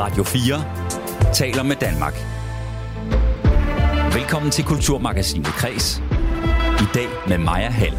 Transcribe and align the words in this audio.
Radio 0.00 0.24
4 0.24 0.64
taler 1.34 1.62
med 1.62 1.76
Danmark. 1.76 2.14
Velkommen 4.14 4.50
til 4.50 4.64
Kulturmagasinet 4.64 5.46
Kres. 5.46 6.02
I 6.80 6.86
dag 6.94 7.08
med 7.28 7.38
Maja 7.38 7.68
Hall. 7.68 7.96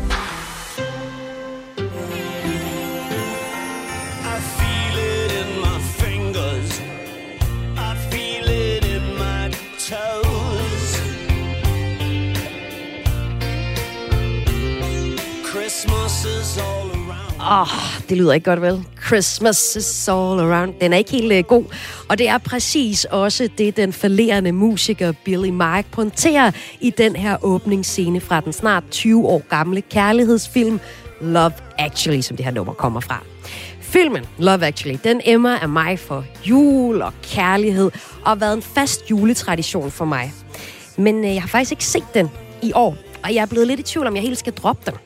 Åh, 17.43 17.61
oh, 17.61 17.67
det 18.09 18.17
lyder 18.17 18.33
ikke 18.33 18.45
godt, 18.45 18.61
vel? 18.61 18.83
Christmas 19.05 19.75
is 19.75 20.07
all 20.07 20.39
around. 20.39 20.73
Den 20.81 20.93
er 20.93 20.97
ikke 20.97 21.11
helt 21.11 21.33
uh, 21.33 21.39
god. 21.39 21.63
Og 22.09 22.17
det 22.17 22.29
er 22.29 22.37
præcis 22.37 23.05
også 23.05 23.49
det, 23.57 23.77
den 23.77 23.93
falderende 23.93 24.51
musiker 24.51 25.13
Billy 25.25 25.49
Mike 25.49 25.89
pointerer 25.91 26.51
i 26.79 26.89
den 26.89 27.15
her 27.15 27.37
åbningsscene 27.45 28.21
fra 28.21 28.39
den 28.41 28.53
snart 28.53 28.83
20 28.91 29.27
år 29.27 29.43
gamle 29.49 29.81
kærlighedsfilm 29.81 30.79
Love 31.21 31.53
Actually, 31.77 32.21
som 32.21 32.37
det 32.37 32.45
her 32.45 32.51
nummer 32.51 32.73
kommer 32.73 32.99
fra. 32.99 33.23
Filmen 33.81 34.25
Love 34.37 34.65
Actually, 34.65 34.97
den 35.03 35.21
emmer 35.25 35.57
af 35.57 35.69
mig 35.69 35.99
for 35.99 36.25
jul 36.45 37.01
og 37.01 37.13
kærlighed, 37.23 37.91
og 38.21 38.27
har 38.29 38.35
været 38.35 38.53
en 38.53 38.61
fast 38.61 39.11
juletradition 39.11 39.91
for 39.91 40.05
mig. 40.05 40.33
Men 40.97 41.19
uh, 41.19 41.35
jeg 41.35 41.41
har 41.41 41.47
faktisk 41.47 41.71
ikke 41.71 41.85
set 41.85 42.13
den 42.13 42.29
i 42.61 42.71
år, 42.75 42.97
og 43.23 43.33
jeg 43.33 43.41
er 43.41 43.45
blevet 43.45 43.67
lidt 43.67 43.79
i 43.79 43.83
tvivl 43.83 44.07
om, 44.07 44.15
jeg 44.15 44.23
helt 44.23 44.37
skal 44.37 44.53
droppe 44.53 44.91
den. 44.91 44.99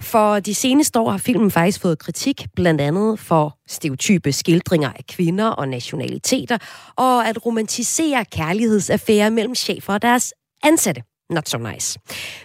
For 0.00 0.40
de 0.40 0.54
seneste 0.54 0.98
år 1.00 1.10
har 1.10 1.18
filmen 1.18 1.50
faktisk 1.50 1.80
fået 1.80 1.98
kritik, 1.98 2.46
blandt 2.56 2.80
andet 2.80 3.18
for 3.18 3.58
stereotype 3.68 4.32
skildringer 4.32 4.88
af 4.88 5.06
kvinder 5.08 5.46
og 5.46 5.68
nationaliteter, 5.68 6.58
og 6.96 7.28
at 7.28 7.46
romantisere 7.46 8.24
kærlighedsaffærer 8.24 9.30
mellem 9.30 9.54
chefer 9.54 9.92
og 9.92 10.02
deres 10.02 10.34
ansatte. 10.62 11.02
Not 11.30 11.48
so 11.48 11.58
nice. 11.58 11.98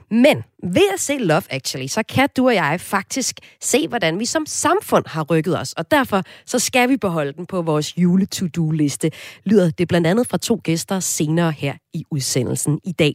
Men 0.09 0.43
ved 0.63 0.89
at 0.93 0.99
se 0.99 1.17
Love 1.17 1.41
Actually, 1.49 1.87
så 1.87 2.03
kan 2.03 2.29
du 2.37 2.45
og 2.47 2.55
jeg 2.55 2.77
faktisk 2.79 3.35
se, 3.59 3.87
hvordan 3.87 4.19
vi 4.19 4.25
som 4.25 4.45
samfund 4.45 5.05
har 5.07 5.23
rykket 5.23 5.59
os. 5.59 5.73
Og 5.73 5.91
derfor 5.91 6.21
så 6.45 6.59
skal 6.59 6.89
vi 6.89 6.97
beholde 6.97 7.33
den 7.33 7.45
på 7.45 7.61
vores 7.61 7.97
jule-to-do-liste, 7.97 9.11
lyder 9.45 9.71
det 9.71 9.87
blandt 9.87 10.07
andet 10.07 10.27
fra 10.27 10.37
to 10.37 10.61
gæster 10.63 10.99
senere 10.99 11.51
her 11.51 11.73
i 11.93 12.05
udsendelsen 12.11 12.79
i 12.83 12.91
dag. 12.91 13.13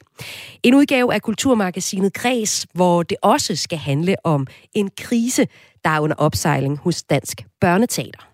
En 0.63 0.75
udgave 0.75 1.15
af 1.15 1.23
Kulturmagasinet 1.23 2.13
Kres, 2.13 2.67
hvor 2.75 3.03
det 3.03 3.17
også 3.23 3.57
skal 3.57 3.79
handle 3.79 4.17
om 4.25 4.47
en 4.75 4.91
krise, 4.99 5.47
der 5.85 5.91
er 5.91 6.01
under 6.01 6.17
opsejling 6.17 6.79
hos 6.79 7.03
Dansk 7.03 7.37
Børneteater. 7.61 8.29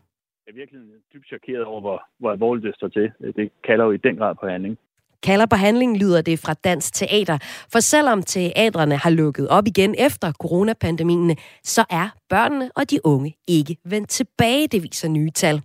Jeg 0.47 0.53
er 0.53 0.57
virkelig 0.57 0.81
dybt 1.13 1.27
chokeret 1.27 1.65
over, 1.65 1.81
hvor, 1.81 2.03
hvor 2.19 2.31
alvorligt 2.31 2.65
det 2.67 2.75
står 2.75 2.89
til. 2.89 3.13
Det 3.37 3.51
kalder 3.65 3.85
jo 3.85 3.91
i 3.91 3.97
den 3.97 4.17
grad 4.17 4.35
på 4.41 4.47
handling 4.49 4.79
kalder 5.23 5.47
på 5.47 5.57
handling, 5.57 5.99
lyder 5.99 6.23
det 6.23 6.39
fra 6.39 6.55
Dansk 6.55 6.95
Teater. 6.95 7.39
For 7.73 7.81
selvom 7.81 8.23
teatrene 8.23 8.97
har 8.97 9.11
lukket 9.11 9.49
op 9.49 9.67
igen 9.67 9.95
efter 9.99 10.33
coronapandemien, 10.33 11.37
så 11.65 11.85
er 11.91 12.09
børnene 12.31 12.71
og 12.75 12.91
de 12.91 13.07
unge 13.07 13.35
ikke 13.49 13.77
vendt 13.85 14.11
tilbage, 14.11 14.69
det 14.69 14.83
viser 14.83 15.09
nye 15.09 15.31
tal. 15.31 15.63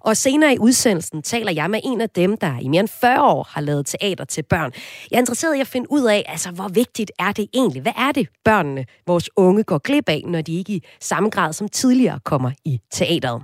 Og 0.00 0.16
senere 0.16 0.54
i 0.54 0.58
udsendelsen 0.58 1.22
taler 1.22 1.52
jeg 1.52 1.70
med 1.70 1.80
en 1.84 2.00
af 2.00 2.10
dem, 2.10 2.36
der 2.36 2.58
i 2.58 2.68
mere 2.68 2.80
end 2.80 2.88
40 2.88 3.22
år 3.22 3.48
har 3.50 3.60
lavet 3.60 3.86
teater 3.86 4.24
til 4.24 4.42
børn. 4.42 4.72
Jeg 5.10 5.16
er 5.16 5.20
interesseret 5.20 5.56
i 5.56 5.60
at 5.60 5.66
finde 5.66 5.92
ud 5.92 6.04
af, 6.04 6.24
altså, 6.28 6.50
hvor 6.50 6.68
vigtigt 6.68 7.12
er 7.18 7.32
det 7.32 7.46
egentlig? 7.54 7.82
Hvad 7.82 7.92
er 7.96 8.12
det, 8.12 8.28
børnene, 8.44 8.84
vores 9.06 9.30
unge, 9.36 9.64
går 9.64 9.78
glip 9.78 10.08
af, 10.08 10.22
når 10.26 10.42
de 10.42 10.58
ikke 10.58 10.72
i 10.72 10.82
samme 11.00 11.30
grad 11.30 11.52
som 11.52 11.68
tidligere 11.68 12.20
kommer 12.24 12.50
i 12.64 12.80
teateret? 12.92 13.42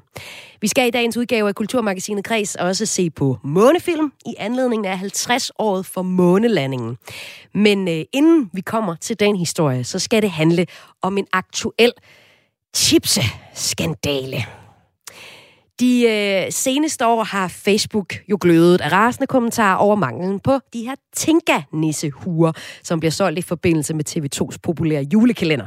Vi 0.61 0.69
skal 0.69 0.87
i 0.87 0.91
dagens 0.91 1.17
udgave 1.17 1.49
af 1.49 1.55
Kulturmagasinet 1.55 2.25
Kreds 2.25 2.55
også 2.55 2.87
se 2.87 3.11
på 3.11 3.39
månefilm 3.45 4.13
i 4.27 4.35
anledning 4.39 4.87
af 4.87 4.99
50 4.99 5.51
året 5.59 5.87
for 5.87 6.03
månelandingen. 6.03 6.97
Men 7.55 7.89
øh, 7.89 8.05
inden 8.13 8.51
vi 8.53 8.61
kommer 8.61 8.95
til 8.95 9.21
den 9.21 9.37
historie, 9.37 9.85
så 9.85 9.99
skal 9.99 10.23
det 10.23 10.31
handle 10.31 10.67
om 11.03 11.19
en 11.19 11.27
aktuel 11.33 11.93
chipse-skandale. 12.77 14.45
De 15.81 16.03
øh, 16.03 16.53
seneste 16.53 17.07
år 17.07 17.25
har 17.25 17.49
Facebook 17.49 18.15
jo 18.29 18.39
glødet 18.41 18.81
af 18.81 18.93
rasende 18.93 19.27
kommentarer 19.27 19.77
over 19.77 19.97
manglen 19.97 20.41
på 20.41 20.59
de 20.73 20.83
her 20.83 20.95
Tinka-nissehuer, 21.17 22.53
som 22.83 23.01
bliver 23.01 23.11
solgt 23.11 23.39
i 23.39 23.43
forbindelse 23.43 23.95
med 23.95 24.05
TV2's 24.09 24.57
populære 24.63 25.07
julekalender. 25.13 25.67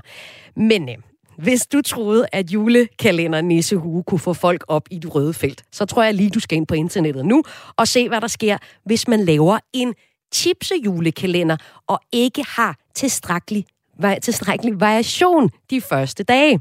Men 0.55 0.89
øh, 0.89 0.95
hvis 1.41 1.67
du 1.67 1.81
troede, 1.81 2.25
at 2.31 2.51
julekalender 2.51 3.41
nissehue 3.41 4.03
kunne 4.03 4.19
få 4.19 4.33
folk 4.33 4.63
op 4.67 4.87
i 4.91 4.99
det 4.99 5.15
røde 5.15 5.33
felt, 5.33 5.63
så 5.71 5.85
tror 5.85 6.03
jeg 6.03 6.13
lige, 6.13 6.29
du 6.29 6.39
skal 6.39 6.57
ind 6.57 6.67
på 6.67 6.75
internettet 6.75 7.25
nu 7.25 7.43
og 7.77 7.87
se, 7.87 8.09
hvad 8.09 8.21
der 8.21 8.27
sker, 8.27 8.57
hvis 8.85 9.07
man 9.07 9.25
laver 9.25 9.59
en 9.73 9.93
chipsejulekalender 10.33 11.57
og 11.87 11.99
ikke 12.11 12.43
har 12.47 12.77
tilstrækkelig 12.95 13.65
tilstrækkelig 14.21 14.79
variation 14.79 15.49
de 15.69 15.81
første 15.81 16.23
dage. 16.23 16.59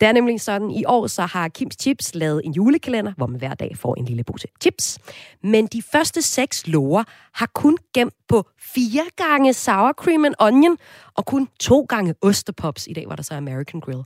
Det 0.00 0.08
er 0.08 0.12
nemlig 0.12 0.40
sådan, 0.40 0.70
i 0.70 0.84
år 0.86 1.06
så 1.06 1.22
har 1.22 1.48
Kims 1.48 1.76
Chips 1.80 2.14
lavet 2.14 2.42
en 2.44 2.52
julekalender, 2.52 3.12
hvor 3.16 3.26
man 3.26 3.38
hver 3.38 3.54
dag 3.54 3.76
får 3.76 3.94
en 3.94 4.04
lille 4.04 4.24
pose 4.24 4.48
chips. 4.62 4.98
Men 5.42 5.66
de 5.66 5.82
første 5.92 6.22
seks 6.22 6.66
lover 6.66 7.04
har 7.34 7.50
kun 7.54 7.78
gemt 7.94 8.14
på 8.28 8.44
fire 8.74 9.04
gange 9.16 9.52
sour 9.52 9.92
cream 9.92 10.24
and 10.24 10.34
onion, 10.38 10.76
og 11.16 11.26
kun 11.26 11.48
to 11.60 11.86
gange 11.88 12.14
ostepops. 12.22 12.86
I 12.86 12.92
dag 12.92 13.04
var 13.08 13.16
der 13.16 13.22
så 13.22 13.34
American 13.34 13.80
Grill. 13.80 14.02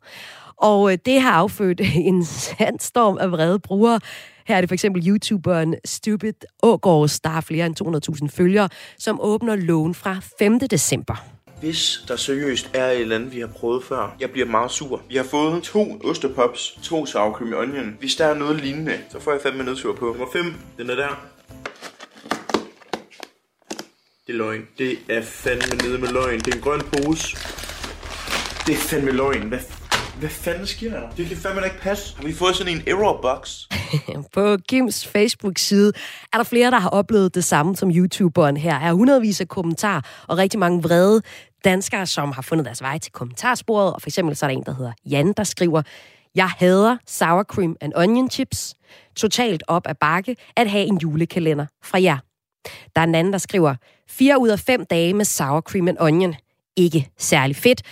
Og 0.56 0.92
øh, 0.92 0.98
det 1.06 1.20
har 1.20 1.32
affødt 1.32 1.80
en 2.10 2.24
sandstorm 2.24 3.18
af 3.18 3.30
vrede 3.30 3.58
brugere. 3.58 4.00
Her 4.46 4.56
er 4.56 4.60
det 4.60 4.70
for 4.70 4.74
eksempel 4.74 5.08
YouTuberen 5.08 5.74
Stupid 5.84 6.34
Ågårds, 6.62 7.20
der 7.20 7.30
har 7.30 7.40
flere 7.40 7.66
end 7.66 7.76
200.000 8.22 8.36
følgere, 8.36 8.68
som 8.98 9.18
åbner 9.20 9.56
lån 9.56 9.94
fra 9.94 10.16
5. 10.38 10.60
december. 10.60 11.31
Hvis 11.62 12.04
der 12.08 12.16
seriøst 12.16 12.70
er 12.74 12.86
et 12.86 13.00
eller 13.00 13.16
andet, 13.16 13.32
vi 13.32 13.40
har 13.40 13.46
prøvet 13.46 13.84
før, 13.84 14.16
jeg 14.20 14.30
bliver 14.30 14.46
meget 14.46 14.70
sur. 14.70 15.02
Vi 15.08 15.16
har 15.16 15.24
fået 15.24 15.62
to 15.62 16.00
ostepops, 16.04 16.78
to 16.82 17.06
sour 17.06 17.42
i 17.48 17.54
onion. 17.54 17.96
Hvis 18.00 18.14
der 18.14 18.26
er 18.26 18.34
noget 18.34 18.60
lignende, 18.60 18.98
så 19.10 19.20
får 19.20 19.32
jeg 19.32 19.40
fandme 19.42 19.64
nedtur 19.64 19.94
på. 19.94 20.04
Nummer 20.04 20.26
5, 20.32 20.54
den 20.78 20.90
er 20.90 20.94
der. 20.94 21.26
Det 24.26 24.32
er 24.32 24.36
løgn. 24.36 24.68
Det 24.78 24.98
er 25.08 25.22
fandme 25.22 25.88
nede 25.88 25.98
med 25.98 26.08
løgn. 26.08 26.38
Det 26.38 26.48
er 26.48 26.56
en 26.56 26.62
grøn 26.62 26.80
pose. 26.80 27.36
Det 28.66 28.74
er 28.74 28.78
fandme 28.78 29.10
løgn. 29.10 29.48
Hvad, 29.48 29.58
hvad 30.18 30.30
fanden 30.30 30.66
sker 30.66 30.90
der? 30.90 31.10
Det 31.16 31.26
kan 31.26 31.36
fandme 31.36 31.64
ikke 31.64 31.80
passe. 31.80 32.16
Har 32.16 32.24
vi 32.24 32.32
fået 32.32 32.56
sådan 32.56 32.76
en 32.76 32.82
error 32.86 33.20
box? 33.22 33.60
På 34.34 34.56
Kims 34.68 35.06
Facebook-side 35.06 35.92
er 36.32 36.36
der 36.36 36.44
flere, 36.44 36.70
der 36.70 36.78
har 36.78 36.90
oplevet 36.90 37.34
det 37.34 37.44
samme 37.44 37.76
som 37.76 37.90
YouTuberen 37.90 38.56
her. 38.56 38.74
Er 38.74 38.92
hundredvis 38.92 39.40
af 39.40 39.48
kommentarer 39.48 40.00
og 40.28 40.38
rigtig 40.38 40.60
mange 40.60 40.82
vrede 40.82 41.22
danskere, 41.64 42.06
som 42.06 42.32
har 42.32 42.42
fundet 42.42 42.64
deres 42.64 42.82
vej 42.82 42.98
til 42.98 43.12
kommentarsporet. 43.12 43.94
Og 43.94 44.02
for 44.02 44.08
eksempel 44.08 44.36
så 44.36 44.46
er 44.46 44.50
der 44.50 44.56
en, 44.56 44.62
der 44.66 44.74
hedder 44.74 44.92
Jan, 45.04 45.32
der 45.32 45.44
skriver, 45.44 45.82
jeg 46.34 46.48
hader 46.48 46.96
sour 47.06 47.42
cream 47.42 47.76
and 47.80 47.92
onion 47.96 48.30
chips. 48.30 48.74
Totalt 49.16 49.62
op 49.68 49.86
ad 49.86 49.94
bakke 49.94 50.36
at 50.56 50.70
have 50.70 50.86
en 50.86 50.98
julekalender 50.98 51.66
fra 51.84 52.02
jer. 52.02 52.18
Der 52.94 53.00
er 53.00 53.06
en 53.06 53.14
anden, 53.14 53.32
der 53.32 53.38
skriver, 53.38 53.74
4 54.08 54.40
ud 54.40 54.48
af 54.48 54.58
5 54.58 54.86
dage 54.86 55.14
med 55.14 55.24
sour 55.24 55.60
cream 55.60 55.88
and 55.88 55.96
onion. 56.00 56.34
Ikke 56.76 57.10
særlig 57.18 57.56
fedt 57.56 57.82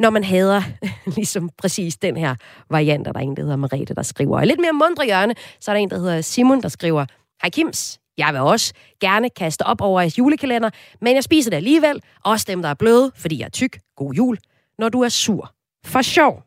når 0.00 0.10
man 0.10 0.24
hader 0.24 0.62
ligesom 1.16 1.50
præcis 1.58 1.96
den 1.96 2.16
her 2.16 2.34
variant. 2.70 3.06
Der 3.06 3.12
er 3.14 3.18
en, 3.18 3.36
der 3.36 3.42
hedder 3.42 3.56
Merete, 3.56 3.94
der 3.94 4.02
skriver. 4.02 4.38
Og 4.38 4.46
lidt 4.46 4.60
mere 4.60 4.72
mundre 4.72 5.04
hjørne, 5.04 5.34
så 5.60 5.70
er 5.70 5.74
der 5.74 5.80
en, 5.80 5.90
der 5.90 5.98
hedder 5.98 6.20
Simon, 6.20 6.62
der 6.62 6.68
skriver, 6.68 7.04
Hej 7.42 7.50
Kims, 7.50 8.00
jeg 8.20 8.32
vil 8.32 8.40
også 8.40 8.74
gerne 9.00 9.30
kaste 9.30 9.62
op 9.62 9.80
over 9.80 10.00
jeres 10.00 10.18
julekalender, 10.18 10.70
men 11.00 11.14
jeg 11.14 11.24
spiser 11.24 11.50
det 11.50 11.56
alligevel. 11.56 12.02
Også 12.24 12.46
dem, 12.48 12.62
der 12.62 12.68
er 12.68 12.74
bløde, 12.74 13.12
fordi 13.16 13.38
jeg 13.38 13.44
er 13.44 13.50
tyk. 13.50 13.78
God 13.96 14.14
jul. 14.14 14.38
Når 14.78 14.88
du 14.88 15.00
er 15.00 15.08
sur. 15.08 15.52
For 15.86 16.02
sjov. 16.02 16.42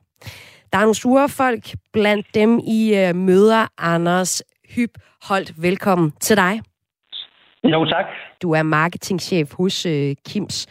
Der 0.72 0.78
er 0.79 0.81
nogle 0.81 0.95
sure 0.95 1.29
folk 1.29 1.75
blandt 1.94 2.28
dem, 2.35 2.59
I 2.59 3.09
uh, 3.09 3.16
møder. 3.16 3.67
Anders 3.78 4.41
Hyb 4.70 4.97
Holdt, 5.23 5.53
velkommen 5.61 6.11
til 6.20 6.37
dig. 6.37 6.61
Jo, 7.64 7.85
tak. 7.85 8.05
Du 8.41 8.52
er 8.52 8.64
marketingchef 8.64 9.53
hos 9.53 9.85
uh, 9.85 10.11
Kims. 10.25 10.67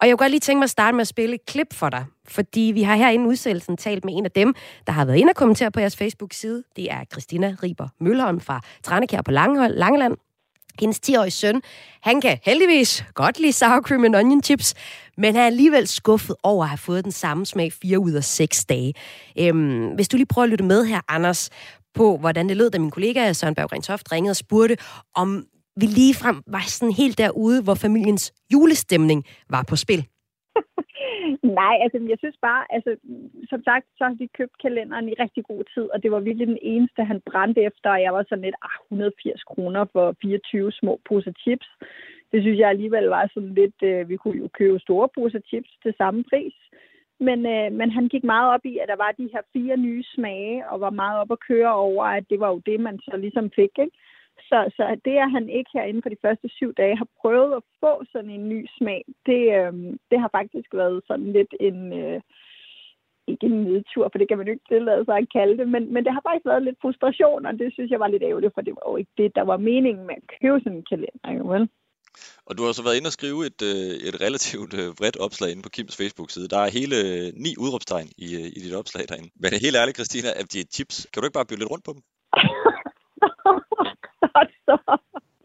Og 0.00 0.08
jeg 0.08 0.12
kunne 0.12 0.24
godt 0.24 0.30
lige 0.30 0.40
tænke 0.40 0.58
mig 0.58 0.64
at 0.64 0.70
starte 0.70 0.94
med 0.94 1.00
at 1.00 1.08
spille 1.08 1.34
et 1.34 1.46
klip 1.46 1.74
for 1.74 1.88
dig. 1.88 2.04
Fordi 2.28 2.70
vi 2.74 2.82
har 2.82 2.96
her 2.96 3.10
i 3.10 3.18
udsendelsen 3.18 3.76
talt 3.76 4.04
med 4.04 4.14
en 4.16 4.24
af 4.24 4.30
dem, 4.30 4.54
der 4.86 4.92
har 4.92 5.04
været 5.04 5.16
inde 5.16 5.30
og 5.30 5.36
kommentere 5.36 5.70
på 5.70 5.80
jeres 5.80 5.96
Facebook-side. 5.96 6.62
Det 6.76 6.92
er 6.92 7.04
Christina 7.12 7.56
Riber 7.62 7.88
Mølholm 8.00 8.40
fra 8.40 8.60
Tranekær 8.82 9.22
på 9.22 9.30
Langeland. 9.30 10.16
Hendes 10.80 11.00
10-årige 11.06 11.30
søn, 11.30 11.62
han 12.02 12.20
kan 12.20 12.38
heldigvis 12.42 13.04
godt 13.14 13.38
lide 13.40 13.52
sour 13.52 13.80
cream 13.80 14.04
and 14.04 14.16
onion 14.16 14.42
chips, 14.42 14.74
men 15.16 15.34
han 15.34 15.42
er 15.42 15.46
alligevel 15.46 15.86
skuffet 15.86 16.36
over 16.42 16.64
at 16.64 16.68
have 16.68 16.78
fået 16.78 17.04
den 17.04 17.12
samme 17.12 17.46
smag 17.46 17.72
4 17.72 17.98
ud 17.98 18.12
af 18.12 18.24
6 18.24 18.64
dage. 18.64 18.94
Øhm, 19.38 19.86
hvis 19.94 20.08
du 20.08 20.16
lige 20.16 20.26
prøver 20.26 20.44
at 20.44 20.50
lytte 20.50 20.64
med 20.64 20.84
her, 20.84 21.00
Anders, 21.08 21.50
på 21.94 22.16
hvordan 22.16 22.48
det 22.48 22.56
lød, 22.56 22.70
da 22.70 22.78
min 22.78 22.90
kollega 22.90 23.32
Søren 23.32 23.54
Berg 23.54 23.72
Rentoft 23.72 24.12
ringede 24.12 24.32
og 24.32 24.36
spurgte, 24.36 24.76
om 25.14 25.44
vi 25.76 25.86
ligefrem 25.86 26.42
var 26.46 26.64
sådan 26.66 26.92
helt 26.92 27.18
derude, 27.18 27.62
hvor 27.62 27.74
familiens 27.74 28.32
julestemning 28.52 29.24
var 29.50 29.62
på 29.62 29.76
spil. 29.76 30.06
Nej, 31.42 31.76
altså 31.84 31.98
jeg 32.08 32.18
synes 32.18 32.38
bare, 32.42 32.64
altså 32.70 32.96
som 33.50 33.62
sagt, 33.62 33.86
så 33.98 34.04
har 34.04 34.14
vi 34.14 34.26
købt 34.38 34.62
kalenderen 34.62 35.08
i 35.08 35.14
rigtig 35.24 35.44
god 35.44 35.62
tid, 35.74 35.86
og 35.94 36.02
det 36.02 36.10
var 36.10 36.20
virkelig 36.20 36.46
den 36.46 36.58
eneste, 36.62 37.04
han 37.04 37.20
brændte 37.30 37.60
efter, 37.62 37.90
og 37.90 38.02
jeg 38.02 38.12
var 38.14 38.24
sådan 38.28 38.44
lidt, 38.44 38.54
ah, 38.62 38.78
180 38.90 39.42
kroner 39.42 39.84
for 39.92 40.16
24 40.22 40.72
små 40.72 41.00
poser 41.08 41.32
chips. 41.42 41.68
Det 42.32 42.42
synes 42.42 42.58
jeg 42.58 42.68
alligevel 42.68 43.04
var 43.04 43.30
sådan 43.34 43.54
lidt, 43.54 43.82
øh, 43.82 44.08
vi 44.08 44.16
kunne 44.16 44.38
jo 44.38 44.48
købe 44.58 44.78
store 44.78 45.08
poser 45.14 45.40
chips 45.48 45.70
til 45.82 45.94
samme 45.98 46.24
pris. 46.30 46.54
Men, 47.20 47.46
øh, 47.46 47.72
men 47.72 47.90
han 47.90 48.08
gik 48.08 48.24
meget 48.24 48.54
op 48.54 48.64
i, 48.64 48.78
at 48.78 48.88
der 48.88 48.96
var 48.96 49.14
de 49.18 49.30
her 49.32 49.42
fire 49.52 49.76
nye 49.76 50.04
smage, 50.14 50.68
og 50.70 50.80
var 50.80 50.90
meget 50.90 51.20
op 51.20 51.32
at 51.32 51.40
køre 51.48 51.74
over, 51.74 52.04
at 52.04 52.24
det 52.30 52.40
var 52.40 52.48
jo 52.48 52.60
det, 52.66 52.80
man 52.80 52.98
så 52.98 53.16
ligesom 53.16 53.50
fik. 53.50 53.74
Ikke? 53.78 53.96
Så, 54.38 54.58
så 54.76 55.00
det, 55.04 55.16
at 55.24 55.30
han 55.30 55.48
ikke 55.48 55.70
her 55.74 55.84
inden 55.84 56.02
for 56.02 56.08
de 56.08 56.22
første 56.24 56.48
syv 56.48 56.74
dage 56.74 56.96
har 56.96 57.08
prøvet 57.20 57.52
at 57.56 57.62
få 57.80 57.92
sådan 58.12 58.30
en 58.30 58.48
ny 58.48 58.66
smag, 58.78 59.04
det, 59.26 59.42
øh, 59.58 59.72
det 60.10 60.18
har 60.20 60.30
faktisk 60.38 60.68
været 60.74 61.02
sådan 61.06 61.32
lidt 61.32 61.54
en... 61.60 61.92
Øh, 61.92 62.20
ikke 63.32 63.46
en 63.46 63.58
nedtur, 63.64 64.08
for 64.12 64.18
det 64.18 64.28
kan 64.28 64.38
man 64.38 64.46
jo 64.46 64.52
ikke 64.52 64.70
tillade 64.72 65.04
sig 65.04 65.16
at 65.16 65.32
kalde 65.36 65.56
det, 65.60 65.68
men, 65.74 65.82
men 65.94 66.04
det 66.04 66.12
har 66.12 66.22
faktisk 66.28 66.46
været 66.46 66.62
lidt 66.62 66.82
frustration, 66.82 67.46
og 67.46 67.52
det 67.60 67.68
synes 67.72 67.90
jeg 67.90 68.00
var 68.00 68.08
lidt 68.08 68.22
ærgerligt, 68.22 68.54
for 68.54 68.60
det 68.60 68.74
var 68.78 68.86
jo 68.90 68.96
ikke 68.96 69.14
det, 69.20 69.30
der 69.38 69.44
var 69.50 69.56
meningen 69.56 70.06
med 70.06 70.14
at 70.20 70.26
købe 70.40 70.58
sådan 70.60 70.78
en 70.78 70.90
kalender, 70.92 71.30
jo 71.38 71.44
vel? 71.54 71.68
Og 72.48 72.52
du 72.58 72.62
har 72.64 72.72
så 72.72 72.82
været 72.86 72.96
inde 72.98 73.10
og 73.12 73.16
skrive 73.18 73.40
et, 73.50 73.60
øh, 73.70 73.92
et 74.08 74.16
relativt 74.26 74.72
øh, 74.80 74.88
vredt 75.00 75.18
opslag 75.26 75.50
inde 75.50 75.62
på 75.62 75.72
Kims 75.76 75.96
Facebook-side. 76.00 76.48
Der 76.54 76.60
er 76.64 76.76
hele 76.78 76.96
ni 77.44 77.50
udråbstegn 77.64 78.08
i, 78.26 78.28
i 78.56 78.58
dit 78.64 78.74
opslag 78.80 79.04
derinde. 79.08 79.30
Men 79.42 79.50
helt 79.66 79.76
ærligt, 79.80 79.96
Christina, 79.98 80.28
at 80.40 80.46
de 80.52 80.60
er 80.60 80.68
chips, 80.74 80.96
kan 81.10 81.20
du 81.20 81.26
ikke 81.26 81.38
bare 81.38 81.48
bytte 81.48 81.62
lidt 81.62 81.72
rundt 81.74 81.84
på 81.84 81.92
dem? 81.94 82.02
så. 84.66 84.76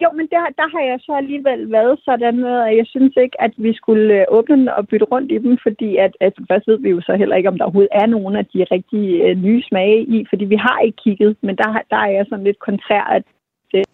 Jo, 0.03 0.09
men 0.17 0.27
der, 0.33 0.43
der 0.59 0.67
har 0.73 0.83
jeg 0.89 0.99
så 1.01 1.11
alligevel 1.21 1.71
været 1.71 1.99
sådan 2.05 2.37
med, 2.39 2.55
at 2.67 2.77
jeg 2.77 2.87
synes 2.87 3.13
ikke, 3.23 3.41
at 3.41 3.53
vi 3.57 3.73
skulle 3.73 4.13
øh, 4.19 4.25
åbne 4.29 4.57
den 4.57 4.69
og 4.69 4.87
bytte 4.87 5.05
rundt 5.05 5.31
i 5.31 5.37
dem, 5.37 5.57
fordi 5.63 5.95
at, 5.95 6.13
altså 6.19 6.45
først 6.49 6.67
ved 6.67 6.79
vi 6.79 6.89
jo 6.89 7.01
så 7.01 7.13
heller 7.15 7.35
ikke, 7.35 7.49
om 7.49 7.57
der 7.57 7.65
overhovedet 7.65 7.97
er 8.01 8.05
nogen 8.05 8.35
af 8.35 8.45
de 8.45 8.65
rigtige 8.71 9.23
øh, 9.23 9.35
nye 9.37 9.63
smage 9.69 10.01
i, 10.15 10.25
fordi 10.29 10.45
vi 10.45 10.55
har 10.55 10.79
ikke 10.79 11.01
kigget, 11.03 11.37
men 11.41 11.55
der, 11.55 11.69
der 11.89 11.97
er 11.97 12.11
jeg 12.17 12.25
sådan 12.29 12.45
lidt 12.45 12.59
kontrær, 12.59 13.03
at, 13.17 13.23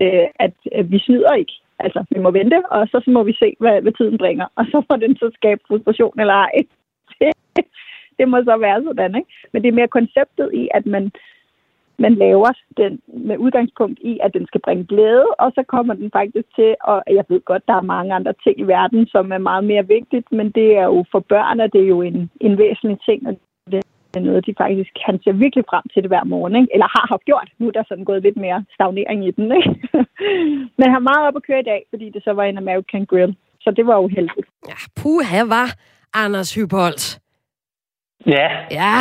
øh, 0.03 0.27
at, 0.45 0.53
øh, 0.75 0.91
vi 0.91 0.99
snyder 0.99 1.33
ikke. 1.33 1.53
Altså, 1.79 2.03
vi 2.09 2.19
må 2.19 2.31
vente, 2.31 2.57
og 2.71 2.87
så, 2.87 3.01
så 3.05 3.09
må 3.11 3.23
vi 3.23 3.33
se, 3.33 3.55
hvad, 3.59 3.81
hvad 3.81 3.91
tiden 3.91 4.17
bringer, 4.17 4.47
og 4.55 4.65
så 4.65 4.83
får 4.87 4.95
den 4.95 5.15
så 5.15 5.31
skabe 5.33 5.61
frustration 5.67 6.19
eller 6.19 6.33
ej. 6.33 6.51
Det, 7.55 7.65
det 8.19 8.27
må 8.29 8.37
så 8.43 8.57
være 8.57 8.83
sådan, 8.83 9.15
ikke? 9.15 9.29
Men 9.51 9.61
det 9.61 9.67
er 9.67 9.79
mere 9.79 9.95
konceptet 9.97 10.49
i, 10.53 10.69
at 10.73 10.85
man, 10.85 11.11
man 12.01 12.13
laver 12.15 12.51
den 12.77 12.99
med 13.27 13.37
udgangspunkt 13.37 13.99
i, 14.11 14.19
at 14.23 14.33
den 14.33 14.45
skal 14.47 14.61
bringe 14.61 14.85
glæde, 14.85 15.25
og 15.39 15.51
så 15.55 15.63
kommer 15.67 15.93
den 15.93 16.09
faktisk 16.13 16.47
til, 16.55 16.75
og 16.83 17.03
jeg 17.17 17.25
ved 17.29 17.41
godt, 17.45 17.63
der 17.67 17.75
er 17.77 17.91
mange 17.93 18.13
andre 18.13 18.33
ting 18.43 18.59
i 18.59 18.69
verden, 18.75 19.07
som 19.07 19.31
er 19.31 19.37
meget 19.49 19.63
mere 19.63 19.87
vigtigt, 19.87 20.27
men 20.31 20.51
det 20.51 20.77
er 20.81 20.83
jo 20.83 21.05
for 21.11 21.19
børn, 21.19 21.59
og 21.59 21.73
det 21.73 21.81
er 21.81 21.91
jo 21.95 22.01
en, 22.01 22.29
en 22.41 22.57
væsentlig 22.57 22.99
ting, 23.09 23.27
og 23.27 23.33
det 23.71 23.81
er 24.19 24.25
noget, 24.29 24.45
de 24.45 24.53
faktisk 24.57 24.91
kan 25.05 25.19
se 25.23 25.31
virkelig 25.45 25.65
frem 25.69 25.85
til 25.93 26.01
det 26.03 26.09
hver 26.13 26.23
morgen, 26.23 26.55
ikke? 26.55 26.73
eller 26.73 26.87
har 26.97 27.05
haft 27.13 27.25
gjort. 27.29 27.49
Nu 27.59 27.67
er 27.67 27.71
der 27.71 27.83
sådan 27.87 28.05
gået 28.09 28.23
lidt 28.23 28.37
mere 28.45 28.65
stagnering 28.73 29.27
i 29.27 29.31
den. 29.31 29.45
Ikke? 29.57 29.69
men 30.77 30.83
jeg 30.87 30.93
har 30.97 31.07
meget 31.09 31.27
op 31.27 31.35
at 31.35 31.45
køre 31.47 31.59
i 31.59 31.69
dag, 31.71 31.81
fordi 31.89 32.09
det 32.09 32.23
så 32.23 32.31
var 32.33 32.43
en 32.43 32.57
American 32.57 33.05
Grill. 33.05 33.35
Så 33.63 33.71
det 33.77 33.87
var 33.87 33.95
jo 34.01 34.07
heldigt. 34.07 34.47
Ja, 34.67 34.77
puha, 34.99 35.43
var 35.55 35.67
Anders 36.13 36.55
Hypholdt. 36.55 37.19
Ja. 38.25 38.49
Ja, 38.71 38.95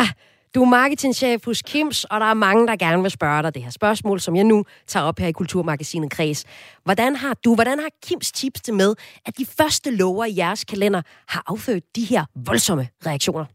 du 0.55 0.59
er 0.65 0.69
marketingchef 0.79 1.45
hos 1.45 1.61
Kims, 1.61 2.03
og 2.11 2.19
der 2.19 2.25
er 2.25 2.33
mange, 2.47 2.67
der 2.67 2.75
gerne 2.85 3.01
vil 3.01 3.11
spørge 3.11 3.43
dig 3.43 3.51
det 3.55 3.63
her 3.63 3.73
spørgsmål, 3.81 4.19
som 4.19 4.35
jeg 4.35 4.43
nu 4.43 4.57
tager 4.87 5.05
op 5.09 5.17
her 5.19 5.27
i 5.27 5.31
Kulturmagasinet 5.31 6.11
Kreds. 6.11 6.41
Hvordan 6.85 7.11
har 7.23 7.33
du, 7.45 7.55
hvordan 7.55 7.77
har 7.83 7.91
Kims 8.05 8.31
tips 8.31 8.61
det 8.61 8.73
med, 8.81 8.91
at 9.27 9.33
de 9.39 9.45
første 9.59 9.89
lover 10.01 10.25
i 10.25 10.33
jeres 10.37 10.63
kalender 10.71 11.01
har 11.33 11.43
affødt 11.51 11.85
de 11.97 12.03
her 12.11 12.23
voldsomme 12.47 12.85
reaktioner? 13.09 13.45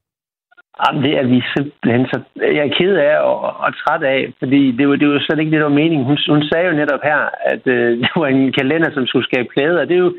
Jamen, 0.83 1.01
det 1.07 1.13
er 1.21 1.27
vi 1.33 1.39
simpelthen 1.55 2.05
så... 2.13 2.19
Jeg 2.57 2.63
er 2.69 2.77
ked 2.79 2.95
af 3.09 3.17
og, 3.31 3.39
og 3.65 3.71
træt 3.83 4.03
af, 4.15 4.21
fordi 4.41 4.63
det 4.79 4.89
var, 4.89 4.97
det 4.97 5.09
var 5.09 5.21
slet 5.21 5.41
ikke 5.41 5.53
det, 5.53 5.61
der 5.63 5.69
var 5.71 5.81
meningen. 5.83 6.07
Hun, 6.11 6.19
hun 6.35 6.43
sagde 6.51 6.67
jo 6.71 6.75
netop 6.83 7.03
her, 7.11 7.21
at 7.53 7.63
øh, 7.75 7.91
det 8.03 8.11
var 8.17 8.29
en 8.29 8.53
kalender, 8.61 8.91
som 8.93 9.07
skulle 9.07 9.29
skabe 9.31 9.49
glæde, 9.55 9.81
og 9.81 9.87
det 9.89 9.95
er 9.97 10.05
jo 10.07 10.15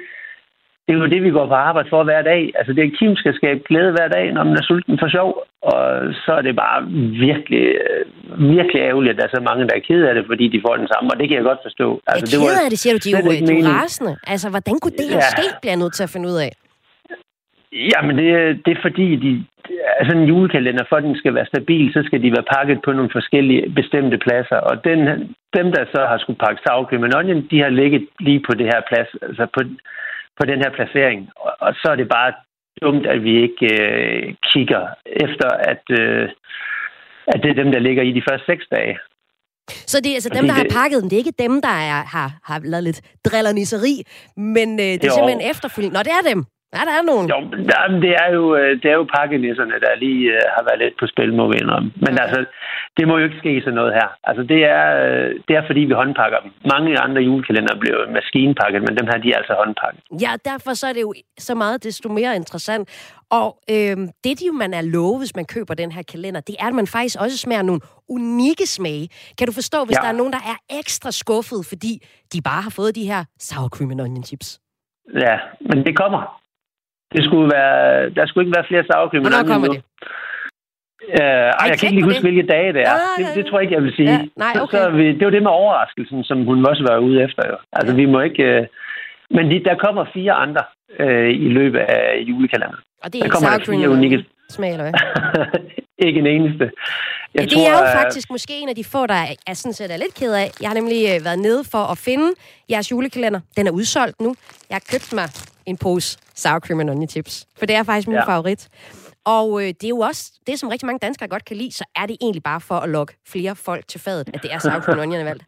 det 0.88 0.94
er 0.95 1.00
jo 1.00 1.13
det, 1.13 1.24
vi 1.24 1.31
går 1.38 1.48
på 1.48 1.54
arbejde 1.54 1.89
for 1.89 2.04
hver 2.04 2.22
dag. 2.22 2.42
Altså, 2.57 2.74
det 2.74 2.84
er 2.84 2.98
Kim 2.98 3.16
skal 3.16 3.34
skabe 3.36 3.62
glæde 3.69 3.92
hver 3.92 4.07
dag, 4.07 4.25
når 4.34 4.44
man 4.44 4.57
er 4.57 4.66
sulten 4.69 5.00
for 5.00 5.10
sjov. 5.16 5.31
Og 5.62 5.84
så 6.24 6.31
er 6.39 6.42
det 6.42 6.56
bare 6.56 6.80
virkelig, 7.28 7.66
virkelig 8.56 8.81
ærgerligt, 8.89 9.13
at 9.13 9.18
der 9.19 9.25
er 9.25 9.36
så 9.38 9.44
mange, 9.50 9.68
der 9.69 9.75
er 9.75 9.88
ked 9.88 10.01
af 10.10 10.13
det, 10.16 10.24
fordi 10.31 10.45
de 10.48 10.63
får 10.66 10.75
den 10.75 10.88
samme. 10.94 11.12
Og 11.12 11.19
det 11.19 11.25
kan 11.28 11.38
jeg 11.38 11.44
godt 11.51 11.60
forstå. 11.68 11.88
Altså, 12.07 12.24
jeg 12.31 12.38
er 12.38 12.48
ked 12.48 12.66
af 12.66 12.69
det, 12.74 12.80
siger 12.80 12.94
du. 12.94 13.00
De 13.06 13.10
er 13.12 13.22
jo 13.25 13.31
de 13.50 13.54
er 13.60 13.74
rasende. 13.81 14.13
Altså, 14.34 14.48
hvordan 14.54 14.75
kunne 14.80 14.98
det 15.01 15.10
her 15.13 15.24
ja. 15.28 15.34
ske, 15.36 15.45
bliver 15.62 15.74
jeg 15.74 15.84
nødt 15.84 15.95
til 15.95 16.04
at 16.07 16.13
finde 16.13 16.28
ud 16.31 16.38
af? 16.48 16.51
Jamen, 17.94 18.13
det, 18.18 18.28
det 18.66 18.72
er 18.78 18.81
fordi, 18.88 19.07
de, 19.24 19.31
altså 20.00 20.12
en 20.18 20.28
julekalender, 20.31 20.84
for 20.89 20.95
at 20.95 21.04
den 21.04 21.16
skal 21.22 21.34
være 21.38 21.51
stabil, 21.54 21.94
så 21.94 22.01
skal 22.06 22.24
de 22.24 22.31
være 22.31 22.51
pakket 22.56 22.80
på 22.86 22.92
nogle 22.92 23.12
forskellige 23.18 23.69
bestemte 23.80 24.18
pladser. 24.18 24.60
Og 24.69 24.84
den, 24.84 25.00
dem, 25.57 25.68
der 25.75 25.84
så 25.94 26.01
har 26.10 26.18
skulle 26.18 26.39
pakke 26.45 26.62
cream 26.88 27.04
and 27.04 27.18
onion, 27.19 27.48
de 27.51 27.62
har 27.62 27.69
ligget 27.69 28.04
lige 28.19 28.42
på 28.48 28.54
det 28.60 28.66
her 28.74 28.81
plads, 28.89 29.10
altså 29.22 29.45
på, 29.56 29.60
på 30.39 30.44
den 30.45 30.60
her 30.63 30.72
placering. 30.78 31.30
Og, 31.36 31.54
og 31.60 31.74
så 31.81 31.88
er 31.92 31.95
det 31.95 32.10
bare 32.10 32.34
dumt, 32.81 33.06
at 33.13 33.24
vi 33.24 33.34
ikke 33.45 33.66
øh, 33.84 34.36
kigger 34.51 34.84
efter, 35.06 35.50
at, 35.72 35.84
øh, 36.01 36.30
at 37.28 37.39
det 37.44 37.50
er 37.50 37.62
dem, 37.63 37.72
der 37.72 37.80
ligger 37.80 38.04
i 38.04 38.12
de 38.12 38.24
første 38.30 38.45
seks 38.45 38.66
dage. 38.72 38.98
Så 39.92 39.98
det 40.04 40.10
er 40.12 40.16
altså 40.19 40.30
Fordi 40.30 40.39
dem, 40.39 40.48
der 40.48 40.56
det... 40.56 40.72
har 40.72 40.81
pakket 40.81 41.01
den. 41.01 41.10
Det 41.10 41.16
er 41.16 41.24
ikke 41.25 41.44
dem, 41.45 41.62
der 41.62 41.75
er, 41.92 42.00
har, 42.16 42.30
har 42.44 42.60
lavet 42.63 42.84
lidt 42.84 43.01
drillerniseri, 43.25 43.95
men 44.38 44.69
øh, 44.80 44.86
det 44.86 45.04
er 45.04 45.07
jo. 45.07 45.18
simpelthen 45.18 45.50
efterfølgende. 45.51 45.98
Nå, 45.98 46.04
det 46.04 46.13
er 46.19 46.24
dem. 46.31 46.39
Ja, 46.75 46.81
der 46.90 46.96
er 47.00 47.06
nogen. 47.12 47.25
Jo, 47.34 47.38
der, 47.69 47.80
det 48.06 48.14
er 48.24 48.30
jo, 48.38 48.44
øh, 48.60 48.72
det 48.81 48.88
er 48.92 48.98
jo 49.02 49.06
pakkenisserne, 49.18 49.75
der 49.86 50.02
lige 50.06 50.24
uh, 50.36 50.42
har 50.56 50.64
været 50.68 50.80
lidt 50.84 50.96
på 51.00 51.06
spil, 51.14 51.31
må 51.40 51.46
vi 51.52 51.56
indrømme. 51.62 51.90
Men 52.06 52.14
okay. 52.14 52.24
altså, 52.24 52.40
det 52.98 53.08
må 53.08 53.14
jo 53.18 53.24
ikke 53.28 53.42
ske 53.44 53.54
sådan 53.62 53.80
noget 53.81 53.94
her. 54.00 54.08
Altså, 54.30 54.44
det 54.52 54.62
er, 54.78 54.86
øh, 55.06 55.30
det 55.48 55.54
er 55.60 55.64
fordi, 55.69 55.81
vi 55.90 55.94
håndpakker 56.02 56.40
dem. 56.44 56.52
Mange 56.74 57.00
andre 57.06 57.22
julekalender 57.22 57.75
bliver 57.84 58.00
maskinpakket, 58.18 58.81
men 58.86 58.94
dem 59.00 59.08
her, 59.10 59.18
de 59.24 59.30
er 59.34 59.38
altså 59.42 59.54
håndpakket. 59.62 60.02
Ja, 60.24 60.31
derfor 60.50 60.72
så 60.74 60.86
er 60.88 60.94
det 60.94 61.02
jo 61.08 61.14
så 61.48 61.56
meget 61.56 61.84
desto 61.84 62.08
mere 62.19 62.36
interessant. 62.36 62.84
Og 63.40 63.48
øh, 63.75 63.98
det, 64.24 64.34
de, 64.40 64.46
man 64.63 64.74
er 64.74 64.81
lovet, 64.81 65.20
hvis 65.22 65.36
man 65.36 65.46
køber 65.46 65.74
den 65.74 65.92
her 65.92 66.04
kalender, 66.13 66.42
det 66.42 66.56
er, 66.60 66.68
at 66.68 66.74
man 66.74 66.88
faktisk 66.88 67.16
også 67.24 67.38
smager 67.38 67.62
nogle 67.62 67.81
unikke 68.10 68.66
smage. 68.78 69.10
Kan 69.38 69.48
du 69.48 69.54
forstå, 69.54 69.86
hvis 69.86 69.98
ja. 69.98 70.02
der 70.02 70.08
er 70.08 70.18
nogen, 70.22 70.34
der 70.34 70.44
er 70.54 70.78
ekstra 70.80 71.12
skuffet, 71.12 71.66
fordi 71.72 71.94
de 72.34 72.42
bare 72.42 72.62
har 72.62 72.74
fået 72.80 72.96
de 72.96 73.06
her 73.12 73.22
sour 73.40 73.70
cream 73.75 73.92
and 73.92 74.02
onion 74.02 74.24
chips? 74.24 74.60
Ja, 75.25 75.36
men 75.70 75.86
det 75.86 75.98
kommer. 75.98 76.22
Det 77.13 77.21
skulle 77.25 77.48
være, 77.57 78.09
der 78.18 78.25
skulle 78.25 78.44
ikke 78.45 78.57
være 78.57 78.69
flere 78.71 78.83
sauerkøb. 78.92 79.21
Hvornår 79.21 79.44
kommer 79.54 79.68
det? 79.74 79.81
Uh, 81.19 81.50
ej, 81.62 81.65
jeg 81.69 81.77
kan 81.80 81.88
ikke 81.88 82.00
lige 82.00 82.09
huske, 82.12 82.25
hvilke 82.27 82.45
dage 82.56 82.74
det 82.74 82.81
er. 82.81 82.95
Ja, 82.95 83.24
det, 83.24 83.25
det 83.38 83.44
tror 83.45 83.57
jeg 83.57 83.63
ikke, 83.65 83.75
jeg 83.75 83.83
vil 83.83 83.95
sige. 84.00 84.12
Ja, 84.12 84.19
nej, 84.45 84.54
okay. 84.63 84.77
så, 84.77 84.83
så 84.83 84.89
vi, 84.98 85.06
det 85.18 85.25
var 85.27 85.33
det 85.38 85.44
med 85.44 85.51
overraskelsen, 85.51 86.24
som 86.24 86.38
hun 86.50 86.65
også 86.71 86.83
var 86.89 86.98
ude 86.98 87.24
efter. 87.24 87.41
Jo. 87.51 87.58
Altså, 87.74 87.91
ja. 87.93 88.00
vi 88.01 88.05
må 88.05 88.20
ikke... 88.22 88.43
Uh, 88.60 88.65
men 89.36 89.51
de, 89.51 89.63
der 89.70 89.75
kommer 89.86 90.05
fire 90.13 90.34
andre 90.34 90.63
uh, 91.00 91.29
i 91.46 91.50
løbet 91.58 91.79
af 91.79 92.24
julekalenderen. 92.29 92.84
Og 93.03 93.13
det 93.13 93.17
er 93.20 93.27
der 93.27 93.53
ikke 93.60 93.72
fire 93.72 93.89
unikke... 93.89 94.25
smag, 94.50 94.72
eller 94.72 94.86
hvad? 94.86 94.96
ikke 96.08 96.20
en 96.20 96.27
eneste. 96.27 96.65
Jeg 97.34 97.41
ja, 97.41 97.41
det 97.41 97.51
tror, 97.51 97.67
er 97.67 97.79
jo 97.79 98.00
faktisk 98.01 98.27
måske 98.32 98.53
en 98.62 98.70
af 98.70 98.75
de 98.75 98.84
få, 98.84 99.05
der 99.08 99.22
er 99.48 99.53
sådan 99.53 99.74
set 99.74 99.93
er 99.93 99.98
lidt 99.98 100.15
ked 100.20 100.34
af. 100.34 100.50
Jeg 100.62 100.70
har 100.70 100.75
nemlig 100.75 101.00
været 101.24 101.39
nede 101.39 101.63
for 101.72 101.84
at 101.93 101.98
finde 101.98 102.27
jeres 102.72 102.91
julekalender. 102.91 103.39
Den 103.58 103.67
er 103.67 103.72
udsolgt 103.72 104.22
nu. 104.22 104.36
Jeg 104.70 104.75
har 104.75 104.86
købt 104.91 105.13
mig 105.13 105.27
en 105.67 105.77
pose 105.77 106.17
sour 106.36 106.59
cream 106.59 106.79
and 106.79 106.89
onion 106.89 107.09
chips. 107.09 107.47
For 107.59 107.65
det 107.65 107.75
er 107.75 107.83
faktisk 107.83 108.07
min 108.07 108.17
ja. 108.17 108.25
favorit. 108.33 108.69
Og 109.36 109.47
øh, 109.62 109.67
det 109.67 109.83
er 109.83 109.95
jo 109.97 110.00
også 110.00 110.24
det, 110.47 110.59
som 110.59 110.69
rigtig 110.69 110.86
mange 110.86 111.00
danskere 111.00 111.29
godt 111.29 111.45
kan 111.45 111.57
lide, 111.57 111.71
så 111.71 111.86
er 111.95 112.05
det 112.05 112.17
egentlig 112.21 112.43
bare 112.43 112.62
for 112.62 112.75
at 112.75 112.89
lokke 112.89 113.13
flere 113.27 113.55
folk 113.55 113.88
til 113.88 114.00
fadet, 114.00 114.29
at 114.33 114.43
det 114.43 114.53
er 114.53 114.59
sour 114.59 114.81
cream 114.81 115.00
and 115.00 115.07
onion 115.07 115.25
valgt. 115.25 115.43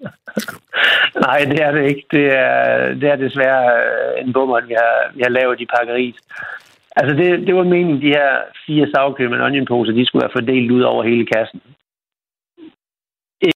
Nej, 1.26 1.40
det 1.52 1.60
er 1.68 1.72
det 1.72 1.84
ikke. 1.92 2.06
Det 2.12 2.26
er, 2.46 2.94
det 3.02 3.10
er 3.10 3.16
desværre 3.16 3.64
øh, 3.84 4.26
en 4.26 4.34
bummer, 4.34 4.62
vi 4.62 4.74
har, 4.74 5.12
vi 5.16 5.22
har 5.22 5.30
lavet 5.30 5.62
i 5.62 5.66
pakkeris. 5.76 6.16
Altså, 6.96 7.16
det, 7.20 7.48
det 7.48 7.56
var 7.56 7.64
meningen, 7.64 8.02
de 8.02 8.08
her 8.08 8.32
fire 8.66 8.88
sour 8.94 9.16
cream 9.16 9.34
and 9.34 9.42
onion 9.42 9.66
poser, 9.66 9.94
de 9.94 10.06
skulle 10.06 10.24
være 10.24 10.38
fordelt 10.38 10.72
ud 10.72 10.82
over 10.82 11.04
hele 11.04 11.26
kassen. 11.26 11.62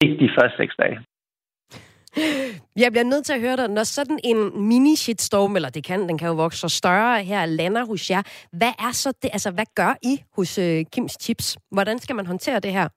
Ikke 0.02 0.18
de 0.20 0.30
første 0.38 0.58
seks 0.58 0.76
dage. 0.82 0.98
Jeg 2.76 2.92
bliver 2.92 3.04
nødt 3.04 3.26
til 3.26 3.34
at 3.34 3.42
høre 3.42 3.58
dig, 3.58 3.68
når 3.68 3.84
sådan 3.84 4.20
en 4.24 4.40
mini-shitstorm, 4.70 5.56
eller 5.56 5.70
det 5.70 5.84
kan, 5.84 6.00
den 6.10 6.18
kan 6.18 6.28
jo 6.28 6.34
vokse 6.34 6.60
så 6.60 6.70
større 6.70 7.24
her, 7.24 7.46
lander 7.46 7.86
hos 7.86 8.10
jer. 8.12 8.22
Hvad 8.60 8.74
er 8.80 8.92
så 8.92 9.10
det, 9.22 9.30
altså 9.34 9.52
hvad 9.52 9.66
gør 9.76 9.94
I 10.02 10.14
hos 10.36 10.58
øh, 10.58 10.86
Kims 10.94 11.18
Chips? 11.24 11.58
Hvordan 11.72 12.00
skal 12.00 12.16
man 12.16 12.26
håndtere 12.26 12.60
det 12.60 12.72
her? 12.72 12.88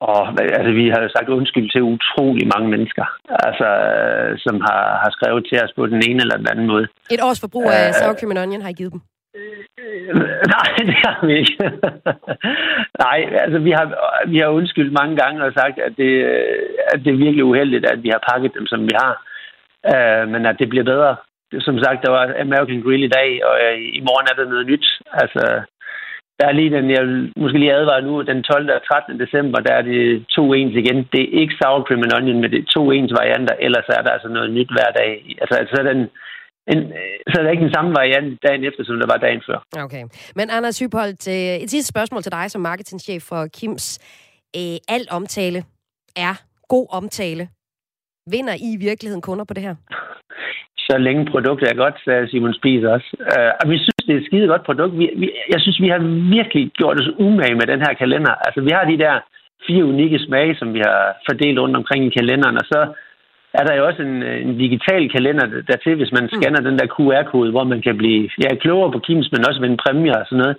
Og 0.00 0.20
altså, 0.58 0.72
vi 0.80 0.84
har 0.92 1.00
jo 1.04 1.08
sagt 1.16 1.28
undskyld 1.28 1.68
til 1.70 1.82
utrolig 1.82 2.46
mange 2.54 2.68
mennesker, 2.74 3.06
altså, 3.48 3.68
øh, 3.92 4.38
som 4.44 4.56
har, 4.68 4.82
har 5.02 5.10
skrevet 5.16 5.42
til 5.48 5.58
os 5.64 5.72
på 5.76 5.86
den 5.86 6.00
ene 6.08 6.20
eller 6.22 6.36
den 6.36 6.48
anden 6.52 6.66
måde. 6.66 6.86
Et 7.10 7.22
års 7.22 7.40
forbrug 7.40 7.66
af 7.78 7.88
uh, 7.88 7.94
sour 7.94 8.14
cream 8.18 8.30
and 8.30 8.38
onion 8.38 8.62
har 8.62 8.68
I 8.68 8.78
givet 8.80 8.92
dem? 8.92 9.00
Øh, 9.36 10.14
nej, 10.56 10.70
det 10.88 10.96
har 11.04 11.26
vi 11.26 11.34
ikke. 11.40 11.56
Nej, 13.04 13.18
altså 13.44 13.58
vi 13.58 13.70
har, 13.70 13.86
vi 14.32 14.38
har 14.38 14.48
undskyldt 14.48 14.98
mange 15.00 15.16
gange 15.16 15.44
og 15.44 15.52
sagt, 15.52 15.78
at 15.78 15.92
det, 15.96 16.12
at 16.92 16.98
det 17.04 17.12
er 17.12 17.24
virkelig 17.24 17.44
uheldigt, 17.44 17.86
at 17.86 18.02
vi 18.02 18.08
har 18.08 18.22
pakket 18.30 18.52
dem, 18.58 18.66
som 18.66 18.80
vi 18.82 18.94
har. 19.02 19.12
Øh, 19.92 20.28
men 20.28 20.46
at 20.46 20.56
det 20.58 20.68
bliver 20.68 20.84
bedre. 20.84 21.16
Som 21.58 21.78
sagt, 21.78 22.04
der 22.04 22.10
var 22.10 22.34
American 22.40 22.82
Grill 22.82 23.04
i 23.04 23.14
dag, 23.18 23.30
og 23.48 23.56
øh, 23.66 23.78
i 23.98 24.00
morgen 24.08 24.26
er 24.30 24.36
der 24.36 24.50
noget 24.50 24.66
nyt. 24.66 24.86
Altså, 25.22 25.42
der 26.38 26.46
er 26.48 26.52
lige 26.52 26.74
den, 26.76 26.90
jeg 26.90 27.02
vil 27.06 27.32
måske 27.36 27.58
lige 27.58 27.74
advare 27.74 28.02
nu, 28.02 28.22
den 28.22 28.42
12. 28.42 28.70
og 28.76 28.82
13. 28.82 29.20
december, 29.20 29.58
der 29.60 29.72
er 29.74 29.82
det 29.82 30.26
to 30.36 30.54
ens 30.54 30.74
igen. 30.82 31.08
Det 31.12 31.22
er 31.22 31.40
ikke 31.40 31.54
sour 31.60 31.82
cream 31.86 32.02
and 32.04 32.16
onion, 32.16 32.40
men 32.40 32.50
det 32.50 32.58
er 32.58 32.72
to 32.76 32.90
ens 32.90 33.12
varianter, 33.20 33.54
ellers 33.60 33.88
er 33.88 34.02
der 34.02 34.10
altså 34.10 34.28
noget 34.28 34.50
nyt 34.50 34.70
hver 34.76 34.90
dag. 35.00 35.36
Altså, 35.40 35.54
altså 35.58 35.82
den, 35.82 36.00
en, 36.72 36.78
så 37.30 37.34
er 37.38 37.42
der 37.42 37.50
ikke 37.50 37.66
den 37.66 37.74
samme 37.76 37.90
variant 38.00 38.42
dagen 38.46 38.64
efter, 38.64 38.84
som 38.84 38.96
der 39.00 39.08
var 39.12 39.18
dagen 39.26 39.42
før. 39.48 39.58
Okay. 39.84 40.04
Men 40.38 40.46
Anders 40.50 40.78
Hypholdt, 40.78 41.28
øh, 41.28 41.62
et 41.64 41.70
sidste 41.70 41.88
spørgsmål 41.94 42.22
til 42.22 42.32
dig 42.32 42.50
som 42.50 42.60
marketingchef 42.60 43.22
for 43.22 43.46
Kims. 43.56 43.86
Øh, 44.58 44.78
al 44.88 45.04
omtale 45.10 45.60
er 46.16 46.34
god 46.68 46.86
omtale. 46.98 47.48
Vinder 48.30 48.54
I 48.66 48.68
i 48.76 48.82
virkeligheden 48.88 49.22
kunder 49.22 49.44
på 49.44 49.54
det 49.54 49.62
her? 49.62 49.74
Så 50.86 50.98
længe 50.98 51.30
produktet 51.32 51.66
er 51.70 51.76
godt, 51.84 51.96
sagde 52.04 52.28
Simon 52.30 52.54
Spies 52.54 52.84
også. 52.84 53.08
Og 53.60 53.64
vi 53.70 53.76
synes, 53.78 54.02
det 54.06 54.14
er 54.14 54.20
et 54.20 54.26
skide 54.26 54.46
godt 54.52 54.64
produkt. 54.68 54.98
Vi, 54.98 55.06
vi, 55.20 55.26
jeg 55.52 55.60
synes, 55.60 55.78
vi 55.80 55.88
har 55.88 56.00
virkelig 56.36 56.64
gjort 56.80 57.00
os 57.00 57.10
umage 57.18 57.54
med 57.60 57.66
den 57.72 57.80
her 57.86 57.94
kalender. 58.02 58.32
Altså, 58.46 58.60
vi 58.66 58.70
har 58.76 58.84
de 58.84 58.98
der 59.04 59.14
fire 59.66 59.84
unikke 59.84 60.18
smage, 60.26 60.54
som 60.60 60.74
vi 60.74 60.80
har 60.88 61.00
fordelt 61.28 61.58
rundt 61.58 61.76
omkring 61.76 62.02
i 62.04 62.16
kalenderen, 62.18 62.56
og 62.62 62.66
så 62.72 62.80
er 63.58 63.64
der 63.66 63.74
jo 63.78 63.86
også 63.88 64.02
en, 64.02 64.16
en 64.44 64.58
digital 64.64 65.02
kalender 65.14 65.46
dertil, 65.70 65.94
hvis 65.96 66.12
man 66.16 66.28
scanner 66.28 66.60
mm. 66.60 66.66
den 66.68 66.78
der 66.78 66.92
QR-kode, 66.94 67.50
hvor 67.54 67.64
man 67.72 67.80
kan 67.86 67.96
blive 68.02 68.30
ja, 68.44 68.50
klogere 68.62 68.92
på 68.92 68.98
Kims, 69.06 69.28
men 69.32 69.46
også 69.48 69.60
vinde 69.60 69.82
præmier 69.84 70.18
og 70.20 70.26
sådan 70.26 70.42
noget. 70.44 70.56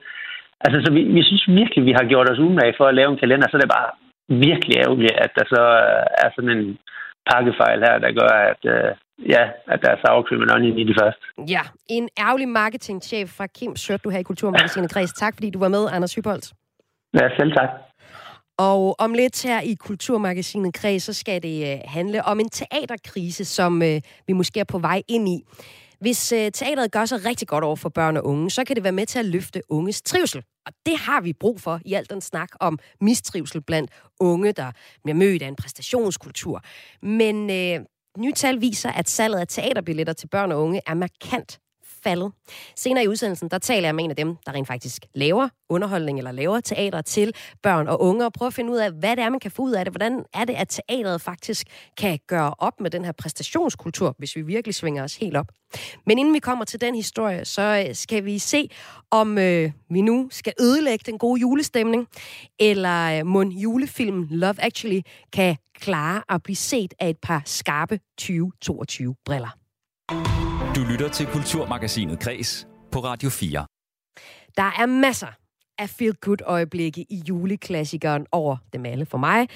Altså, 0.66 0.78
så 0.86 0.90
vi, 0.96 1.02
vi 1.18 1.24
synes 1.24 1.46
virkelig, 1.62 1.86
vi 1.86 1.94
har 2.00 2.06
gjort 2.12 2.30
os 2.32 2.44
umage 2.48 2.74
for 2.78 2.86
at 2.88 2.96
lave 2.96 3.10
en 3.12 3.22
kalender, 3.24 3.48
så 3.48 3.58
det 3.58 3.68
er 3.68 3.78
bare 3.80 3.90
virkelig 4.50 4.76
ærgerligt, 4.84 5.16
at 5.26 5.32
der 5.38 5.46
så 5.54 5.64
er 6.24 6.30
sådan 6.36 6.54
en 6.58 6.78
pakkefejl 7.30 7.80
her, 7.88 7.98
der 8.06 8.12
gør, 8.22 8.34
at, 8.52 8.62
øh, 8.76 8.92
ja, 9.34 9.44
at 9.74 9.80
der 9.84 9.90
er 9.92 10.00
sour 10.02 10.22
cream 10.28 10.42
and 10.42 10.52
onion 10.56 10.78
i 10.78 10.84
de 10.90 10.96
første. 11.02 11.24
Ja, 11.56 11.64
en 11.90 12.10
ærgerlig 12.26 12.48
marketingchef 12.48 13.30
fra 13.38 13.48
Kim 13.58 13.76
Sørt, 13.76 14.04
du 14.04 14.10
her 14.10 14.20
i 14.20 14.30
Kulturmagasinet 14.32 14.92
Græs. 14.94 15.14
Tak, 15.14 15.34
fordi 15.36 15.50
du 15.50 15.60
var 15.60 15.68
med, 15.68 15.84
Anders 15.96 16.16
Hybolt. 16.16 16.48
Ja, 17.14 17.30
selv 17.38 17.52
tak. 17.52 17.70
Og 18.58 18.96
om 19.00 19.14
lidt 19.14 19.44
her 19.44 19.62
i 19.62 19.74
Kulturmagasinet 19.74 20.74
Kreds, 20.74 21.04
så 21.04 21.14
skal 21.14 21.44
det 21.44 21.74
øh, 21.74 21.80
handle 21.86 22.26
om 22.26 22.40
en 22.40 22.50
teaterkrise, 22.50 23.46
som 23.46 23.82
øh, 23.82 24.02
vi 24.28 24.34
måske 24.34 24.60
er 24.60 24.64
på 24.64 24.80
vej 24.80 25.02
ind 25.08 25.30
i. 25.30 25.44
Hvis 26.00 26.32
øh, 26.32 26.52
teateret 26.52 26.92
gør 26.92 27.06
sig 27.06 27.26
rigtig 27.26 27.48
godt 27.48 27.64
over 27.64 27.76
for 27.76 27.90
børn 27.90 28.18
og 28.18 28.26
unge, 28.26 28.50
så 28.50 28.64
kan 28.64 28.76
det 28.76 28.84
være 28.84 28.92
med 28.92 29.06
til 29.06 29.20
at 29.20 29.26
løfte 29.26 29.62
unges 29.70 30.02
trivsel. 30.02 30.44
Og 30.66 30.74
det 30.86 30.98
har 30.98 31.22
vi 31.22 31.34
brug 31.34 31.62
for 31.62 31.80
i 31.86 31.94
alt 31.94 32.10
den 32.10 32.22
snak 32.22 32.50
om 32.60 32.80
mistrivsel 33.02 33.62
blandt 33.62 33.92
unge, 34.20 34.52
der 34.52 34.72
bliver 35.04 35.16
mødt 35.16 35.42
af 35.42 35.48
en 35.48 35.56
præstationskultur. 35.56 36.62
Men 37.02 37.50
øh, 37.50 37.86
nye 38.18 38.34
tal 38.34 38.62
viser, 38.62 38.92
at 38.92 39.10
salget 39.10 39.40
af 39.40 39.48
teaterbilletter 39.48 40.14
til 40.14 40.28
børn 40.28 40.52
og 40.52 40.64
unge 40.64 40.82
er 40.88 40.94
markant 40.94 41.60
faldet. 42.04 42.32
Senere 42.76 43.04
i 43.04 43.08
udsendelsen, 43.08 43.50
der 43.50 43.58
taler 43.58 43.88
jeg 43.88 43.96
med 43.96 44.04
en 44.04 44.10
af 44.10 44.16
dem, 44.16 44.36
der 44.46 44.52
rent 44.54 44.68
faktisk 44.68 45.06
laver 45.16 45.50
underholdning 45.70 46.18
eller 46.18 46.32
laver 46.32 46.60
teater 46.60 47.02
til 47.02 47.34
børn 47.64 47.88
og 47.88 48.02
unge, 48.02 48.26
og 48.26 48.34
prøver 48.34 48.48
at 48.48 48.54
finde 48.54 48.72
ud 48.72 48.78
af, 48.78 48.92
hvad 48.92 49.16
det 49.16 49.24
er, 49.24 49.30
man 49.30 49.40
kan 49.40 49.52
få 49.52 49.62
ud 49.62 49.72
af 49.72 49.86
det. 49.86 49.94
Hvordan 49.94 50.24
er 50.34 50.46
det, 50.46 50.54
at 50.54 50.68
teateret 50.70 51.22
faktisk 51.22 51.68
kan 51.98 52.20
gøre 52.28 52.54
op 52.58 52.80
med 52.80 52.92
den 52.92 53.06
her 53.06 53.12
præstationskultur, 53.12 54.16
hvis 54.18 54.36
vi 54.36 54.42
virkelig 54.42 54.76
svinger 54.76 55.04
os 55.04 55.16
helt 55.16 55.38
op. 55.38 55.48
Men 56.06 56.20
inden 56.20 56.34
vi 56.34 56.40
kommer 56.40 56.66
til 56.66 56.82
den 56.82 56.96
historie, 56.96 57.46
så 57.46 57.86
øh, 57.88 57.96
skal 57.96 58.26
vi 58.26 58.40
se, 58.40 58.70
om 59.12 59.38
øh, 59.38 59.72
vi 59.90 60.02
nu 60.02 60.28
skal 60.32 60.54
ødelægge 60.60 61.04
den 61.12 61.18
gode 61.18 61.42
julestemning, 61.42 62.08
eller 62.60 63.20
øh, 63.20 63.26
mon 63.26 63.52
julefilmen 63.52 64.28
Love 64.30 64.56
Actually 64.58 65.02
kan 65.34 65.58
klare 65.80 66.22
at 66.30 66.44
blive 66.44 66.56
set 66.56 66.94
af 67.00 67.10
et 67.10 67.18
par 67.22 67.42
skarpe 67.46 68.00
2022-briller. 68.22 69.58
Du 70.78 70.84
lytter 70.84 71.10
til 71.10 71.26
Kulturmagasinet 71.28 72.20
Kres 72.20 72.68
på 72.92 73.00
Radio 73.00 73.30
4. 73.30 73.66
Der 74.58 74.82
er 74.82 74.86
masser 74.86 75.28
af 75.78 75.90
feel-good-øjeblikke 75.90 77.02
i 77.02 77.24
juleklassikeren 77.30 78.26
over 78.32 78.58
dem 78.74 78.86
alle 78.86 79.06
for 79.06 79.18
mig. 79.18 79.48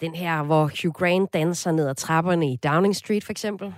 Den 0.00 0.14
her, 0.14 0.42
hvor 0.42 0.70
Hugh 0.82 0.92
Grant 0.92 1.32
danser 1.32 1.72
ned 1.72 1.88
ad 1.88 1.94
trapperne 1.94 2.52
i 2.52 2.56
Downing 2.56 2.96
Street, 2.96 3.24
for 3.24 3.30
eksempel. 3.30 3.74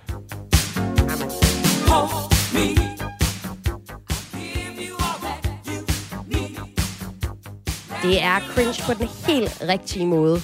Det 8.03 8.23
er 8.23 8.39
cringe 8.39 8.83
på 8.85 8.93
den 8.93 9.07
helt 9.27 9.61
rigtige 9.69 10.05
måde 10.05 10.39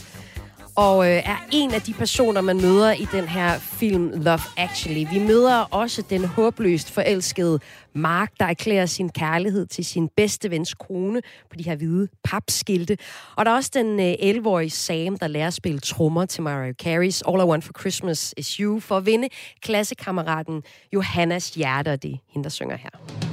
og 0.77 1.05
øh, 1.05 1.17
er 1.25 1.37
en 1.51 1.73
af 1.73 1.81
de 1.81 1.93
personer, 1.93 2.41
man 2.41 2.61
møder 2.61 2.91
i 2.91 3.07
den 3.11 3.27
her 3.27 3.59
film 3.59 4.11
Love 4.15 4.39
Actually. 4.57 5.05
Vi 5.11 5.19
møder 5.19 5.67
også 5.71 6.01
den 6.09 6.25
håbløst 6.25 6.91
forelskede 6.91 7.59
Mark, 7.93 8.31
der 8.39 8.45
erklærer 8.45 8.85
sin 8.85 9.09
kærlighed 9.09 9.65
til 9.65 9.85
sin 9.85 10.09
bedste 10.17 10.51
vens 10.51 10.73
kone 10.73 11.21
på 11.49 11.55
de 11.57 11.63
her 11.63 11.75
hvide 11.75 12.07
papskilte. 12.23 12.97
Og 13.35 13.45
der 13.45 13.51
er 13.51 13.55
også 13.55 13.71
den 13.73 13.99
øh, 13.99 14.13
11-årige 14.13 14.69
Sam, 14.69 15.17
der 15.17 15.27
lærer 15.27 15.47
at 15.47 15.53
spille 15.53 15.79
trommer 15.79 16.25
til 16.25 16.43
Mariah 16.43 16.73
Carey's 16.83 17.21
All 17.27 17.41
I 17.41 17.45
Want 17.49 17.63
for 17.63 17.73
Christmas 17.79 18.33
Is 18.37 18.53
You 18.53 18.79
for 18.79 18.97
at 18.97 19.05
vinde 19.05 19.29
klassekammeraten 19.61 20.63
Johannas 20.93 21.49
hjerte, 21.49 21.89
og 21.89 22.03
det 22.03 22.11
er 22.11 22.17
hende, 22.29 22.43
der 22.43 22.49
synger 22.49 22.77
her. 22.77 23.26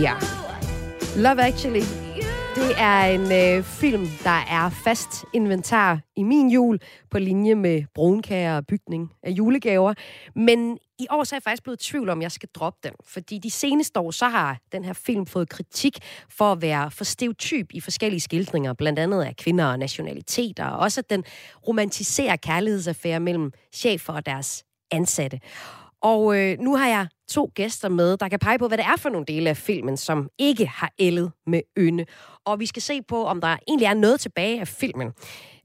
Ja. 0.00 0.14
Love 1.16 1.42
Actually. 1.42 1.80
Det 2.54 2.74
er 2.78 3.04
en 3.04 3.32
øh, 3.32 3.64
film, 3.64 4.06
der 4.24 4.44
er 4.50 4.70
fast 4.84 5.24
inventar 5.32 6.00
i 6.16 6.22
min 6.22 6.50
jul, 6.50 6.78
på 7.10 7.18
linje 7.18 7.54
med 7.54 7.82
brunkager 7.94 8.56
og 8.56 8.66
bygning 8.66 9.12
af 9.22 9.30
julegaver. 9.30 9.94
Men 10.34 10.78
i 10.98 11.06
år 11.10 11.24
så 11.24 11.34
er 11.34 11.36
jeg 11.36 11.42
faktisk 11.42 11.62
blevet 11.62 11.86
i 11.86 11.90
tvivl 11.90 12.08
om, 12.08 12.22
jeg 12.22 12.32
skal 12.32 12.48
droppe 12.54 12.78
den. 12.84 12.92
Fordi 13.04 13.38
de 13.38 13.50
seneste 13.50 14.00
år, 14.00 14.10
så 14.10 14.28
har 14.28 14.58
den 14.72 14.84
her 14.84 14.92
film 14.92 15.26
fået 15.26 15.48
kritik 15.48 15.98
for 16.28 16.52
at 16.52 16.62
være 16.62 16.90
for 16.90 17.04
stereotyp 17.04 17.66
i 17.70 17.80
forskellige 17.80 18.20
skildringer, 18.20 18.72
blandt 18.72 18.98
andet 18.98 19.22
af 19.22 19.36
kvinder 19.36 19.66
og 19.66 19.78
nationaliteter, 19.78 20.64
og 20.64 20.78
også 20.78 21.00
at 21.00 21.10
den 21.10 21.24
romantiserer 21.68 22.36
kærlighedsaffære 22.36 23.20
mellem 23.20 23.52
chefer 23.74 24.12
og 24.12 24.26
deres 24.26 24.64
ansatte. 24.90 25.40
Og 26.02 26.36
øh, 26.38 26.58
nu 26.58 26.76
har 26.76 26.88
jeg 26.88 27.06
to 27.28 27.50
gæster 27.54 27.88
med, 27.88 28.16
der 28.16 28.28
kan 28.28 28.38
pege 28.38 28.58
på, 28.58 28.68
hvad 28.68 28.78
det 28.78 28.86
er 28.86 28.96
for 28.96 29.08
nogle 29.08 29.26
dele 29.26 29.50
af 29.50 29.56
filmen, 29.56 29.96
som 29.96 30.28
ikke 30.38 30.66
har 30.66 30.92
ældet 30.98 31.32
med 31.46 31.60
ynde. 31.78 32.04
Og 32.44 32.60
vi 32.60 32.66
skal 32.66 32.82
se 32.82 33.02
på, 33.02 33.24
om 33.24 33.40
der 33.40 33.56
egentlig 33.68 33.86
er 33.86 33.94
noget 33.94 34.20
tilbage 34.20 34.60
af 34.60 34.68
filmen. 34.68 35.12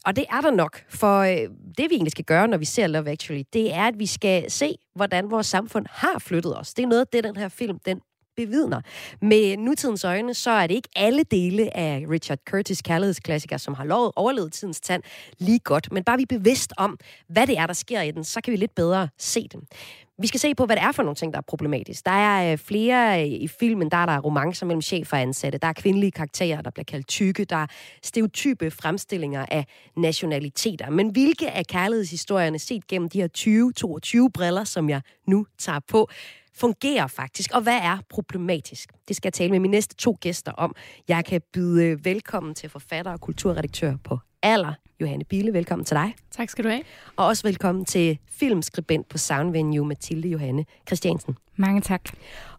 Og 0.05 0.15
det 0.15 0.25
er 0.29 0.41
der 0.41 0.51
nok, 0.51 0.83
for 0.89 1.19
øh, 1.19 1.37
det 1.77 1.89
vi 1.89 1.95
egentlig 1.95 2.11
skal 2.11 2.25
gøre, 2.25 2.47
når 2.47 2.57
vi 2.57 2.65
ser 2.65 2.87
Love 2.87 3.09
Actually, 3.09 3.43
det 3.53 3.73
er, 3.73 3.83
at 3.83 3.99
vi 3.99 4.05
skal 4.05 4.51
se, 4.51 4.75
hvordan 4.95 5.31
vores 5.31 5.47
samfund 5.47 5.85
har 5.89 6.19
flyttet 6.19 6.57
os. 6.59 6.73
Det 6.73 6.83
er 6.83 6.87
noget 6.87 7.01
af 7.01 7.07
det, 7.07 7.23
den 7.23 7.35
her 7.35 7.49
film 7.49 7.79
den 7.85 8.01
bevidner. 8.35 8.81
Med 9.21 9.57
nutidens 9.57 10.03
øjne, 10.03 10.33
så 10.33 10.51
er 10.51 10.67
det 10.67 10.75
ikke 10.75 10.89
alle 10.95 11.23
dele 11.23 11.77
af 11.77 12.05
Richard 12.09 12.39
Curtis 12.49 12.81
kærlighedsklassiker, 12.81 13.57
som 13.57 13.73
har 13.73 13.83
lovet 13.83 14.11
overlevet 14.15 14.53
tidens 14.53 14.81
tand 14.81 15.03
lige 15.37 15.59
godt. 15.59 15.91
Men 15.91 16.03
bare 16.03 16.17
vi 16.17 16.23
er 16.23 16.37
bevidst 16.37 16.73
om, 16.77 16.97
hvad 17.27 17.47
det 17.47 17.57
er, 17.57 17.65
der 17.67 17.73
sker 17.73 18.01
i 18.01 18.11
den, 18.11 18.23
så 18.23 18.41
kan 18.41 18.51
vi 18.51 18.57
lidt 18.57 18.75
bedre 18.75 19.09
se 19.17 19.47
den. 19.51 19.61
Vi 20.17 20.27
skal 20.27 20.39
se 20.39 20.55
på, 20.55 20.65
hvad 20.65 20.75
det 20.75 20.83
er 20.83 20.91
for 20.91 21.03
nogle 21.03 21.15
ting, 21.15 21.33
der 21.33 21.37
er 21.37 21.43
problematisk. 21.47 22.05
Der 22.05 22.11
er 22.11 22.51
øh, 22.51 22.57
flere 22.57 23.21
øh, 23.21 23.27
i 23.27 23.47
filmen, 23.47 23.91
der 23.91 23.97
er 23.97 24.05
der 24.05 24.19
romancer 24.19 24.65
mellem 24.65 24.81
chef 24.81 25.13
og 25.13 25.21
ansatte. 25.21 25.57
Der 25.57 25.67
er 25.67 25.73
kvindelige 25.73 26.11
karakterer, 26.11 26.61
der 26.61 26.69
bliver 26.69 26.83
kaldt 26.83 27.07
tykke. 27.07 27.45
Der 27.45 27.55
er 27.55 27.67
stereotype 28.03 28.71
fremstillinger 28.71 29.45
af 29.51 29.65
nationaliteter. 29.97 30.89
Men 30.89 31.09
hvilke 31.09 31.51
af 31.51 31.67
kærlighedshistorierne 31.67 32.59
set 32.59 32.87
gennem 32.87 33.09
de 33.09 33.21
her 33.21 34.27
20-22 34.27 34.31
briller, 34.33 34.63
som 34.63 34.89
jeg 34.89 35.01
nu 35.27 35.45
tager 35.57 35.79
på, 35.87 36.09
fungerer 36.53 37.07
faktisk, 37.07 37.51
og 37.53 37.61
hvad 37.61 37.79
er 37.81 37.97
problematisk? 38.09 38.89
Det 39.07 39.15
skal 39.15 39.27
jeg 39.27 39.33
tale 39.33 39.51
med 39.51 39.59
mine 39.59 39.71
næste 39.71 39.95
to 39.95 40.17
gæster 40.21 40.51
om. 40.51 40.75
Jeg 41.07 41.25
kan 41.25 41.41
byde 41.53 41.85
øh, 41.85 42.05
velkommen 42.05 42.55
til 42.55 42.69
forfatter 42.69 43.11
og 43.11 43.21
kulturredaktør 43.21 43.95
på 44.03 44.19
Aller, 44.45 44.73
Johanne 45.01 45.23
Bille. 45.23 45.53
Velkommen 45.53 45.85
til 45.85 45.95
dig. 45.95 46.15
Tak 46.31 46.49
skal 46.49 46.63
du 46.63 46.69
have. 46.69 46.83
Og 47.15 47.25
også 47.25 47.43
velkommen 47.43 47.85
til 47.85 48.17
filmskribent 48.29 49.09
på 49.09 49.17
Soundvenue, 49.17 49.87
Mathilde 49.87 50.27
Johanne 50.27 50.65
Christiansen. 50.87 51.37
Mange 51.55 51.81
tak. 51.81 52.01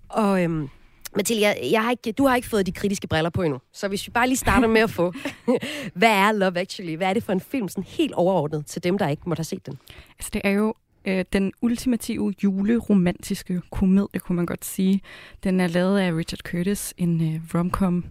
Og 0.08 0.42
øhm, 0.42 0.68
Mathilde, 1.16 1.42
jeg, 1.42 1.68
jeg 1.70 1.82
har 1.82 1.90
ikke, 1.90 2.12
du 2.12 2.26
har 2.26 2.36
ikke 2.36 2.48
fået 2.48 2.66
de 2.66 2.72
kritiske 2.72 3.06
briller 3.06 3.30
på 3.30 3.42
endnu, 3.42 3.58
så 3.72 3.88
hvis 3.88 4.06
vi 4.06 4.10
bare 4.10 4.26
lige 4.26 4.36
starter 4.36 4.68
med 4.68 4.80
at 4.80 4.90
få, 4.90 5.12
hvad 5.94 6.10
er 6.10 6.32
Love 6.32 6.58
Actually? 6.58 6.96
Hvad 6.96 7.08
er 7.08 7.12
det 7.12 7.22
for 7.22 7.32
en 7.32 7.40
film, 7.40 7.68
sådan 7.68 7.84
helt 7.84 8.14
overordnet 8.14 8.66
til 8.66 8.84
dem, 8.84 8.98
der 8.98 9.08
ikke 9.08 9.22
måtte 9.26 9.40
have 9.40 9.44
set 9.44 9.66
den? 9.66 9.78
Altså, 10.18 10.30
det 10.32 10.40
er 10.44 10.50
jo 10.50 10.74
øh, 11.04 11.24
den 11.32 11.52
ultimative 11.60 12.34
juleromantiske 12.42 13.62
komedie, 13.70 14.20
kunne 14.20 14.36
man 14.36 14.46
godt 14.46 14.64
sige. 14.64 15.00
Den 15.44 15.60
er 15.60 15.66
lavet 15.66 15.98
af 15.98 16.12
Richard 16.12 16.40
Curtis, 16.40 16.94
en 16.96 17.34
øh, 17.34 17.40
romcom 17.54 18.04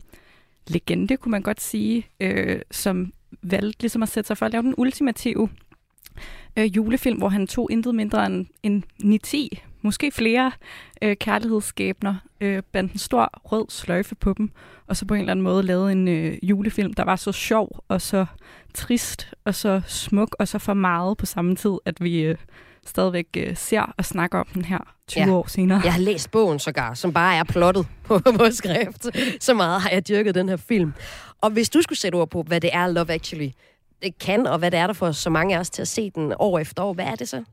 legende, 0.68 1.18
kunne 1.18 1.32
man 1.32 1.42
godt 1.42 1.62
sige, 1.62 2.08
øh, 2.20 2.62
som 2.72 3.14
valgte 3.42 3.82
ligesom 3.82 4.04
at 4.04 4.10
sætte 4.10 4.28
sig 4.28 4.38
for 4.38 4.46
at 4.46 4.52
lave 4.52 4.64
den 4.64 4.74
ultimative 4.78 5.50
øh, 6.56 6.76
julefilm, 6.76 7.18
hvor 7.18 7.30
han 7.30 7.48
tog 7.48 7.72
intet 7.72 7.96
mindre 7.96 8.26
end, 8.26 8.46
end 8.64 8.84
9-10, 9.58 9.66
måske 9.82 10.12
flere 10.12 10.52
øh, 11.02 11.16
kærlighedsskæbner, 11.16 12.16
øh, 12.42 12.64
bandt 12.72 12.94
en 12.94 13.00
stor 13.00 13.30
rød 13.44 13.66
sløjfe 13.70 14.16
på 14.16 14.34
dem, 14.38 14.52
og 14.88 14.98
så 14.98 15.06
på 15.06 15.14
en 15.14 15.20
eller 15.20 15.32
anden 15.32 15.44
måde 15.44 15.64
lavede 15.64 15.92
en 15.92 16.08
øh, 16.08 16.38
julefilm, 16.44 16.94
der 16.94 17.04
var 17.04 17.16
så 17.16 17.32
sjov 17.32 17.84
og 17.88 18.02
så 18.02 18.26
trist 18.74 19.34
og 19.46 19.56
så 19.56 19.82
smuk 19.88 20.36
og 20.40 20.48
så 20.48 20.60
for 20.60 20.74
meget 20.74 21.18
på 21.18 21.26
samme 21.26 21.56
tid, 21.56 21.74
at 21.86 22.04
vi 22.04 22.22
øh, 22.22 22.36
stadigvæk 22.86 23.28
øh, 23.38 23.58
ser 23.58 23.94
og 23.98 24.06
snakker 24.06 24.40
om 24.40 24.48
den 24.54 24.66
her 24.66 24.96
20 25.08 25.24
ja. 25.24 25.32
år 25.32 25.48
senere. 25.48 25.82
Jeg 25.84 25.94
har 25.94 26.00
læst 26.00 26.32
bogen 26.32 26.60
sågar, 26.60 26.94
som 26.94 27.14
bare 27.14 27.36
er 27.36 27.44
plottet 27.44 27.88
på, 28.04 28.20
på 28.40 28.46
skrift. 28.52 29.08
Så 29.40 29.54
meget 29.54 29.82
har 29.82 29.90
jeg 29.90 30.08
dyrket 30.08 30.36
den 30.36 30.50
her 30.50 30.58
film. 30.58 30.94
Og 31.42 31.52
hvis 31.52 31.70
du 31.70 31.82
skulle 31.82 32.00
sætte 32.00 32.16
ord 32.16 32.30
på, 32.30 32.44
hvad 32.44 32.62
det 32.62 32.70
er 32.74 32.88
Love 32.88 33.14
Actually 33.14 33.52
det 34.02 34.18
kan, 34.20 34.48
og 34.48 34.60
hvad 34.60 34.72
det 34.72 34.80
er 34.80 34.88
der 34.88 34.94
får 34.94 35.12
så 35.12 35.30
mange 35.30 35.56
af 35.56 35.60
os 35.60 35.70
til 35.70 35.82
at 35.82 35.88
se 35.88 36.10
den 36.10 36.34
år 36.40 36.60
efter 36.60 36.84
år, 36.84 36.94
hvad 36.94 37.06
er 37.06 37.16
det 37.16 37.30
så? 37.30 37.44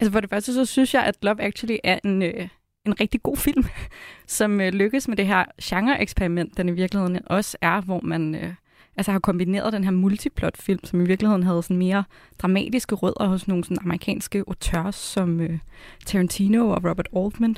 Altså 0.00 0.12
for 0.12 0.20
det 0.20 0.30
første, 0.30 0.54
så 0.54 0.64
synes 0.64 0.94
jeg, 0.94 1.04
at 1.04 1.14
Love 1.22 1.42
Actually 1.42 1.76
er 1.84 1.98
en, 2.04 2.22
øh, 2.22 2.48
en 2.86 3.00
rigtig 3.00 3.22
god 3.22 3.36
film, 3.36 3.64
som 4.26 4.60
øh, 4.60 4.72
lykkes 4.72 5.08
med 5.08 5.16
det 5.16 5.26
her 5.26 5.44
genre-eksperiment, 5.62 6.56
den 6.56 6.68
i 6.68 6.72
virkeligheden 6.72 7.20
også 7.26 7.56
er, 7.60 7.80
hvor 7.80 8.00
man 8.00 8.34
øh, 8.34 8.54
altså 8.96 9.12
har 9.12 9.18
kombineret 9.18 9.72
den 9.72 9.84
her 9.84 9.90
multiplot-film, 9.90 10.84
som 10.84 11.00
i 11.00 11.06
virkeligheden 11.06 11.42
havde 11.42 11.62
sådan 11.62 11.76
mere 11.76 12.04
dramatiske 12.38 12.94
rødder 12.94 13.26
hos 13.26 13.48
nogle 13.48 13.64
sådan 13.64 13.78
amerikanske 13.84 14.44
auteurs 14.48 14.96
som 14.96 15.40
øh, 15.40 15.58
Tarantino 16.06 16.68
og 16.68 16.84
Robert 16.84 17.08
Altman, 17.16 17.56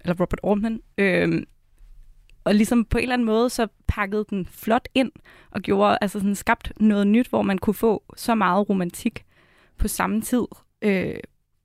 eller 0.00 0.14
Robert 0.20 0.40
Altman, 0.44 0.80
øh, 0.98 1.42
og 2.48 2.54
ligesom 2.54 2.84
på 2.84 2.98
en 2.98 3.02
eller 3.02 3.14
anden 3.14 3.26
måde, 3.26 3.50
så 3.50 3.66
pakkede 3.88 4.24
den 4.30 4.46
flot 4.46 4.88
ind 4.94 5.12
og 5.50 5.60
gjorde, 5.60 5.98
altså 6.00 6.18
sådan 6.18 6.34
skabt 6.34 6.72
noget 6.80 7.06
nyt, 7.06 7.28
hvor 7.28 7.42
man 7.42 7.58
kunne 7.58 7.74
få 7.74 8.02
så 8.16 8.34
meget 8.34 8.68
romantik 8.68 9.24
på 9.78 9.88
samme 9.88 10.20
tid. 10.20 10.44
Øh, 10.82 11.14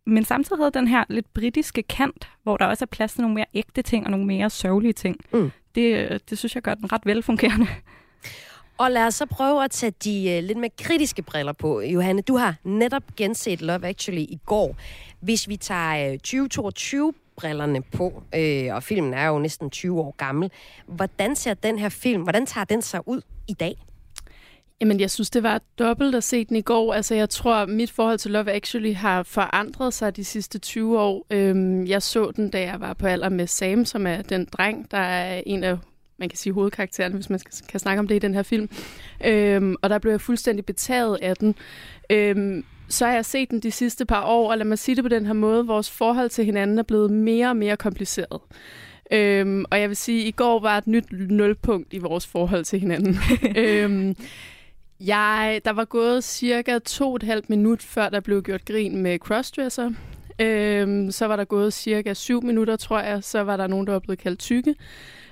men 0.06 0.26
samtidig 0.26 0.60
havde 0.60 0.72
den 0.72 0.88
her 0.88 1.04
lidt 1.10 1.34
britiske 1.34 1.84
kant, 1.84 2.30
hvor 2.44 2.58
der 2.58 2.66
også 2.66 2.86
er 2.86 2.88
plads 2.88 3.14
til 3.14 3.22
nogle 3.22 3.36
mere 3.36 3.46
ægte 3.54 3.82
ting 3.82 4.06
og 4.06 4.12
nogle 4.12 4.26
mere 4.26 4.50
sørgelige 4.50 4.94
ting. 4.94 5.18
Mm. 5.34 5.52
Det, 5.76 6.22
det 6.30 6.38
synes 6.38 6.56
jeg 6.56 6.64
gør 6.64 6.74
den 6.74 6.92
ret 6.92 7.06
velfungerende. 7.06 7.68
Og 8.78 8.92
lad 8.92 9.06
os 9.08 9.16
så 9.16 9.26
prøve 9.26 9.64
at 9.64 9.72
tage 9.72 9.94
de 10.04 10.38
uh, 10.38 10.48
lidt 10.48 10.58
mere 10.58 10.72
kritiske 10.82 11.22
briller 11.22 11.54
på. 11.54 11.82
Johanne, 11.82 12.22
du 12.22 12.38
har 12.38 12.56
netop 12.64 13.04
genset 13.18 13.62
Love 13.62 13.88
Actually 13.88 14.22
i 14.22 14.40
går. 14.46 14.76
Hvis 15.20 15.50
vi 15.50 15.56
tager 15.58 16.12
uh, 16.12 16.18
2022 16.18 17.14
brillerne 17.38 17.82
på, 17.82 18.24
øh, 18.36 18.76
og 18.76 18.84
filmen 18.84 19.14
er 19.14 19.28
jo 19.28 19.40
næsten 19.40 19.70
20 19.70 20.00
år 20.00 20.16
gammel. 20.18 20.52
Hvordan 20.88 21.36
ser 21.36 21.54
den 21.54 21.80
her 21.80 21.90
film, 21.90 22.22
hvordan 22.22 22.46
tager 22.46 22.66
den 22.66 22.82
sig 22.82 23.08
ud 23.08 23.22
i 23.48 23.54
dag? 23.54 23.76
Jamen, 24.82 25.00
jeg 25.00 25.12
synes, 25.12 25.30
det 25.30 25.44
var 25.44 25.62
dobbelt 25.80 26.16
at 26.16 26.24
se 26.24 26.46
den 26.46 26.56
i 26.56 26.62
går. 26.62 26.94
Altså, 26.94 27.16
jeg 27.16 27.30
tror, 27.30 27.66
mit 27.66 27.92
forhold 27.92 28.18
til 28.18 28.32
Love 28.32 28.52
Actually 28.52 28.96
har 28.96 29.24
forandret 29.24 29.94
sig 29.94 30.16
de 30.16 30.24
sidste 30.24 30.60
20 30.60 31.00
år. 31.00 31.26
Øhm, 31.30 31.88
jeg 31.88 32.02
så 32.02 32.32
den, 32.32 32.50
da 32.50 32.62
jeg 32.62 32.80
var 32.80 32.94
på 32.94 33.08
alder 33.08 33.30
med 33.30 33.48
Sam, 33.48 33.86
som 33.86 34.08
er 34.08 34.22
den 34.22 34.46
dreng, 34.46 34.92
der 34.92 34.98
er 34.98 35.42
en 35.46 35.64
af 35.64 35.78
man 36.18 36.30
kan 36.30 36.38
sige 36.38 36.54
hovedkarakteren, 36.54 37.14
hvis 37.14 37.30
man 37.30 37.40
kan 37.70 37.80
snakke 37.80 38.00
om 38.00 38.08
det 38.08 38.16
i 38.16 38.20
den 38.20 38.34
her 38.34 38.44
film. 38.44 38.70
Øhm, 39.26 39.76
og 39.82 39.90
der 39.90 40.00
blev 40.00 40.12
jeg 40.12 40.22
fuldstændig 40.22 40.66
betaget 40.66 41.20
af 41.22 41.36
den. 41.36 41.56
Øhm, 42.10 42.66
så 42.88 43.06
har 43.06 43.14
jeg 43.14 43.26
set 43.26 43.52
den 43.52 43.60
de 43.60 43.72
sidste 43.72 44.06
par 44.06 44.26
år, 44.26 44.52
og 44.52 44.58
lad 44.58 44.66
mig 44.66 44.80
sige 44.80 44.96
det 44.96 45.04
på 45.04 45.10
den 45.10 45.26
her 45.26 45.34
måde, 45.34 45.68
vores 45.68 45.92
forhold 45.92 46.30
til 46.30 46.46
hinanden 46.46 46.80
er 46.80 46.84
blevet 46.84 47.12
mere 47.12 47.50
og 47.50 47.58
mere 47.58 47.78
kompliceret. 47.78 48.42
Øhm, 49.12 49.66
og 49.72 49.80
jeg 49.80 49.90
vil 49.90 49.98
sige, 49.98 50.22
at 50.22 50.28
i 50.28 50.32
går 50.32 50.60
var 50.60 50.78
et 50.78 50.88
nyt 50.88 51.06
nulpunkt 51.12 51.94
i 51.94 51.98
vores 51.98 52.28
forhold 52.28 52.66
til 52.66 52.80
hinanden. 52.80 53.18
øhm, 53.58 54.16
jeg, 55.00 55.62
der 55.66 55.72
var 55.72 55.86
gået 55.86 56.24
cirka 56.24 56.80
to 56.80 57.10
og 57.10 57.16
et 57.16 57.24
halvt 57.24 57.50
minut, 57.50 57.82
før 57.82 58.10
der 58.10 58.20
blev 58.20 58.44
gjort 58.44 58.66
grin 58.66 58.98
med 58.98 59.20
crossdresser. 59.20 59.92
Øhm, 60.40 61.12
så 61.12 61.26
var 61.26 61.36
der 61.36 61.44
gået 61.44 61.74
cirka 61.74 62.14
syv 62.14 62.44
minutter, 62.44 62.76
tror 62.76 63.00
jeg. 63.00 63.24
Så 63.24 63.44
var 63.44 63.58
der 63.58 63.68
nogen, 63.68 63.88
der 63.88 63.94
var 63.94 64.00
blevet 64.00 64.20
kaldt 64.20 64.40
tykke. 64.40 64.76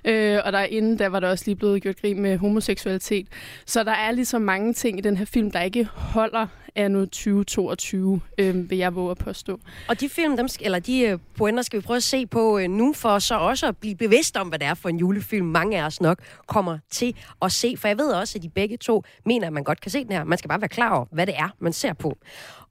Øh, 0.05 0.39
og 0.45 0.51
derinde, 0.51 0.97
der 0.97 1.07
var 1.07 1.19
der 1.19 1.29
også 1.29 1.43
lige 1.47 1.55
blevet 1.55 1.81
gjort 1.81 2.01
grin 2.01 2.21
med 2.21 2.37
homoseksualitet. 2.37 3.27
Så 3.65 3.83
der 3.83 3.91
er 3.91 4.11
ligesom 4.11 4.41
mange 4.41 4.73
ting 4.73 4.97
i 4.97 5.01
den 5.01 5.17
her 5.17 5.25
film, 5.25 5.51
der 5.51 5.61
ikke 5.61 5.85
holder 5.85 6.47
af 6.75 6.91
nu 6.91 6.99
2022, 6.99 8.21
øh, 8.37 8.69
vil 8.69 8.77
jeg 8.77 8.95
våge 8.95 9.11
at 9.11 9.17
påstå. 9.17 9.59
Og 9.87 9.99
de 9.99 10.09
film, 10.09 10.37
dem 10.37 10.47
skal, 10.47 10.65
eller 10.65 10.79
de 10.79 11.01
øh, 11.01 11.19
pointer 11.37 11.63
skal 11.63 11.81
vi 11.81 11.85
prøve 11.85 11.97
at 11.97 12.03
se 12.03 12.27
på 12.27 12.57
øh, 12.57 12.69
nu, 12.69 12.93
for 12.93 13.19
så 13.19 13.37
også 13.37 13.67
at 13.67 13.77
blive 13.77 13.95
bevidst 13.95 14.37
om, 14.37 14.47
hvad 14.47 14.59
det 14.59 14.67
er 14.67 14.73
for 14.73 14.89
en 14.89 14.97
julefilm, 14.97 15.45
mange 15.45 15.81
af 15.81 15.85
os 15.85 16.01
nok 16.01 16.17
kommer 16.47 16.77
til 16.91 17.15
at 17.41 17.51
se. 17.51 17.77
For 17.77 17.87
jeg 17.87 17.97
ved 17.97 18.11
også, 18.11 18.37
at 18.37 18.43
de 18.43 18.49
begge 18.49 18.77
to 18.77 19.03
mener, 19.25 19.47
at 19.47 19.53
man 19.53 19.63
godt 19.63 19.81
kan 19.81 19.91
se 19.91 20.03
den 20.03 20.11
her. 20.11 20.23
Man 20.23 20.37
skal 20.37 20.49
bare 20.49 20.61
være 20.61 20.69
klar 20.69 20.95
over, 20.95 21.05
hvad 21.11 21.27
det 21.27 21.35
er, 21.37 21.49
man 21.59 21.73
ser 21.73 21.93
på. 21.93 22.17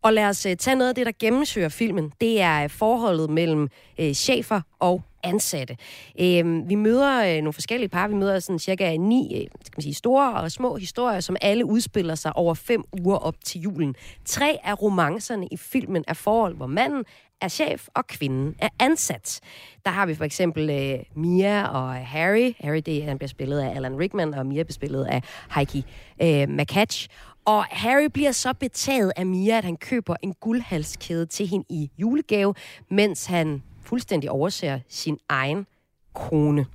Og 0.02 0.12
lad 0.12 0.24
os 0.24 0.46
øh, 0.46 0.56
tage 0.56 0.76
noget 0.76 0.88
af 0.88 0.94
det, 0.94 1.06
der 1.06 1.12
gennemsøger 1.18 1.68
filmen. 1.68 2.12
Det 2.20 2.40
er 2.40 2.64
øh, 2.64 2.70
forholdet 2.70 3.30
mellem 3.30 3.68
øh, 3.98 4.12
chefer 4.12 4.60
og 4.78 5.02
ansatte. 5.22 5.76
Øh, 6.20 6.68
vi 6.68 6.74
møder 6.74 7.24
øh, 7.24 7.36
nogle 7.36 7.52
forskellige 7.52 7.88
par. 7.88 8.08
Vi 8.08 8.14
møder 8.14 8.38
sådan 8.38 8.58
cirka 8.58 8.96
ni 8.96 9.34
øh, 9.36 9.46
skal 9.64 9.76
man 9.76 9.82
sige, 9.82 9.94
store 9.94 10.34
og 10.34 10.52
små 10.52 10.76
historier, 10.76 11.20
som 11.20 11.36
alle 11.40 11.64
udspiller 11.64 12.14
sig 12.14 12.36
over 12.36 12.54
fem 12.54 12.84
uger 13.04 13.16
op 13.16 13.34
til 13.44 13.60
julen. 13.60 13.94
Tre 14.24 14.58
af 14.64 14.82
romancerne 14.82 15.46
i 15.50 15.56
filmen 15.56 16.04
er 16.08 16.14
forhold, 16.14 16.56
hvor 16.56 16.66
manden 16.66 17.04
er 17.40 17.48
chef, 17.48 17.88
og 17.94 18.06
kvinden 18.06 18.54
er 18.58 18.68
ansat. 18.78 19.40
Der 19.84 19.90
har 19.90 20.06
vi 20.06 20.14
for 20.14 20.24
eksempel 20.24 20.70
øh, 20.70 20.98
Mia 21.14 21.66
og 21.66 21.94
Harry. 21.94 22.52
Harry 22.60 22.82
det, 22.86 23.04
han 23.04 23.18
bliver 23.18 23.28
spillet 23.28 23.60
af 23.60 23.76
Alan 23.76 24.00
Rickman, 24.00 24.34
og 24.34 24.46
Mia 24.46 24.62
bliver 24.62 24.74
spillet 24.74 25.04
af 25.04 25.22
Heike 25.54 25.84
øh, 26.22 26.48
McCatch. 26.48 27.08
Og 27.44 27.64
Harry 27.64 28.04
bliver 28.14 28.32
så 28.32 28.52
betaget 28.52 29.12
af 29.16 29.26
Mia, 29.26 29.58
at 29.58 29.64
han 29.64 29.76
køber 29.76 30.16
en 30.22 30.34
guldhalskæde 30.34 31.26
til 31.26 31.46
hende 31.46 31.64
i 31.68 31.90
julegave, 31.98 32.54
mens 32.88 33.26
han 33.26 33.62
fuldstændig 33.82 34.30
overser 34.30 34.80
sin 34.88 35.18
egen 35.28 35.66
kone, 36.14 36.66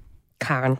Karen. 0.41 0.77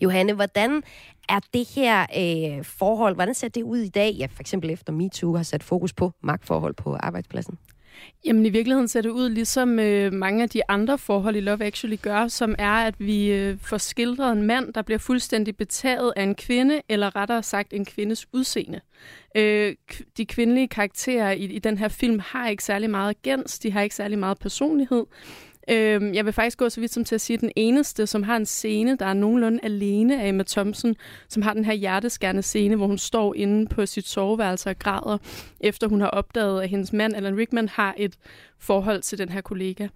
Johanne, 0.00 0.32
hvordan 0.32 0.82
er 1.28 1.40
det 1.54 1.68
her 1.68 2.06
øh, 2.16 2.64
forhold, 2.64 3.14
hvordan 3.14 3.34
ser 3.34 3.48
det 3.48 3.62
ud 3.62 3.78
i 3.78 3.88
dag? 3.88 4.12
Ja, 4.12 4.26
for 4.26 4.40
eksempel 4.40 4.70
efter 4.70 4.92
MeToo 4.92 5.36
har 5.36 5.42
sat 5.42 5.62
fokus 5.62 5.92
på 5.92 6.12
magtforhold 6.22 6.74
på 6.74 6.96
arbejdspladsen. 7.00 7.58
Jamen 8.24 8.46
i 8.46 8.48
virkeligheden 8.48 8.88
ser 8.88 9.00
det 9.00 9.10
ud 9.10 9.28
ligesom 9.28 9.78
øh, 9.78 10.12
mange 10.12 10.42
af 10.42 10.48
de 10.48 10.62
andre 10.68 10.98
forhold 10.98 11.36
i 11.36 11.40
Love 11.40 11.64
Actually 11.64 11.98
gør, 12.02 12.28
som 12.28 12.54
er, 12.58 12.72
at 12.72 12.94
vi 12.98 13.32
øh, 13.32 13.58
får 13.62 13.78
skildret 13.78 14.32
en 14.32 14.42
mand, 14.42 14.72
der 14.72 14.82
bliver 14.82 14.98
fuldstændig 14.98 15.56
betaget 15.56 16.12
af 16.16 16.22
en 16.22 16.34
kvinde, 16.34 16.82
eller 16.88 17.16
rettere 17.16 17.42
sagt 17.42 17.72
en 17.72 17.84
kvindes 17.84 18.26
udseende. 18.32 18.80
Øh, 19.36 19.74
de 20.16 20.26
kvindelige 20.26 20.68
karakterer 20.68 21.30
i, 21.30 21.44
i 21.44 21.58
den 21.58 21.78
her 21.78 21.88
film 21.88 22.18
har 22.18 22.48
ikke 22.48 22.64
særlig 22.64 22.90
meget 22.90 23.22
gens, 23.22 23.58
de 23.58 23.72
har 23.72 23.82
ikke 23.82 23.94
særlig 23.94 24.18
meget 24.18 24.38
personlighed. 24.38 25.04
Øh, 25.70 26.14
jeg 26.16 26.24
vil 26.24 26.32
faktisk 26.32 26.58
gå 26.58 26.68
så 26.68 26.80
vidt 26.80 26.92
som 26.92 27.04
til 27.04 27.14
at 27.14 27.20
sige, 27.20 27.34
at 27.34 27.40
den 27.40 27.52
eneste, 27.56 28.06
som 28.06 28.22
har 28.22 28.36
en 28.36 28.46
scene, 28.46 28.96
der 28.96 29.06
er 29.06 29.12
nogenlunde 29.12 29.60
alene 29.62 30.22
af 30.22 30.28
Emma 30.28 30.42
Thompson, 30.42 30.96
som 31.28 31.42
har 31.42 31.54
den 31.54 31.64
her 31.64 31.72
hjerteskærende 31.72 32.42
scene, 32.42 32.76
hvor 32.76 32.86
hun 32.86 32.98
står 32.98 33.34
inde 33.34 33.66
på 33.66 33.86
sit 33.86 34.08
soveværelse 34.08 34.70
og 34.70 34.78
græder, 34.78 35.18
efter 35.60 35.88
hun 35.88 36.00
har 36.00 36.08
opdaget, 36.08 36.62
at 36.62 36.68
hendes 36.68 36.92
mand, 36.92 37.16
Alan 37.16 37.38
Rickman, 37.38 37.68
har 37.68 37.94
et 37.96 38.16
forhold 38.58 39.02
til 39.02 39.18
den 39.18 39.28
her 39.28 39.40
kollega. 39.40 39.88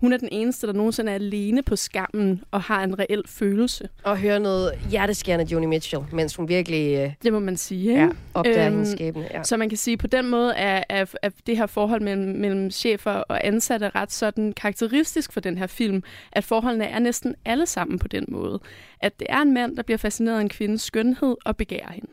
Hun 0.00 0.12
er 0.12 0.16
den 0.16 0.28
eneste, 0.32 0.66
der 0.66 0.72
nogensinde 0.72 1.10
er 1.12 1.14
alene 1.14 1.62
på 1.62 1.76
skærmen 1.76 2.44
og 2.50 2.62
har 2.62 2.84
en 2.84 2.98
reel 2.98 3.22
følelse. 3.26 3.88
Og 4.04 4.18
høre 4.18 4.40
noget 4.40 4.72
hjerteskærende 4.90 5.44
Joni 5.52 5.66
Mitchell, 5.66 6.02
mens 6.12 6.36
hun 6.36 6.48
virkelig... 6.48 6.98
Øh, 6.98 7.12
det 7.22 7.32
må 7.32 7.38
man 7.38 7.56
sige, 7.56 7.94
Ja, 7.94 8.08
opdager 8.34 8.66
øhm, 8.66 8.74
hendes 8.74 8.88
skæbne. 8.88 9.28
Ja. 9.30 9.42
Så 9.42 9.56
man 9.56 9.68
kan 9.68 9.78
sige, 9.78 9.96
på 9.96 10.06
den 10.06 10.30
måde 10.30 10.54
er, 10.54 10.84
er, 10.88 11.04
er 11.22 11.30
det 11.46 11.56
her 11.56 11.66
forhold 11.66 12.00
mellem, 12.00 12.40
mellem 12.40 12.70
chefer 12.70 13.10
og 13.10 13.46
ansatte 13.46 13.90
ret 13.94 14.12
sådan 14.12 14.52
karakteristisk 14.52 15.32
for 15.32 15.40
den 15.40 15.58
her 15.58 15.66
film, 15.66 16.02
at 16.32 16.44
forholdene 16.44 16.84
er 16.84 16.98
næsten 16.98 17.34
alle 17.44 17.66
sammen 17.66 17.98
på 17.98 18.08
den 18.08 18.24
måde. 18.28 18.60
At 19.00 19.20
det 19.20 19.26
er 19.30 19.38
en 19.40 19.54
mand, 19.54 19.76
der 19.76 19.82
bliver 19.82 19.98
fascineret 19.98 20.36
af 20.36 20.40
en 20.40 20.48
kvindes 20.48 20.82
skønhed 20.82 21.36
og 21.44 21.56
begærer 21.56 21.92
hende. 21.92 22.10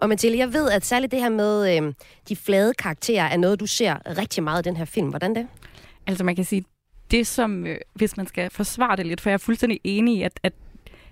Og 0.00 0.08
Mathilde, 0.08 0.38
jeg 0.38 0.52
ved, 0.52 0.70
at 0.70 0.86
særligt 0.86 1.12
det 1.12 1.20
her 1.20 1.28
med 1.28 1.76
øh, 1.76 1.92
de 2.28 2.36
flade 2.36 2.74
karakterer 2.74 3.24
er 3.24 3.36
noget, 3.36 3.60
du 3.60 3.66
ser 3.66 4.18
rigtig 4.18 4.42
meget 4.42 4.66
i 4.66 4.68
den 4.68 4.76
her 4.76 4.84
film. 4.84 5.08
Hvordan 5.08 5.34
det? 5.34 5.46
Altså 6.06 6.24
man 6.24 6.36
kan 6.36 6.44
sige, 6.44 6.64
det 7.10 7.26
som, 7.26 7.66
øh, 7.66 7.78
hvis 7.94 8.16
man 8.16 8.26
skal 8.26 8.50
forsvare 8.50 8.96
det 8.96 9.06
lidt, 9.06 9.20
for 9.20 9.30
jeg 9.30 9.34
er 9.34 9.38
fuldstændig 9.38 9.80
enig 9.84 10.16
i, 10.16 10.22
at, 10.22 10.40
at, 10.42 10.52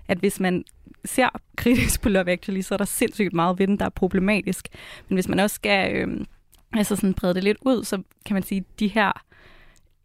at 0.07 0.17
hvis 0.17 0.39
man 0.39 0.65
ser 1.05 1.29
kritisk 1.57 2.01
på 2.01 2.09
Love 2.09 2.31
Actually, 2.31 2.61
så 2.61 2.75
er 2.75 2.77
der 2.77 2.85
sindssygt 2.85 3.33
meget 3.33 3.59
ved 3.59 3.67
den, 3.67 3.79
der 3.79 3.85
er 3.85 3.89
problematisk. 3.89 4.67
Men 5.09 5.15
hvis 5.15 5.27
man 5.27 5.39
også 5.39 5.53
skal 5.53 5.95
øh, 5.95 6.25
altså 6.73 6.95
sådan 6.95 7.13
brede 7.13 7.33
det 7.33 7.43
lidt 7.43 7.57
ud, 7.61 7.83
så 7.83 8.01
kan 8.25 8.33
man 8.33 8.43
sige, 8.43 8.65
de 8.79 8.87
her 8.87 9.23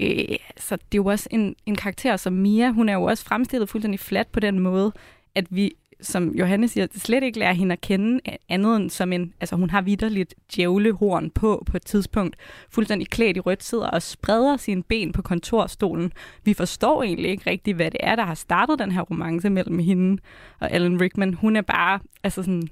øh, 0.00 0.37
så 0.57 0.76
det 0.76 0.83
er 0.94 0.96
jo 0.96 1.07
også 1.07 1.28
en, 1.31 1.57
en 1.66 1.76
karakter 1.76 2.16
som 2.16 2.33
Mia, 2.33 2.70
hun 2.70 2.88
er 2.88 2.94
jo 2.94 3.02
også 3.02 3.24
fremstillet 3.24 3.68
fuldstændig 3.68 4.00
flat 4.00 4.28
på 4.28 4.40
den 4.40 4.59
måde, 4.59 4.92
at 5.35 5.46
vi 5.50 5.72
som 6.02 6.34
Johannes 6.34 6.70
siger, 6.70 6.86
slet 6.94 7.22
ikke 7.22 7.38
lærer 7.38 7.52
hende 7.52 7.72
at 7.72 7.80
kende 7.80 8.20
andet 8.48 8.76
end 8.76 8.90
som 8.90 9.12
en, 9.12 9.34
altså 9.40 9.56
hun 9.56 9.70
har 9.70 9.82
vidderligt 9.82 10.34
djævlehorn 10.56 11.30
på 11.30 11.62
på 11.66 11.76
et 11.76 11.84
tidspunkt, 11.84 12.36
fuldstændig 12.70 13.08
klædt 13.08 13.36
i 13.36 13.40
rødt, 13.40 13.62
sidder 13.62 13.86
og 13.86 14.02
spreder 14.02 14.56
sine 14.56 14.82
ben 14.82 15.12
på 15.12 15.22
kontorstolen. 15.22 16.12
Vi 16.44 16.54
forstår 16.54 17.02
egentlig 17.02 17.30
ikke 17.30 17.50
rigtigt, 17.50 17.76
hvad 17.76 17.90
det 17.90 18.00
er, 18.02 18.16
der 18.16 18.24
har 18.24 18.34
startet 18.34 18.78
den 18.78 18.92
her 18.92 19.00
romance 19.00 19.50
mellem 19.50 19.78
hende 19.78 20.22
og 20.60 20.70
Alan 20.70 21.00
Rickman. 21.00 21.34
Hun 21.34 21.56
er 21.56 21.62
bare, 21.62 22.00
altså 22.22 22.42
sådan, 22.42 22.68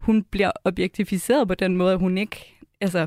hun 0.00 0.22
bliver 0.22 0.50
objektificeret 0.64 1.48
på 1.48 1.54
den 1.54 1.76
måde, 1.76 1.92
at 1.92 1.98
hun 1.98 2.18
ikke, 2.18 2.56
altså, 2.80 3.06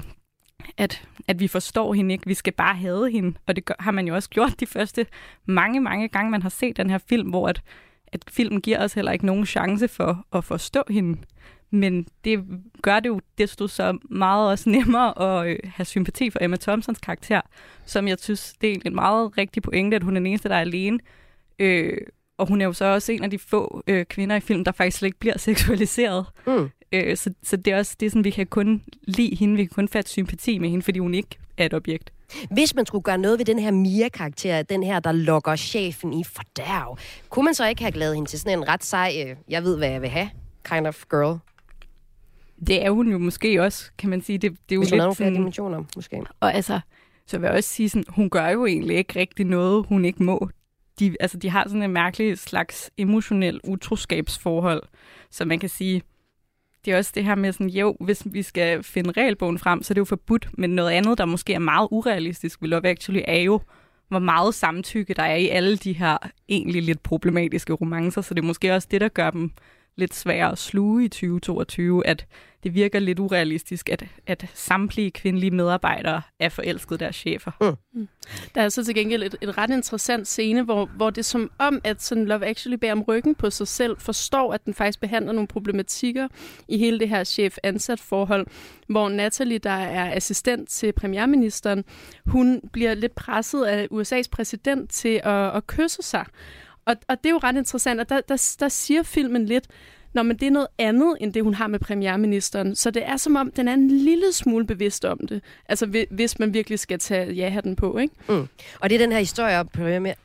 at, 0.77 1.07
at 1.27 1.39
vi 1.39 1.47
forstår 1.47 1.93
hende 1.93 2.13
ikke, 2.13 2.27
vi 2.27 2.33
skal 2.33 2.53
bare 2.53 2.75
have 2.75 3.11
hende. 3.11 3.37
Og 3.47 3.55
det 3.55 3.65
gør, 3.65 3.73
har 3.79 3.91
man 3.91 4.07
jo 4.07 4.15
også 4.15 4.29
gjort 4.29 4.59
de 4.59 4.65
første 4.65 5.05
mange, 5.45 5.81
mange 5.81 6.07
gange, 6.07 6.31
man 6.31 6.41
har 6.41 6.49
set 6.49 6.77
den 6.77 6.89
her 6.89 6.97
film, 6.97 7.29
hvor 7.29 7.47
at, 7.47 7.61
at 8.13 8.23
filmen 8.31 8.61
giver 8.61 8.83
os 8.83 8.93
heller 8.93 9.11
ikke 9.11 9.25
nogen 9.25 9.45
chance 9.45 9.87
for 9.87 10.25
at 10.33 10.43
forstå 10.43 10.83
hende. 10.89 11.17
Men 11.71 12.07
det 12.23 12.43
gør 12.81 12.99
det 12.99 13.09
jo 13.09 13.21
desto 13.37 13.67
så 13.67 13.97
meget 14.09 14.49
også 14.49 14.69
nemmere 14.77 15.21
at 15.21 15.47
øh, 15.47 15.59
have 15.65 15.85
sympati 15.85 16.29
for 16.29 16.39
Emma 16.41 16.57
Thompsons 16.57 16.99
karakter, 16.99 17.41
som 17.85 18.07
jeg 18.07 18.17
synes, 18.19 18.53
det 18.61 18.71
er 18.71 18.77
en 18.85 18.95
meget 18.95 19.37
rigtig 19.37 19.63
pointe, 19.63 19.95
at 19.95 20.03
hun 20.03 20.15
er 20.15 20.19
den 20.19 20.27
eneste, 20.27 20.49
der 20.49 20.55
er 20.55 20.61
alene. 20.61 20.99
Øh, 21.59 21.97
og 22.37 22.47
hun 22.47 22.61
er 22.61 22.65
jo 22.65 22.73
så 22.73 22.85
også 22.85 23.11
en 23.11 23.23
af 23.23 23.29
de 23.29 23.39
få 23.39 23.83
øh, 23.87 24.05
kvinder 24.05 24.35
i 24.35 24.39
film, 24.39 24.63
der 24.63 24.71
faktisk 24.71 24.97
slet 24.97 25.07
ikke 25.07 25.19
bliver 25.19 25.37
seksualiseret. 25.47 26.25
Mm. 26.47 26.69
Øh, 26.91 27.17
så, 27.17 27.33
så 27.43 27.57
det 27.57 27.73
er 27.73 27.77
også 27.77 27.95
det, 27.99 28.11
sådan, 28.11 28.23
vi 28.23 28.29
kan 28.29 28.47
kun 28.47 28.83
lide 29.03 29.35
hende, 29.35 29.55
vi 29.55 29.65
kan 29.65 29.73
kun 29.75 29.87
fatte 29.87 30.11
sympati 30.11 30.59
med 30.59 30.69
hende, 30.69 30.83
fordi 30.83 30.99
hun 30.99 31.13
ikke 31.13 31.37
er 31.57 31.65
et 31.65 31.73
objekt. 31.73 32.13
Hvis 32.51 32.75
man 32.75 32.85
skulle 32.85 33.03
gøre 33.03 33.17
noget 33.17 33.39
ved 33.39 33.45
den 33.45 33.59
her 33.59 33.71
Mia-karakter, 33.71 34.61
den 34.61 34.83
her, 34.83 34.99
der 34.99 35.11
lokker 35.11 35.55
chefen 35.55 36.13
i 36.13 36.23
fordærv, 36.23 36.97
kunne 37.29 37.45
man 37.45 37.53
så 37.53 37.67
ikke 37.67 37.81
have 37.81 37.93
lavet 37.93 38.15
hende 38.15 38.29
til 38.29 38.39
sådan 38.39 38.59
en 38.59 38.67
ret 38.67 38.83
sej, 38.83 39.25
øh, 39.27 39.35
jeg 39.49 39.63
ved, 39.63 39.77
hvad 39.77 39.89
jeg 39.89 40.01
vil 40.01 40.09
have, 40.09 40.29
kind 40.63 40.87
of 40.87 41.03
girl? 41.09 41.39
Det 42.67 42.85
er 42.85 42.91
hun 42.91 43.11
jo 43.11 43.17
måske 43.17 43.61
også, 43.61 43.91
kan 43.97 44.09
man 44.09 44.21
sige. 44.21 44.37
Det, 44.37 44.51
det 44.51 44.57
er 44.71 44.75
jo 44.75 44.81
Hvis 44.81 44.91
lidt 44.91 45.01
hun 45.01 45.09
har 45.09 45.13
flere 45.13 45.27
sådan, 45.27 45.33
dimensioner, 45.33 45.83
måske. 45.95 46.23
Og 46.39 46.53
altså, 46.53 46.79
så 47.27 47.37
vil 47.37 47.47
jeg 47.47 47.55
også 47.55 47.69
sige 47.69 47.89
sådan, 47.89 48.03
hun 48.09 48.29
gør 48.29 48.47
jo 48.47 48.65
egentlig 48.65 48.97
ikke 48.97 49.19
rigtig 49.19 49.45
noget, 49.45 49.85
hun 49.89 50.05
ikke 50.05 50.23
må. 50.23 50.49
De, 50.99 51.15
altså, 51.19 51.37
de 51.37 51.49
har 51.49 51.63
sådan 51.67 51.83
en 51.83 51.91
mærkelig 51.91 52.37
slags 52.37 52.91
emotionel 52.97 53.59
utroskabsforhold, 53.63 54.83
så 55.31 55.45
man 55.45 55.59
kan 55.59 55.69
sige, 55.69 56.01
det 56.85 56.93
er 56.93 56.97
også 56.97 57.11
det 57.15 57.23
her 57.23 57.35
med 57.35 57.51
sådan, 57.51 57.69
jo, 57.69 57.97
hvis 57.99 58.23
vi 58.25 58.41
skal 58.41 58.83
finde 58.83 59.11
regelbogen 59.11 59.59
frem, 59.59 59.83
så 59.83 59.91
er 59.91 59.93
det 59.93 59.99
jo 59.99 60.05
forbudt, 60.05 60.49
men 60.57 60.69
noget 60.69 60.91
andet, 60.91 61.17
der 61.17 61.25
måske 61.25 61.53
er 61.53 61.59
meget 61.59 61.87
urealistisk 61.91 62.61
vil 62.61 62.69
Love 62.69 62.87
Actually, 62.87 63.21
er 63.27 63.39
jo, 63.39 63.61
hvor 64.07 64.19
meget 64.19 64.53
samtykke 64.53 65.13
der 65.13 65.23
er 65.23 65.35
i 65.35 65.47
alle 65.47 65.77
de 65.77 65.93
her 65.93 66.17
egentlig 66.49 66.83
lidt 66.83 67.03
problematiske 67.03 67.73
romancer, 67.73 68.21
så 68.21 68.33
det 68.33 68.41
er 68.41 68.45
måske 68.45 68.75
også 68.75 68.87
det, 68.91 69.01
der 69.01 69.07
gør 69.07 69.29
dem 69.29 69.51
lidt 69.95 70.13
svære 70.13 70.51
at 70.51 70.57
sluge 70.57 71.05
i 71.05 71.07
2022, 71.07 72.07
at 72.07 72.25
det 72.63 72.73
virker 72.73 72.99
lidt 72.99 73.19
urealistisk, 73.19 73.89
at, 73.89 74.03
at 74.27 74.45
samtlige 74.53 75.11
kvindelige 75.11 75.51
medarbejdere 75.51 76.21
er 76.39 76.49
forelsket 76.49 76.99
deres 76.99 77.15
chefer. 77.15 77.75
Mm. 77.93 78.07
Der 78.55 78.61
er 78.61 78.69
så 78.69 78.85
til 78.85 78.95
gengæld 78.95 79.23
et, 79.23 79.35
et 79.41 79.57
ret 79.57 79.69
interessant 79.69 80.27
scene, 80.27 80.63
hvor, 80.63 80.85
hvor 80.85 81.09
det 81.09 81.17
er 81.17 81.23
som 81.23 81.51
om, 81.57 81.81
at 81.83 82.01
sådan 82.01 82.25
Love 82.25 82.45
Actually 82.45 82.77
bærer 82.77 82.91
om 82.91 83.01
ryggen 83.01 83.35
på 83.35 83.49
sig 83.49 83.67
selv, 83.67 83.97
forstår, 83.99 84.53
at 84.53 84.65
den 84.65 84.73
faktisk 84.73 84.99
behandler 84.99 85.31
nogle 85.31 85.47
problematikker 85.47 86.27
i 86.67 86.77
hele 86.77 86.99
det 86.99 87.09
her 87.09 87.23
chef-ansat 87.23 87.99
forhold, 87.99 88.47
hvor 88.87 89.09
Natalie, 89.09 89.57
der 89.57 89.69
er 89.69 90.15
assistent 90.15 90.69
til 90.69 90.91
premierministeren, 90.91 91.83
hun 92.25 92.61
bliver 92.73 92.93
lidt 92.93 93.15
presset 93.15 93.63
af 93.63 93.87
USA's 93.91 94.29
præsident 94.31 94.91
til 94.91 95.21
at, 95.23 95.55
at 95.55 95.67
kysse 95.67 96.01
sig. 96.01 96.25
Og, 96.85 96.95
og 97.07 97.17
det 97.17 97.25
er 97.25 97.33
jo 97.33 97.39
ret 97.43 97.55
interessant, 97.55 97.99
og 97.99 98.09
der, 98.09 98.21
der, 98.21 98.55
der 98.59 98.67
siger 98.69 99.03
filmen 99.03 99.45
lidt, 99.45 99.67
når 100.13 100.23
men 100.23 100.37
det 100.37 100.47
er 100.47 100.51
noget 100.51 100.67
andet, 100.77 101.17
end 101.19 101.33
det, 101.33 101.43
hun 101.43 101.53
har 101.53 101.67
med 101.67 101.79
premierministeren. 101.79 102.75
Så 102.75 102.91
det 102.91 103.07
er 103.07 103.17
som 103.17 103.35
om, 103.35 103.51
den 103.51 103.67
er 103.67 103.73
en 103.73 103.87
lille 103.87 104.33
smule 104.33 104.67
bevidst 104.67 105.05
om 105.05 105.19
det. 105.29 105.41
Altså, 105.69 106.05
hvis 106.11 106.39
man 106.39 106.53
virkelig 106.53 106.79
skal 106.79 106.99
tage 106.99 107.33
ja-hatten 107.33 107.75
på, 107.75 107.97
ikke? 107.97 108.15
Mm. 108.29 108.47
Og 108.79 108.89
det 108.89 108.95
er 108.95 108.99
den 108.99 109.11
her 109.11 109.19
historie 109.19 109.59
om 109.59 109.67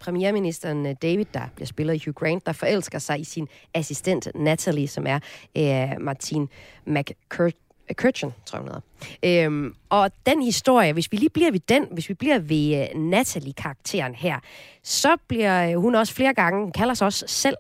premierministeren 0.01 0.87
øh, 0.87 0.95
David, 1.03 1.25
der 1.35 1.41
bliver 1.55 1.67
spillet 1.67 1.95
i 1.95 2.03
Hugh 2.05 2.15
Grant, 2.15 2.47
der 2.47 2.53
forelsker 2.53 2.99
sig 2.99 3.21
i 3.21 3.25
sin 3.25 3.49
assistent 3.75 4.29
Natalie, 4.35 4.89
som 4.89 5.07
er 5.07 5.19
øh, 5.57 6.01
Martin 6.01 6.49
McCurt 6.87 7.55
Kirchen, 7.95 8.35
tror 8.47 8.59
jeg, 8.59 8.63
hun 8.63 8.83
hedder. 9.23 9.47
Øhm, 9.47 9.75
og 9.89 10.11
den 10.27 10.43
historie, 10.43 10.93
hvis 10.93 11.13
vi 11.13 11.17
lige 11.17 11.31
bliver 11.31 11.51
ved 11.51 11.61
den, 11.69 11.87
hvis 11.91 12.09
vi 12.09 12.15
bliver 12.15 12.39
ved 12.39 12.89
uh, 12.95 13.01
Natalie-karakteren 13.01 14.15
her, 14.15 14.39
så 14.83 15.17
bliver 15.29 15.71
øh, 15.71 15.77
hun 15.77 15.95
også 15.95 16.15
flere 16.15 16.35
gange, 16.35 16.61
hun 16.61 16.73
kalder 16.73 16.95
sig 16.95 17.07
også 17.07 17.25
selv 17.29 17.57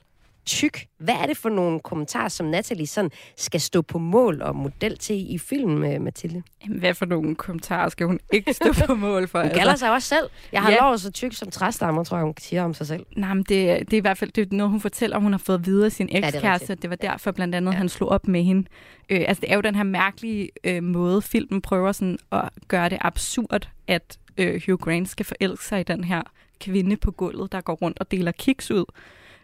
tyk. 0.48 0.86
Hvad 0.98 1.14
er 1.14 1.26
det 1.26 1.36
for 1.36 1.48
nogle 1.48 1.80
kommentarer, 1.80 2.28
som 2.28 2.46
Natalie 2.46 2.86
sådan 2.86 3.10
skal 3.36 3.60
stå 3.60 3.82
på 3.82 3.98
mål 3.98 4.42
og 4.42 4.56
model 4.56 4.98
til 4.98 5.34
i 5.34 5.38
filmen, 5.38 6.04
Mathilde? 6.04 6.42
Jamen, 6.64 6.78
hvad 6.78 6.94
for 6.94 7.06
nogle 7.06 7.34
kommentarer 7.34 7.88
skal 7.88 8.06
hun 8.06 8.20
ikke 8.32 8.52
stå 8.52 8.72
på 8.86 8.94
mål 8.94 9.28
for? 9.28 9.42
hun 9.42 9.50
kalder 9.50 9.74
sig 9.74 9.92
også 9.92 10.08
selv. 10.08 10.30
Jeg 10.52 10.62
har 10.62 10.70
ja. 10.70 10.80
lov 10.80 10.98
så 10.98 11.10
tyk 11.10 11.34
som 11.34 11.50
træstammer, 11.50 12.04
tror 12.04 12.16
jeg, 12.16 12.24
hun 12.24 12.34
siger 12.38 12.62
om 12.62 12.74
sig 12.74 12.86
selv. 12.86 13.06
Nej, 13.16 13.34
men 13.34 13.42
det, 13.42 13.90
det 13.90 13.92
er 13.92 13.96
i 13.96 14.00
hvert 14.00 14.18
fald 14.18 14.30
det 14.30 14.52
er 14.52 14.56
noget, 14.56 14.70
hun 14.70 14.80
fortæller, 14.80 15.18
hun 15.18 15.32
har 15.32 15.38
fået 15.38 15.66
videre 15.66 15.90
sin 15.90 16.08
ekskæreste. 16.12 16.66
Ja, 16.68 16.74
det, 16.74 16.82
det 16.82 16.90
var 16.90 16.96
derfor 16.96 17.32
blandt 17.32 17.54
andet, 17.54 17.72
ja. 17.72 17.76
han 17.76 17.88
slog 17.88 18.08
op 18.08 18.28
med 18.28 18.42
hende. 18.42 18.68
Øh, 19.08 19.24
altså, 19.28 19.40
det 19.40 19.50
er 19.50 19.54
jo 19.54 19.60
den 19.60 19.74
her 19.74 19.82
mærkelige 19.82 20.50
øh, 20.64 20.82
måde, 20.82 21.22
filmen 21.22 21.60
prøver 21.60 21.92
sådan 21.92 22.18
at 22.32 22.48
gøre 22.68 22.88
det 22.88 22.98
absurd, 23.00 23.68
at 23.86 24.18
øh, 24.38 24.62
Hugh 24.66 24.78
Grant 24.78 25.08
skal 25.08 25.26
forelske 25.26 25.66
sig 25.66 25.80
i 25.80 25.82
den 25.82 26.04
her 26.04 26.22
kvinde 26.60 26.96
på 26.96 27.10
gulvet, 27.10 27.52
der 27.52 27.60
går 27.60 27.74
rundt 27.74 27.98
og 27.98 28.10
deler 28.10 28.32
kiks 28.32 28.70
ud. 28.70 28.84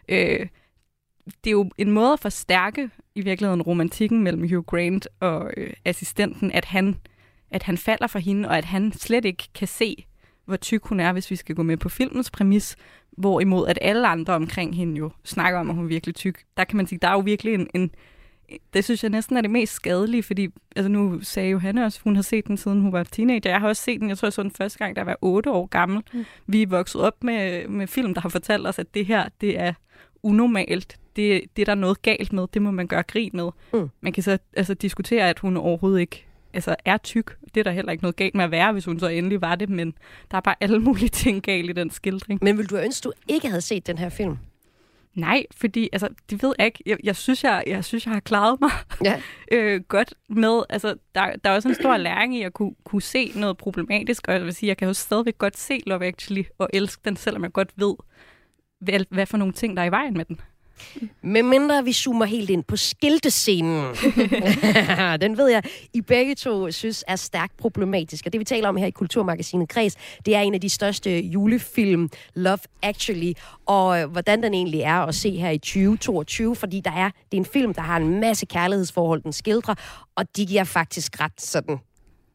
Øh, 0.09 0.47
det 1.25 1.49
er 1.49 1.51
jo 1.51 1.69
en 1.77 1.91
måde 1.91 2.13
at 2.13 2.19
forstærke 2.19 2.89
i 3.15 3.21
virkeligheden 3.21 3.61
romantikken 3.61 4.23
mellem 4.23 4.49
Hugh 4.49 4.65
Grant 4.65 5.07
og 5.19 5.51
øh, 5.57 5.73
assistenten, 5.85 6.51
at 6.51 6.65
han, 6.65 6.95
at 7.51 7.63
han 7.63 7.77
falder 7.77 8.07
for 8.07 8.19
hende, 8.19 8.49
og 8.49 8.57
at 8.57 8.65
han 8.65 8.93
slet 8.93 9.25
ikke 9.25 9.43
kan 9.53 9.67
se, 9.67 10.05
hvor 10.45 10.55
tyk 10.55 10.85
hun 10.85 10.99
er, 10.99 11.13
hvis 11.13 11.31
vi 11.31 11.35
skal 11.35 11.55
gå 11.55 11.63
med 11.63 11.77
på 11.77 11.89
filmens 11.89 12.31
præmis, 12.31 12.75
hvorimod 13.11 13.67
at 13.67 13.79
alle 13.81 14.07
andre 14.07 14.33
omkring 14.33 14.75
hende 14.75 14.97
jo 14.97 15.11
snakker 15.23 15.59
om, 15.59 15.69
at 15.69 15.75
hun 15.75 15.83
er 15.83 15.89
virkelig 15.89 16.15
tyk. 16.15 16.43
Der 16.57 16.63
kan 16.63 16.77
man 16.77 16.87
sige, 16.87 16.99
der 17.01 17.07
er 17.07 17.13
jo 17.13 17.19
virkelig 17.19 17.53
en, 17.53 17.67
en 17.73 17.91
det 18.73 18.83
synes 18.83 19.03
jeg 19.03 19.11
næsten 19.11 19.37
er 19.37 19.41
det 19.41 19.51
mest 19.51 19.73
skadelige, 19.73 20.23
fordi 20.23 20.47
altså 20.75 20.89
nu 20.89 21.19
sagde 21.21 21.49
Johanne 21.49 21.85
også, 21.85 21.99
hun 22.03 22.15
har 22.15 22.23
set 22.23 22.47
den 22.47 22.57
siden 22.57 22.81
hun 22.81 22.91
var 22.91 23.03
teenager. 23.03 23.49
Jeg 23.49 23.59
har 23.59 23.67
også 23.67 23.83
set 23.83 23.99
den, 23.99 24.09
jeg 24.09 24.17
tror 24.17 24.25
jeg 24.25 24.33
så 24.33 24.43
den 24.43 24.51
første 24.51 24.79
gang, 24.79 24.95
da 24.95 24.99
jeg 24.99 25.05
var 25.05 25.17
otte 25.21 25.51
år 25.51 25.65
gammel. 25.65 26.01
Mm. 26.13 26.25
Vi 26.47 26.61
er 26.61 26.67
vokset 26.67 27.01
op 27.01 27.23
med, 27.23 27.67
med 27.67 27.87
film, 27.87 28.13
der 28.13 28.21
har 28.21 28.29
fortalt 28.29 28.67
os, 28.67 28.79
at 28.79 28.93
det 28.93 29.05
her, 29.05 29.29
det 29.41 29.59
er 29.59 29.73
unormalt. 30.23 30.97
Det, 31.15 31.41
det 31.55 31.61
er 31.61 31.65
der 31.65 31.75
noget 31.75 32.01
galt 32.01 32.33
med. 32.33 32.47
Det 32.53 32.61
må 32.61 32.71
man 32.71 32.87
gøre 32.87 33.03
grin 33.03 33.31
med. 33.33 33.49
Mm. 33.73 33.89
Man 34.01 34.13
kan 34.13 34.23
så 34.23 34.37
altså, 34.57 34.73
diskutere, 34.73 35.29
at 35.29 35.39
hun 35.39 35.57
overhovedet 35.57 35.99
ikke 35.99 36.25
altså, 36.53 36.75
er 36.85 36.97
tyk. 36.97 37.37
Det 37.53 37.59
er 37.59 37.63
der 37.63 37.71
heller 37.71 37.91
ikke 37.91 38.03
noget 38.03 38.15
galt 38.15 38.35
med 38.35 38.43
at 38.43 38.51
være, 38.51 38.73
hvis 38.73 38.85
hun 38.85 38.99
så 38.99 39.07
endelig 39.07 39.41
var 39.41 39.55
det, 39.55 39.69
men 39.69 39.93
der 40.31 40.37
er 40.37 40.41
bare 40.41 40.55
alle 40.61 40.79
mulige 40.79 41.09
ting 41.23 41.43
galt 41.43 41.69
i 41.69 41.73
den 41.73 41.89
skildring. 41.89 42.39
Men 42.43 42.57
vil 42.57 42.69
du 42.69 42.77
ønske, 42.77 43.03
du 43.03 43.11
ikke 43.27 43.47
havde 43.47 43.61
set 43.61 43.87
den 43.87 43.97
her 43.97 44.09
film? 44.09 44.37
Nej, 45.15 45.45
fordi 45.57 45.89
altså, 45.93 46.09
det 46.29 46.43
ved 46.43 46.53
jeg 46.57 46.65
ikke. 46.65 46.83
Jeg, 46.85 46.97
jeg, 47.03 47.15
synes, 47.15 47.43
jeg, 47.43 47.63
jeg 47.67 47.85
synes, 47.85 48.05
jeg 48.05 48.13
har 48.13 48.19
klaret 48.19 48.61
mig 48.61 48.71
ja. 49.03 49.21
øh, 49.57 49.81
godt 49.81 50.13
med. 50.29 50.63
Altså, 50.69 50.95
der, 51.15 51.35
der 51.43 51.49
er 51.49 51.55
også 51.55 51.69
en 51.69 51.75
stor 51.75 51.97
læring 51.97 52.37
i 52.37 52.41
at 52.41 52.53
kunne, 52.53 52.75
kunne 52.83 53.01
se 53.01 53.31
noget 53.35 53.57
problematisk, 53.57 54.27
og 54.27 54.33
jeg 54.33 54.43
vil 54.43 54.53
sige, 54.53 54.67
jeg 54.67 54.77
kan 54.77 54.87
jo 54.87 54.93
stadigvæk 54.93 55.37
godt 55.37 55.57
se 55.57 55.81
Love 55.87 56.05
Actually 56.05 56.43
og 56.57 56.69
elske 56.73 57.01
den, 57.05 57.15
selvom 57.15 57.43
jeg 57.43 57.53
godt 57.53 57.69
ved, 57.75 57.95
hvad, 58.79 58.99
hvad 59.09 59.25
for 59.25 59.37
nogle 59.37 59.53
ting, 59.53 59.77
der 59.77 59.83
er 59.83 59.87
i 59.87 59.91
vejen 59.91 60.13
med 60.13 60.25
den. 60.25 60.39
Med 61.21 61.43
mindre 61.43 61.83
vi 61.83 61.93
zoomer 61.93 62.25
helt 62.25 62.49
ind 62.49 62.63
på 62.63 62.75
skiltescenen. 62.75 63.95
den 65.21 65.37
ved 65.37 65.47
jeg, 65.47 65.63
I 65.93 66.01
begge 66.01 66.35
to 66.35 66.71
synes 66.71 67.03
er 67.07 67.15
stærkt 67.15 67.57
problematisk. 67.57 68.25
Og 68.25 68.33
det 68.33 68.39
vi 68.39 68.45
taler 68.45 68.69
om 68.69 68.77
her 68.77 68.85
i 68.85 68.91
Kulturmagasinet 68.91 69.69
Kreds, 69.69 69.95
det 70.25 70.35
er 70.35 70.41
en 70.41 70.53
af 70.53 70.61
de 70.61 70.69
største 70.69 71.19
julefilm, 71.19 72.09
Love 72.33 72.59
Actually, 72.81 73.33
og 73.65 74.01
øh, 74.01 74.11
hvordan 74.11 74.43
den 74.43 74.53
egentlig 74.53 74.81
er 74.81 74.99
at 74.99 75.15
se 75.15 75.31
her 75.31 75.49
i 75.49 75.57
2022, 75.57 76.55
fordi 76.55 76.79
der 76.79 76.91
er, 76.91 77.09
det 77.31 77.37
er 77.37 77.41
en 77.41 77.45
film, 77.45 77.73
der 77.73 77.81
har 77.81 77.97
en 77.97 78.19
masse 78.19 78.45
kærlighedsforhold, 78.45 79.21
den 79.21 79.33
skildrer, 79.33 79.75
og 80.15 80.37
de 80.37 80.45
giver 80.45 80.63
faktisk 80.63 81.21
ret 81.21 81.41
sådan 81.41 81.79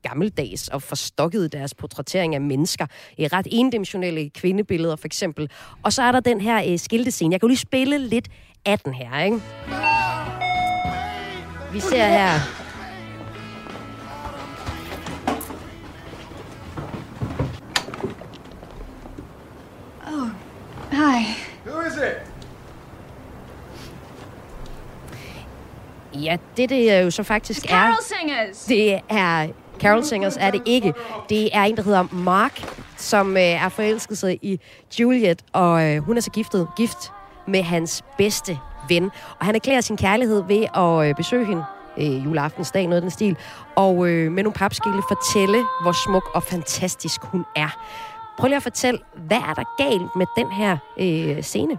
gammeldags 0.03 0.69
og 0.69 0.83
forstokket 0.83 1.53
deres 1.53 1.75
portrættering 1.75 2.35
af 2.35 2.41
mennesker. 2.41 2.87
I 3.19 3.27
ret 3.27 3.47
endimensionelle 3.51 4.31
kvindebilleder 4.31 4.97
for 4.97 5.07
eksempel. 5.07 5.51
Og 5.83 5.93
så 5.93 6.03
er 6.03 6.13
der 6.13 6.21
den 6.21 6.41
her 6.41 6.73
øh, 6.73 6.79
skiltescene. 6.79 7.33
Jeg 7.33 7.41
kan 7.41 7.47
jo 7.47 7.49
lige 7.49 7.59
spille 7.59 7.99
lidt 7.99 8.29
af 8.65 8.79
den 8.79 8.95
her, 8.95 9.21
ikke? 9.21 9.41
Vi 11.73 11.81
ser 11.81 12.07
her... 12.07 12.41
Oh, 20.07 20.29
hi. 20.91 21.25
Who 21.67 21.81
is 21.81 21.93
it? 21.97 22.31
Ja, 26.15 26.37
det 26.57 26.71
det 26.71 27.03
jo 27.05 27.11
så 27.11 27.23
faktisk 27.23 27.65
It's 27.65 27.75
er... 27.75 27.95
Singers. 28.03 28.65
Det 28.65 29.01
er 29.09 29.49
Carol 29.81 30.05
Singers 30.05 30.37
er 30.37 30.51
det 30.51 30.63
ikke. 30.67 30.95
Det 31.29 31.57
er 31.57 31.63
en, 31.63 31.77
der 31.77 31.83
hedder 31.83 32.03
Mark, 32.13 32.63
som 32.97 33.37
øh, 33.37 33.43
er 33.43 33.69
forelsket 33.69 34.19
sig 34.19 34.39
i 34.43 34.61
Juliet, 35.01 35.43
og 35.53 35.85
øh, 35.85 36.03
hun 36.03 36.17
er 36.17 36.21
så 36.21 36.31
giftet, 36.31 36.69
gift 36.77 37.13
med 37.47 37.63
hans 37.63 38.05
bedste 38.19 38.59
ven. 38.89 39.05
Og 39.39 39.47
han 39.47 39.55
erklærer 39.55 39.81
sin 39.81 39.97
kærlighed 39.97 40.43
ved 40.49 40.67
at 40.75 41.09
øh, 41.09 41.15
besøge 41.15 41.47
hende 41.47 41.65
øh, 41.99 42.25
juleaftensdag, 42.25 42.85
noget 42.85 42.97
af 42.97 43.01
den 43.01 43.11
stil, 43.11 43.37
og 43.77 44.09
øh, 44.09 44.33
med 44.33 44.43
nogle 44.43 44.55
papskille 44.55 45.03
fortælle, 45.09 45.65
hvor 45.83 45.93
smuk 45.93 46.31
og 46.35 46.43
fantastisk 46.43 47.21
hun 47.25 47.45
er. 47.57 47.79
Prøv 48.39 48.47
lige 48.47 48.57
at 48.57 48.63
fortælle, 48.63 49.01
hvad 49.15 49.37
er 49.37 49.55
der 49.55 49.83
galt 49.83 50.17
med 50.17 50.27
den 50.37 50.53
her 50.53 50.77
øh, 50.99 51.43
scene? 51.43 51.79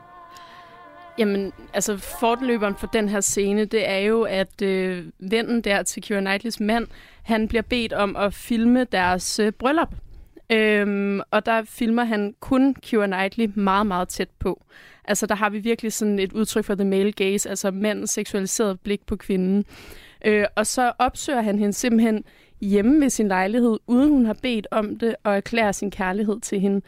Jamen, 1.18 1.54
altså 1.74 1.98
fortløberen 1.98 2.76
for 2.76 2.88
den 2.88 3.10
her 3.10 3.22
scene, 3.22 3.66
det 3.66 3.90
er 3.90 3.98
jo, 3.98 4.22
at 4.22 4.62
øh, 4.62 5.06
vennen 5.20 5.62
der 5.62 5.84
til 5.84 6.04
Keira 6.04 6.20
Knightleys 6.22 6.60
mand, 6.60 6.88
han 7.24 7.48
bliver 7.48 7.62
bedt 7.62 7.94
om 7.94 8.16
at 8.16 8.34
filme 8.34 8.84
deres 8.84 9.40
øh, 9.40 9.52
bryllup. 9.52 9.96
Øhm, 10.52 11.22
og 11.32 11.46
der 11.46 11.64
filmer 11.66 12.04
han 12.04 12.36
kun 12.40 12.74
Keira 12.74 13.06
Knightley 13.06 13.50
meget, 13.56 13.88
meget 13.88 14.08
tæt 14.08 14.30
på. 14.40 14.64
Altså, 15.06 15.26
der 15.26 15.36
har 15.36 15.50
vi 15.50 15.60
virkelig 15.60 15.94
sådan 15.94 16.20
et 16.20 16.34
udtryk 16.34 16.66
for 16.66 16.76
the 16.76 16.86
male 16.86 17.12
gaze, 17.12 17.50
altså 17.50 17.72
mandens 17.72 18.10
seksualiserede 18.10 18.76
blik 18.76 19.06
på 19.06 19.16
kvinden. 19.16 19.66
Øh, 20.26 20.46
og 20.56 20.68
så 20.68 20.92
opsøger 21.00 21.42
han 21.42 21.60
hende 21.60 21.74
simpelthen 21.74 22.24
hjemme 22.62 23.02
ved 23.02 23.10
sin 23.10 23.28
lejlighed, 23.28 23.80
uden 23.88 24.10
hun 24.10 24.26
har 24.26 24.36
bedt 24.42 24.68
om 24.72 25.00
det, 25.00 25.16
og 25.24 25.36
erklærer 25.36 25.72
sin 25.72 25.92
kærlighed 25.92 26.40
til 26.40 26.60
hende. 26.60 26.82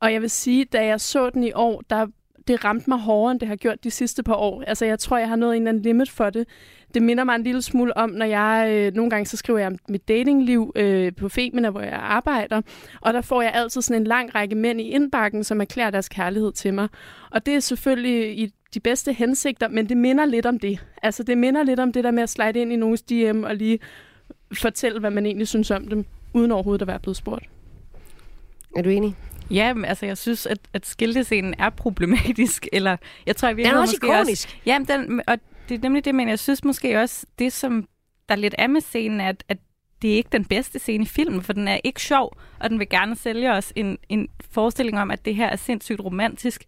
Og 0.00 0.12
jeg 0.12 0.20
vil 0.20 0.30
sige, 0.30 0.64
da 0.64 0.86
jeg 0.86 1.00
så 1.00 1.30
den 1.30 1.44
i 1.44 1.52
år, 1.52 1.82
der 1.90 2.06
det 2.48 2.64
ramte 2.64 2.90
mig 2.90 2.98
hårdere, 2.98 3.32
end 3.32 3.40
det 3.40 3.48
har 3.48 3.56
gjort 3.56 3.84
de 3.84 3.90
sidste 3.90 4.22
par 4.22 4.34
år. 4.34 4.62
Altså, 4.66 4.84
jeg 4.84 4.98
tror, 4.98 5.18
jeg 5.18 5.28
har 5.28 5.36
nået 5.36 5.56
en 5.56 5.62
eller 5.62 5.68
anden 5.68 5.82
limit 5.82 6.10
for 6.10 6.30
det. 6.30 6.48
Det 6.94 7.02
minder 7.02 7.24
mig 7.24 7.34
en 7.34 7.42
lille 7.42 7.62
smule 7.62 7.96
om, 7.96 8.10
når 8.10 8.26
jeg 8.26 8.66
øh, 8.70 8.94
nogle 8.94 9.10
gange 9.10 9.26
så 9.26 9.36
skriver 9.36 9.58
jeg 9.58 9.72
mit 9.88 10.08
datingliv 10.08 10.72
øh, 10.76 11.12
på 11.14 11.28
Femina, 11.28 11.70
hvor 11.70 11.80
jeg 11.80 11.92
arbejder, 11.92 12.62
og 13.00 13.12
der 13.12 13.20
får 13.20 13.42
jeg 13.42 13.52
altid 13.54 13.82
sådan 13.82 14.02
en 14.02 14.06
lang 14.06 14.34
række 14.34 14.54
mænd 14.54 14.80
i 14.80 14.84
indbakken, 14.84 15.44
som 15.44 15.60
erklærer 15.60 15.90
deres 15.90 16.08
kærlighed 16.08 16.52
til 16.52 16.74
mig. 16.74 16.88
Og 17.30 17.46
det 17.46 17.54
er 17.54 17.60
selvfølgelig 17.60 18.38
i 18.38 18.52
de 18.74 18.80
bedste 18.80 19.12
hensigter, 19.12 19.68
men 19.68 19.88
det 19.88 19.96
minder 19.96 20.24
lidt 20.24 20.46
om 20.46 20.58
det. 20.58 20.78
Altså, 21.02 21.22
det 21.22 21.38
minder 21.38 21.62
lidt 21.62 21.80
om 21.80 21.92
det 21.92 22.04
der 22.04 22.10
med 22.10 22.22
at 22.22 22.28
slide 22.28 22.60
ind 22.60 22.72
i 22.72 22.76
nogens 22.76 23.02
DM 23.02 23.44
og 23.44 23.56
lige 23.56 23.78
fortælle, 24.60 25.00
hvad 25.00 25.10
man 25.10 25.26
egentlig 25.26 25.48
synes 25.48 25.70
om 25.70 25.88
dem, 25.88 26.04
uden 26.34 26.50
overhovedet 26.50 26.82
at 26.82 26.88
være 26.88 26.98
blevet 26.98 27.16
spurgt. 27.16 27.44
Er 28.76 28.82
du 28.82 28.88
enig? 28.88 29.16
Ja, 29.50 29.74
men, 29.74 29.84
altså 29.84 30.06
jeg 30.06 30.18
synes, 30.18 30.46
at, 30.46 30.58
at 30.72 30.86
skiltescenen 30.86 31.54
er 31.58 31.70
problematisk. 31.70 32.66
Eller, 32.72 32.96
jeg 33.26 33.36
tror, 33.36 33.48
jeg 33.48 33.56
den 33.56 33.66
er 33.66 33.78
også 33.78 33.96
ikonisk. 34.02 34.48
Også, 34.48 34.56
ja, 34.66 34.78
den, 34.88 35.22
og 35.26 35.38
det 35.70 35.78
er 35.78 35.82
nemlig 35.82 36.04
det, 36.04 36.14
men 36.14 36.28
jeg 36.28 36.38
synes 36.38 36.64
måske 36.64 37.00
også, 37.00 37.26
det 37.38 37.52
som 37.52 37.88
der 38.28 38.36
lidt 38.36 38.54
er 38.58 38.66
med 38.66 38.80
scenen, 38.80 39.20
at, 39.20 39.44
at 39.48 39.58
det 40.02 40.12
er 40.12 40.16
ikke 40.16 40.28
den 40.32 40.44
bedste 40.44 40.78
scene 40.78 41.04
i 41.04 41.06
filmen, 41.06 41.42
for 41.42 41.52
den 41.52 41.68
er 41.68 41.80
ikke 41.84 42.02
sjov, 42.02 42.36
og 42.60 42.70
den 42.70 42.78
vil 42.78 42.88
gerne 42.88 43.16
sælge 43.16 43.52
os 43.52 43.72
en, 43.76 43.98
en 44.08 44.28
forestilling 44.50 44.98
om, 44.98 45.10
at 45.10 45.24
det 45.24 45.34
her 45.34 45.46
er 45.46 45.56
sindssygt 45.56 46.00
romantisk. 46.00 46.64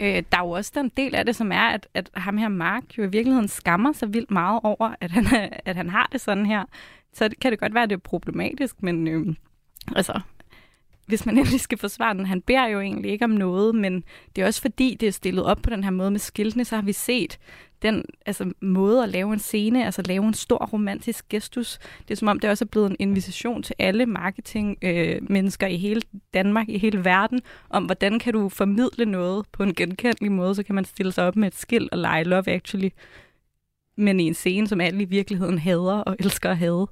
Øh, 0.00 0.22
der 0.32 0.38
er 0.38 0.42
jo 0.42 0.50
også 0.50 0.72
den 0.74 0.92
del 0.96 1.14
af 1.14 1.26
det, 1.26 1.36
som 1.36 1.52
er, 1.52 1.68
at, 1.68 1.88
at 1.94 2.10
ham 2.14 2.36
her 2.36 2.48
Mark 2.48 2.98
jo 2.98 3.02
i 3.02 3.10
virkeligheden 3.10 3.48
skammer 3.48 3.92
sig 3.92 4.14
vildt 4.14 4.30
meget 4.30 4.60
over, 4.62 4.94
at 5.00 5.10
han, 5.10 5.26
at 5.64 5.76
han 5.76 5.90
har 5.90 6.08
det 6.12 6.20
sådan 6.20 6.46
her. 6.46 6.64
Så 7.12 7.30
kan 7.40 7.50
det 7.50 7.60
godt 7.60 7.74
være, 7.74 7.82
at 7.82 7.90
det 7.90 7.96
er 7.96 8.00
problematisk, 8.00 8.82
men 8.82 9.08
øh, 9.08 9.34
altså, 9.96 10.20
hvis 11.08 11.26
man 11.26 11.36
endelig 11.38 11.60
skal 11.60 11.78
forsvare 11.78 12.14
den. 12.14 12.26
Han 12.26 12.40
beder 12.40 12.66
jo 12.66 12.80
egentlig 12.80 13.10
ikke 13.10 13.24
om 13.24 13.30
noget, 13.30 13.74
men 13.74 14.04
det 14.36 14.42
er 14.42 14.46
også 14.46 14.60
fordi, 14.60 14.96
det 15.00 15.06
er 15.06 15.12
stillet 15.12 15.44
op 15.44 15.58
på 15.62 15.70
den 15.70 15.84
her 15.84 15.90
måde 15.90 16.10
med 16.10 16.20
skiltene, 16.20 16.64
så 16.64 16.74
har 16.74 16.82
vi 16.82 16.92
set 16.92 17.38
den 17.82 18.04
altså, 18.26 18.52
måde 18.60 19.02
at 19.02 19.08
lave 19.08 19.32
en 19.32 19.38
scene, 19.38 19.84
altså 19.84 20.02
lave 20.02 20.26
en 20.26 20.34
stor 20.34 20.66
romantisk 20.72 21.28
gestus. 21.28 21.78
Det 22.08 22.10
er 22.10 22.16
som 22.16 22.28
om, 22.28 22.40
det 22.40 22.50
også 22.50 22.64
er 22.64 22.68
blevet 22.68 22.90
en 22.90 22.96
invitation 22.98 23.62
til 23.62 23.74
alle 23.78 24.06
marketingmennesker 24.06 25.66
øh, 25.66 25.74
i 25.74 25.76
hele 25.76 26.02
Danmark, 26.34 26.68
i 26.68 26.78
hele 26.78 27.04
verden, 27.04 27.40
om 27.70 27.84
hvordan 27.84 28.18
kan 28.18 28.32
du 28.32 28.48
formidle 28.48 29.04
noget 29.04 29.46
på 29.52 29.62
en 29.62 29.74
genkendelig 29.74 30.32
måde, 30.32 30.54
så 30.54 30.62
kan 30.62 30.74
man 30.74 30.84
stille 30.84 31.12
sig 31.12 31.24
op 31.24 31.36
med 31.36 31.48
et 31.48 31.54
skilt 31.54 31.92
og 31.92 31.98
lege 31.98 32.24
Love 32.24 32.48
Actually, 32.48 32.90
men 33.96 34.20
i 34.20 34.24
en 34.24 34.34
scene, 34.34 34.68
som 34.68 34.80
alle 34.80 35.02
i 35.02 35.04
virkeligheden 35.04 35.58
hader 35.58 35.98
og 35.98 36.16
elsker 36.18 36.50
at 36.50 36.58
have. 36.58 36.86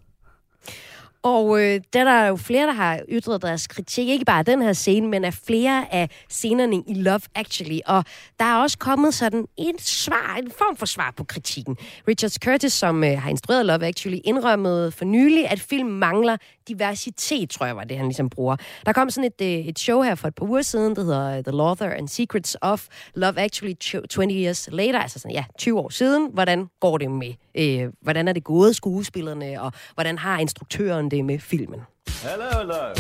Og 1.27 1.63
øh, 1.63 1.81
der 1.93 2.11
er 2.11 2.29
jo 2.29 2.37
flere, 2.37 2.67
der 2.67 2.73
har 2.73 3.01
ytret 3.09 3.43
deres 3.43 3.67
kritik, 3.67 4.09
ikke 4.09 4.25
bare 4.25 4.39
af 4.39 4.45
den 4.45 4.63
her 4.63 4.73
scene, 4.73 5.09
men 5.09 5.25
af 5.25 5.35
flere 5.35 5.95
af 5.95 6.11
scenerne 6.29 6.77
i 6.77 6.95
Love 6.95 7.21
Actually. 7.35 7.79
Og 7.87 8.05
der 8.39 8.45
er 8.45 8.57
også 8.57 8.79
kommet 8.79 9.15
sådan 9.15 9.47
en, 9.57 9.79
svar, 9.79 10.37
en 10.39 10.51
form 10.51 10.77
for 10.77 10.87
svar 10.87 11.15
på 11.17 11.25
kritikken. 11.25 11.77
Richard 12.09 12.31
Curtis, 12.45 12.73
som 12.73 13.05
øh, 13.05 13.19
har 13.19 13.31
instrueret 13.31 13.67
Love 13.67 13.87
Actually, 13.87 14.19
indrømmede 14.25 14.93
for 14.93 15.05
nylig, 15.05 15.51
at 15.51 15.61
film 15.61 15.89
mangler 15.89 16.37
diversitet, 16.69 17.51
tror 17.51 17.67
jeg 17.67 17.77
var 17.77 17.85
det, 17.85 17.97
han 17.97 18.07
ligesom 18.07 18.31
bruger. 18.31 18.57
Der 18.87 18.93
kom 18.93 19.11
sådan 19.11 19.33
et, 19.39 19.47
øh, 19.47 19.67
et 19.67 19.79
show 19.79 20.03
her 20.03 20.15
for 20.15 20.29
et 20.29 20.35
par 20.35 20.47
uger 20.47 20.63
siden, 20.63 20.97
der 20.97 21.03
hedder 21.03 21.37
øh, 21.37 21.45
The 21.45 21.57
Laughter 21.57 21.91
and 21.91 22.09
Secrets 22.09 22.57
of 22.61 22.87
Love 23.15 23.41
Actually 23.41 23.75
20 23.75 24.31
Years 24.31 24.69
Later, 24.73 24.99
altså 24.99 25.19
sådan, 25.19 25.35
ja, 25.35 25.45
20 25.59 25.81
år 25.81 25.89
siden. 25.89 26.31
Hvordan 26.33 26.69
går 26.81 26.99
det 26.99 27.11
med, 27.11 27.35
øh, 27.55 27.93
hvordan 28.01 28.29
er 28.29 28.33
det 28.33 28.45
gået 28.45 28.77
skuespillerne, 28.77 29.63
og 29.63 29.73
hvordan 29.95 30.19
har 30.19 30.39
instruktøren 30.39 31.11
det 31.11 31.25
med 31.25 31.39
filmen? 31.39 31.81
Hello, 32.23 32.59
hello. 32.59 32.95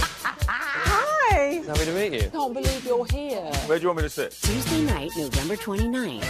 Hi. 1.29 1.61
Lovely 1.67 1.87
to 1.87 1.93
meet 1.93 2.13
you. 2.23 2.31
Can't 2.31 2.55
believe 2.55 2.85
you're 2.87 3.07
here. 3.07 3.51
Where 3.67 3.79
do 3.79 3.83
you 3.83 3.89
want 3.89 3.99
me 3.99 4.03
to 4.05 4.09
sit? 4.09 4.31
Tuesday 4.43 4.83
night, 4.95 5.11
November 5.17 5.57
29th. 5.57 6.23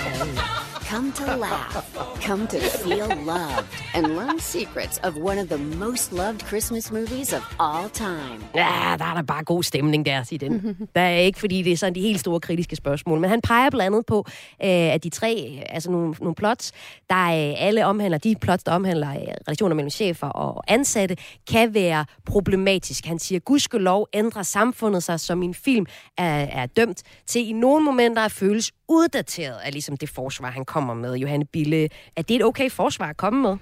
Come 0.90 1.12
to 1.12 1.36
laugh. 1.36 1.84
Come 2.26 2.46
to 2.46 2.58
feel 2.60 3.08
loved. 3.26 3.66
And 3.94 4.06
learn 4.16 4.38
secrets 4.38 4.98
of 5.02 5.16
one 5.16 5.38
of 5.38 5.48
the 5.48 5.58
most 5.58 6.12
loved 6.12 6.40
Christmas 6.44 6.92
movies 6.92 7.32
of 7.32 7.42
all 7.60 7.88
time. 7.90 8.40
Ja, 8.54 8.96
der 8.98 9.04
er 9.04 9.14
der 9.14 9.22
bare 9.22 9.44
god 9.44 9.62
stemning 9.62 10.06
der, 10.06 10.22
siger 10.22 10.38
den. 10.38 10.76
der 10.94 11.00
er 11.00 11.18
ikke, 11.18 11.38
fordi 11.38 11.62
det 11.62 11.72
er 11.72 11.76
sådan 11.76 11.94
de 11.94 12.00
helt 12.00 12.20
store 12.20 12.40
kritiske 12.40 12.76
spørgsmål. 12.76 13.20
Men 13.20 13.30
han 13.30 13.40
peger 13.40 13.70
blandt 13.70 13.86
andet 13.94 14.06
på, 14.06 14.24
øh, 14.62 14.68
at 14.70 15.04
de 15.04 15.08
tre, 15.10 15.62
altså 15.68 15.90
nogle, 15.90 16.14
nogle 16.20 16.34
plots, 16.34 16.72
der 17.10 17.14
er 17.14 17.54
alle 17.56 17.86
omhandler, 17.86 18.18
de 18.18 18.34
plots, 18.40 18.64
der 18.64 18.72
omhandler 18.72 19.10
øh, 19.10 19.16
relationer 19.48 19.74
mellem 19.74 19.90
chefer 19.90 20.28
og 20.28 20.64
ansatte, 20.68 21.16
kan 21.50 21.74
være 21.74 22.04
problematiske. 22.26 23.08
Han 23.08 23.18
siger, 23.18 23.38
gudskelov 23.38 24.08
ændrer 24.12 24.42
samfundet 24.42 24.85
sig, 25.00 25.20
som 25.20 25.42
en 25.42 25.54
film 25.54 25.86
er, 26.18 26.38
er 26.62 26.66
dømt 26.66 27.02
til 27.26 27.48
i 27.48 27.52
nogle 27.52 27.84
momenter 27.84 28.22
at 28.22 28.32
føles 28.32 28.72
uddateret 28.88 29.56
af 29.64 29.72
ligesom 29.72 29.96
det 29.96 30.08
forsvar, 30.08 30.50
han 30.50 30.64
kommer 30.64 30.94
med, 30.94 31.14
Johanne 31.14 31.44
Bille. 31.44 31.88
Er 32.16 32.22
det 32.22 32.36
et 32.36 32.44
okay 32.44 32.70
forsvar 32.70 33.06
at 33.06 33.16
komme 33.16 33.42
med? 33.42 33.56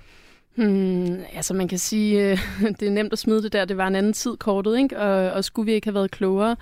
Hmm, 0.56 1.18
altså 1.32 1.54
man 1.54 1.68
kan 1.68 1.78
sige, 1.78 2.30
øh, 2.30 2.38
det 2.80 2.88
er 2.88 2.90
nemt 2.90 3.12
at 3.12 3.18
smide 3.18 3.42
det 3.42 3.52
der, 3.52 3.64
det 3.64 3.76
var 3.76 3.87
en 3.87 3.96
anden 3.96 4.12
tid 4.12 4.37
kortet, 4.37 4.78
ikke? 4.78 4.98
Og, 4.98 5.32
og 5.32 5.44
skulle 5.44 5.66
vi 5.66 5.72
ikke 5.72 5.87
have 5.87 5.94
været 5.94 6.10
klogere? 6.10 6.56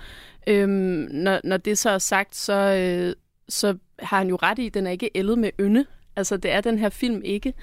Øhm, 0.47 1.07
når, 1.11 1.39
når 1.43 1.57
det 1.57 1.77
så 1.77 1.89
er 1.89 1.97
sagt, 1.97 2.35
så, 2.35 2.53
øh, 2.53 3.13
så 3.49 3.77
har 3.99 4.17
han 4.17 4.27
jo 4.27 4.35
ret 4.35 4.59
i, 4.59 4.67
at 4.67 4.73
den 4.73 4.87
er 4.87 4.91
ikke 4.91 5.09
ældet 5.15 5.37
med 5.37 5.49
ynde. 5.59 5.85
Altså 6.15 6.37
det 6.37 6.51
er 6.51 6.61
den 6.61 6.79
her 6.79 6.89
film 6.89 7.21
ikke. 7.25 7.53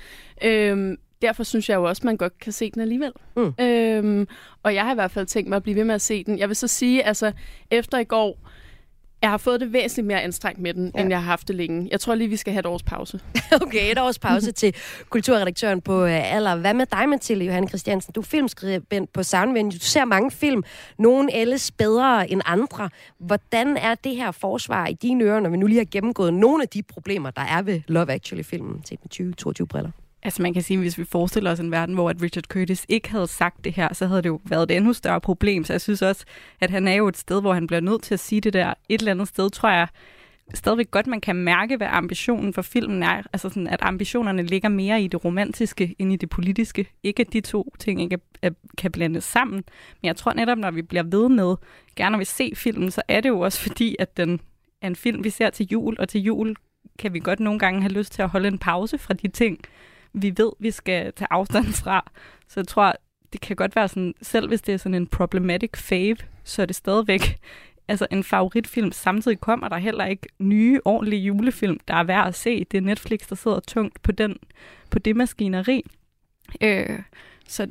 Øhm, 0.44 0.96
derfor 1.22 1.42
synes 1.42 1.68
jeg 1.68 1.76
jo 1.76 1.85
også, 1.85 2.00
at 2.00 2.04
man 2.04 2.16
godt 2.16 2.38
kan 2.38 2.52
se 2.52 2.70
den 2.70 2.83
alligevel. 2.83 3.12
Mm. 3.37 3.54
Øhm, 3.61 4.28
og 4.62 4.74
jeg 4.74 4.85
har 4.85 4.92
i 4.92 4.94
hvert 4.94 5.11
fald 5.11 5.26
tænkt 5.26 5.48
mig 5.48 5.56
at 5.56 5.62
blive 5.62 5.76
ved 5.76 5.85
med 5.85 5.94
at 5.94 6.02
se 6.02 6.24
den. 6.24 6.38
Jeg 6.38 6.48
vil 6.48 6.56
så 6.56 6.66
sige, 6.68 7.06
altså 7.06 7.33
efter 7.70 7.98
i 7.98 8.04
går, 8.04 8.38
jeg 9.22 9.30
har 9.30 9.37
fået 9.37 9.61
det 9.61 9.72
væsentligt 9.72 10.06
mere 10.06 10.22
anstrengt 10.22 10.61
med 10.61 10.74
den, 10.74 10.92
ja. 10.94 11.00
end 11.00 11.11
jeg 11.11 11.18
har 11.18 11.24
haft 11.24 11.48
det 11.48 11.56
længe. 11.56 11.88
Jeg 11.90 12.00
tror 12.00 12.14
lige, 12.14 12.28
vi 12.28 12.37
skal 12.37 12.52
have 12.52 12.61
et 12.61 12.66
års 12.66 12.83
pause. 12.83 13.20
okay, 13.62 13.92
et 13.92 13.98
års 13.98 14.18
pause 14.18 14.52
til 14.52 14.74
kulturredaktøren 15.11 15.80
på 15.80 16.02
uh, 16.02 16.35
Aller. 16.35 16.56
Hvad 16.56 16.74
med 16.74 16.87
dig, 16.87 17.09
Mathilde 17.09 17.44
Johanne 17.44 17.68
Christiansen? 17.68 18.12
Du 18.12 18.20
er 18.20 18.24
filmskribent 18.24 19.12
på 19.12 19.22
Soundvenue. 19.22 19.70
Du 19.70 19.78
ser 19.78 20.04
mange 20.04 20.30
film. 20.30 20.62
Nogle 20.98 21.35
ældes 21.35 21.70
bedre 21.70 22.30
end 22.30 22.42
andre. 22.44 22.90
Hvordan 23.18 23.76
er 23.76 23.94
det 23.94 24.16
her 24.16 24.30
forsvar 24.30 24.87
i 24.87 24.92
dine 24.92 25.24
ører, 25.24 25.40
når 25.40 25.50
vi 25.50 25.56
nu 25.56 25.66
lige 25.66 25.78
har 25.78 25.88
gennemgået 25.90 26.35
nogle 26.35 26.62
af 26.62 26.68
de 26.68 26.83
problemer, 26.83 27.30
der 27.30 27.42
er 27.42 27.62
ved 27.62 27.80
Love 27.87 28.12
Actually-filmen 28.12 28.85
set 28.85 28.98
med 29.02 29.35
20-22 29.62 29.66
briller? 29.66 29.90
Altså 30.22 30.42
man 30.42 30.54
kan 30.54 30.62
sige, 30.62 30.78
hvis 30.78 30.98
vi 30.98 31.04
forestiller 31.04 31.50
os 31.50 31.61
en 31.61 31.70
verden, 31.70 31.94
hvor 31.94 32.11
at 32.11 32.22
Richard 32.22 32.44
Curtis 32.44 32.87
ikke 32.88 33.11
havde 33.11 33.26
sagt 33.26 33.64
det 33.64 33.72
her, 33.72 33.94
så 33.94 34.06
havde 34.06 34.22
det 34.22 34.28
jo 34.28 34.40
været 34.44 34.70
et 34.70 34.76
endnu 34.76 34.92
større 34.92 35.20
problem. 35.20 35.64
Så 35.64 35.72
jeg 35.72 35.80
synes 35.80 36.02
også, 36.02 36.24
at 36.61 36.70
han 36.70 36.88
er 36.88 36.94
jo 36.94 37.09
et 37.09 37.16
sted, 37.16 37.40
hvor 37.40 37.54
han 37.54 37.66
bliver 37.66 37.80
nødt 37.80 38.02
til 38.02 38.14
at 38.14 38.20
sige 38.20 38.40
det 38.40 38.52
der. 38.52 38.74
Et 38.88 38.98
eller 38.98 39.11
andet 39.11 39.28
sted, 39.28 39.50
tror 39.50 39.70
jeg, 39.70 39.88
stadigvæk 40.54 40.90
godt, 40.90 41.06
man 41.06 41.20
kan 41.20 41.37
mærke, 41.37 41.76
hvad 41.76 41.87
ambitionen 41.90 42.54
for 42.54 42.62
filmen 42.62 43.02
er. 43.02 43.22
Altså 43.33 43.48
sådan, 43.48 43.66
at 43.66 43.78
ambitionerne 43.83 44.42
ligger 44.42 44.68
mere 44.68 45.02
i 45.02 45.09
det 45.09 45.24
romantiske 45.24 45.94
end 45.98 46.12
i 46.12 46.16
det 46.16 46.30
politiske. 46.30 46.87
Ikke 47.02 47.20
at 47.20 47.33
de 47.33 47.40
to 47.40 47.74
ting 47.78 48.02
ikke 48.02 48.18
kan 48.78 48.92
blandes 48.92 49.24
sammen. 49.24 49.56
Men 50.02 50.06
jeg 50.06 50.16
tror 50.16 50.33
netop, 50.33 50.59
når 50.59 50.70
vi 50.70 50.83
bliver 50.83 51.02
ved 51.02 51.28
med, 51.28 51.56
gerne 51.96 52.16
vil 52.16 52.26
se 52.26 52.52
filmen, 52.54 52.90
så 52.90 53.02
er 53.09 53.20
det 53.20 53.28
jo 53.28 53.40
også 53.40 53.61
fordi, 53.61 53.96
at 53.98 54.16
den 54.16 54.40
er 54.83 54.87
en 54.87 54.96
film, 54.96 55.24
vi 55.24 55.30
ser 55.30 55.50
til 55.50 55.66
jul, 55.66 55.96
og 55.98 56.09
til 56.09 56.20
jul 56.20 56.56
kan 56.98 57.14
vi 57.14 57.18
godt 57.18 57.40
nogle 57.40 57.59
gange 57.59 57.80
have 57.80 57.92
lyst 57.92 58.12
til 58.12 58.22
at 58.22 58.28
holde 58.28 58.48
en 58.48 58.59
pause 58.59 58.98
fra 58.98 59.14
de 59.14 59.28
ting, 59.28 59.59
vi 60.12 60.32
ved, 60.36 60.52
vi 60.58 60.70
skal 60.70 61.12
tage 61.12 61.28
afstand 61.30 61.66
fra. 61.82 62.10
Så 62.48 62.60
jeg 62.60 62.68
tror, 62.68 62.94
det 63.32 63.40
kan 63.40 63.56
godt 63.56 63.76
være 63.76 63.88
sådan, 63.88 64.14
selv 64.22 64.48
hvis 64.48 64.62
det 64.62 64.74
er 64.74 64.78
sådan 64.78 64.94
en 64.94 65.06
problematic 65.06 65.70
fave, 65.76 66.16
så 66.44 66.62
er 66.62 66.66
det 66.66 66.76
stadigvæk 66.76 67.38
altså 67.88 68.06
en 68.10 68.24
favoritfilm. 68.24 68.92
Samtidig 68.92 69.40
kommer 69.40 69.68
der 69.68 69.76
heller 69.76 70.06
ikke 70.06 70.28
nye, 70.38 70.80
ordentlige 70.84 71.22
julefilm, 71.22 71.80
der 71.88 71.94
er 71.94 72.04
værd 72.04 72.26
at 72.26 72.34
se. 72.34 72.64
Det 72.64 72.78
er 72.78 72.82
Netflix, 72.82 73.28
der 73.28 73.36
sidder 73.36 73.60
tungt 73.60 74.02
på, 74.02 74.12
den, 74.12 74.36
på 74.90 74.98
det 74.98 75.16
maskineri. 75.16 75.82
Øh, 76.60 76.98
så 77.48 77.66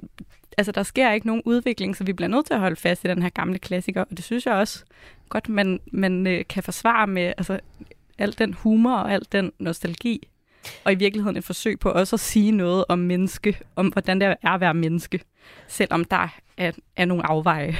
altså, 0.58 0.72
der 0.72 0.84
sker 0.84 1.12
ikke 1.12 1.28
nogen 1.28 1.42
udvikling, 1.46 1.96
så 1.96 2.04
vi 2.04 2.14
bliver 2.14 2.30
nødt 2.30 2.46
til 2.46 2.54
at 2.54 2.60
holde 2.60 2.76
fast 2.76 3.04
i 3.04 3.08
den 3.08 3.22
her 3.22 3.30
gamle 3.30 3.60
klassiker, 3.60 4.02
og 4.02 4.18
det 4.18 4.24
synes 4.24 4.46
jeg 4.46 4.54
også 4.54 4.86
godt, 5.30 5.50
man, 5.50 5.80
man 5.92 6.28
øh, 6.28 6.46
kan 6.50 6.64
forsvare 6.64 7.08
med 7.08 7.34
altså, 7.38 7.60
al 8.18 8.38
den 8.38 8.54
humor 8.54 8.96
og 8.96 9.14
al 9.14 9.22
den 9.32 9.52
nostalgi, 9.60 10.28
og 10.84 10.92
i 10.92 10.96
virkeligheden 10.96 11.38
et 11.38 11.44
forsøg 11.44 11.80
på 11.80 11.90
også 11.90 12.16
at 12.16 12.20
sige 12.20 12.52
noget 12.52 12.86
om 12.90 13.00
menneske, 13.00 13.60
om 13.76 13.88
hvordan 13.88 14.22
det 14.22 14.36
er 14.42 14.50
at 14.50 14.62
være 14.62 14.74
menneske, 14.74 15.20
selvom 15.68 16.06
der 16.06 16.28
er, 16.58 16.72
er 16.96 17.06
nogle 17.06 17.26
afveje. 17.26 17.78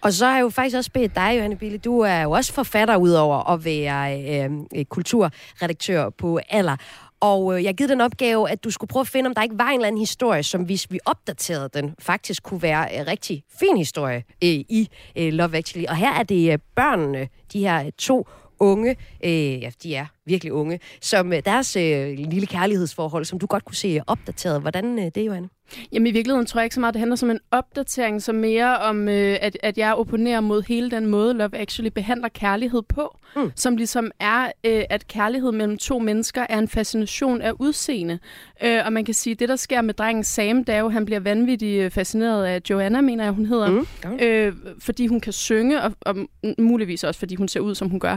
Og 0.00 0.12
så 0.12 0.26
har 0.26 0.34
jeg 0.34 0.42
jo 0.42 0.48
faktisk 0.48 0.76
også 0.76 0.90
bedt 0.90 1.14
dig, 1.14 1.32
Johanne 1.36 1.56
Bille. 1.56 1.78
Du 1.78 2.00
er 2.00 2.22
jo 2.22 2.30
også 2.30 2.52
forfatter 2.52 2.96
udover 2.96 3.50
at 3.50 3.64
være 3.64 4.22
øh, 4.44 4.50
øh 4.76 4.84
kulturredaktør 4.84 6.10
på 6.10 6.40
Aller. 6.48 6.76
Og 7.20 7.56
øh, 7.56 7.64
jeg 7.64 7.74
givet 7.74 7.90
den 7.90 8.00
opgave, 8.00 8.50
at 8.50 8.64
du 8.64 8.70
skulle 8.70 8.88
prøve 8.88 9.00
at 9.00 9.08
finde, 9.08 9.28
om 9.28 9.34
der 9.34 9.42
ikke 9.42 9.58
var 9.58 9.68
en 9.68 9.74
eller 9.74 9.86
anden 9.86 10.00
historie, 10.00 10.42
som 10.42 10.62
hvis 10.62 10.90
vi 10.90 10.98
opdaterede 11.04 11.68
den, 11.74 11.94
faktisk 11.98 12.42
kunne 12.42 12.62
være 12.62 12.94
en 12.94 13.06
rigtig 13.06 13.44
fin 13.60 13.76
historie 13.76 14.24
øh, 14.44 14.48
i 14.50 14.88
øh, 15.16 15.32
Love 15.32 15.56
Actually. 15.56 15.86
Og 15.88 15.96
her 15.96 16.12
er 16.12 16.22
det 16.22 16.52
øh, 16.52 16.58
børnene, 16.74 17.28
de 17.52 17.60
her 17.60 17.86
øh, 17.86 17.92
to 17.98 18.28
unge, 18.62 18.96
øh, 19.24 19.62
ja, 19.62 19.70
de 19.82 19.94
er 19.94 20.06
virkelig 20.26 20.52
unge, 20.52 20.80
som 21.00 21.32
øh, 21.32 21.42
deres 21.44 21.76
øh, 21.76 22.18
lille 22.18 22.46
kærlighedsforhold, 22.46 23.24
som 23.24 23.38
du 23.38 23.46
godt 23.46 23.64
kunne 23.64 23.76
se 23.76 24.00
opdateret. 24.06 24.60
Hvordan 24.60 24.98
øh, 24.98 25.10
det, 25.14 25.26
Johanne? 25.26 25.48
Jamen 25.92 26.06
i 26.06 26.10
virkeligheden 26.10 26.46
tror 26.46 26.60
jeg 26.60 26.64
ikke 26.64 26.74
så 26.74 26.80
meget, 26.80 26.94
det 26.94 26.98
handler 27.00 27.16
som 27.16 27.30
en 27.30 27.40
opdatering, 27.50 28.22
som 28.22 28.34
mere 28.34 28.78
om, 28.78 29.08
øh, 29.08 29.36
at, 29.40 29.58
at 29.62 29.78
jeg 29.78 29.94
opponerer 29.94 30.40
mod 30.40 30.62
hele 30.62 30.90
den 30.90 31.06
måde, 31.06 31.34
Love 31.34 31.56
Actually 31.56 31.90
behandler 31.90 32.28
kærlighed 32.28 32.82
på. 32.82 33.18
Mm. 33.36 33.52
Som 33.56 33.76
ligesom 33.76 34.10
er, 34.20 34.44
øh, 34.64 34.84
at 34.90 35.08
kærlighed 35.08 35.52
mellem 35.52 35.78
to 35.78 35.98
mennesker 35.98 36.46
er 36.48 36.58
en 36.58 36.68
fascination 36.68 37.42
af 37.42 37.52
udseende. 37.58 38.18
Øh, 38.64 38.80
og 38.86 38.92
man 38.92 39.04
kan 39.04 39.14
sige, 39.14 39.32
at 39.32 39.40
det 39.40 39.48
der 39.48 39.56
sker 39.56 39.82
med 39.82 39.94
drengen 39.94 40.24
Sam, 40.24 40.64
det 40.64 40.74
er 40.74 40.78
jo, 40.78 40.86
at 40.86 40.92
han 40.92 41.04
bliver 41.04 41.20
vanvittigt 41.20 41.82
øh, 41.82 41.90
fascineret 41.90 42.44
af 42.44 42.60
Joanna, 42.70 43.00
mener 43.00 43.24
jeg, 43.24 43.32
hun 43.32 43.46
hedder. 43.46 43.70
Mm. 43.70 43.86
Okay. 44.04 44.46
Øh, 44.46 44.52
fordi 44.78 45.06
hun 45.06 45.20
kan 45.20 45.32
synge, 45.32 45.82
og, 45.82 45.92
og 46.00 46.16
muligvis 46.58 47.04
også, 47.04 47.18
fordi 47.18 47.34
hun 47.34 47.48
ser 47.48 47.60
ud, 47.60 47.74
som 47.74 47.88
hun 47.88 48.00
gør. 48.00 48.16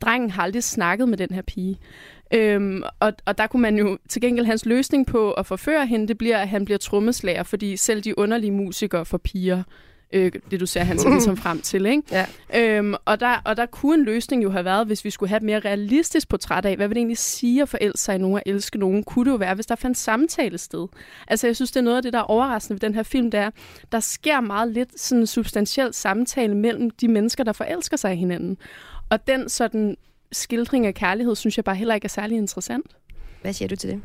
Drengen 0.00 0.30
har 0.30 0.42
aldrig 0.42 0.64
snakket 0.64 1.08
med 1.08 1.18
den 1.18 1.28
her 1.30 1.42
pige. 1.42 1.78
Øhm, 2.34 2.82
og, 3.00 3.12
og 3.24 3.38
der 3.38 3.46
kunne 3.46 3.62
man 3.62 3.78
jo 3.78 3.98
til 4.08 4.22
gengæld 4.22 4.46
hans 4.46 4.66
løsning 4.66 5.06
på 5.06 5.32
at 5.32 5.46
forføre 5.46 5.86
hende, 5.86 6.08
det 6.08 6.18
bliver, 6.18 6.38
at 6.38 6.48
han 6.48 6.64
bliver 6.64 6.78
trommeslager, 6.78 7.42
fordi 7.42 7.76
selv 7.76 8.00
de 8.00 8.18
underlige 8.18 8.50
musikere 8.50 9.04
for 9.04 9.18
piger, 9.18 9.62
øh, 10.12 10.32
det 10.50 10.60
du 10.60 10.66
ser, 10.66 10.80
han 10.80 10.98
skal 10.98 11.12
ligesom 11.12 11.36
frem 11.36 11.60
til. 11.60 11.86
Ikke? 11.86 12.02
Ja. 12.12 12.26
Øhm, 12.54 12.94
og, 13.04 13.20
der, 13.20 13.42
og 13.44 13.56
der 13.56 13.66
kunne 13.66 13.94
en 13.94 14.04
løsning 14.04 14.42
jo 14.42 14.50
have 14.50 14.64
været, 14.64 14.86
hvis 14.86 15.04
vi 15.04 15.10
skulle 15.10 15.28
have 15.28 15.36
et 15.36 15.42
mere 15.42 15.60
realistisk 15.60 16.28
portræt 16.28 16.64
af, 16.64 16.76
hvad 16.76 16.88
vil 16.88 16.94
det 16.94 17.00
egentlig 17.00 17.18
sige 17.18 17.62
at 17.62 17.68
forelske 17.68 18.04
sig 18.04 18.14
i 18.14 18.18
nogen 18.18 18.34
og 18.34 18.42
elske 18.46 18.78
nogen, 18.78 19.04
kunne 19.04 19.24
det 19.24 19.30
jo 19.30 19.36
være, 19.36 19.54
hvis 19.54 19.66
der 19.66 19.74
fandt 19.74 19.98
samtale 19.98 20.58
sted. 20.58 20.86
Altså 21.28 21.46
jeg 21.46 21.56
synes, 21.56 21.70
det 21.70 21.80
er 21.80 21.84
noget 21.84 21.96
af 21.96 22.02
det, 22.02 22.12
der 22.12 22.18
er 22.18 22.22
overraskende 22.22 22.74
ved 22.74 22.88
den 22.88 22.94
her 22.94 23.02
film, 23.02 23.30
der 23.30 23.50
der 23.92 24.00
sker 24.00 24.40
meget 24.40 24.72
lidt 24.72 25.00
sådan 25.00 25.26
substantiel 25.26 25.94
samtale 25.94 26.56
mellem 26.56 26.90
de 26.90 27.08
mennesker, 27.08 27.44
der 27.44 27.52
forelsker 27.52 27.96
sig 27.96 28.12
i 28.12 28.16
hinanden. 28.16 28.56
Og 29.10 29.26
den 29.26 29.48
sådan 29.48 29.96
skildring 30.32 30.86
af 30.86 30.94
kærlighed, 30.94 31.36
synes 31.36 31.56
jeg 31.56 31.64
bare 31.64 31.76
heller 31.76 31.94
ikke 31.94 32.04
er 32.04 32.08
særlig 32.08 32.38
interessant. 32.38 32.96
Hvad 33.42 33.52
siger 33.52 33.68
du 33.68 33.76
til 33.76 33.90
det? 33.90 34.02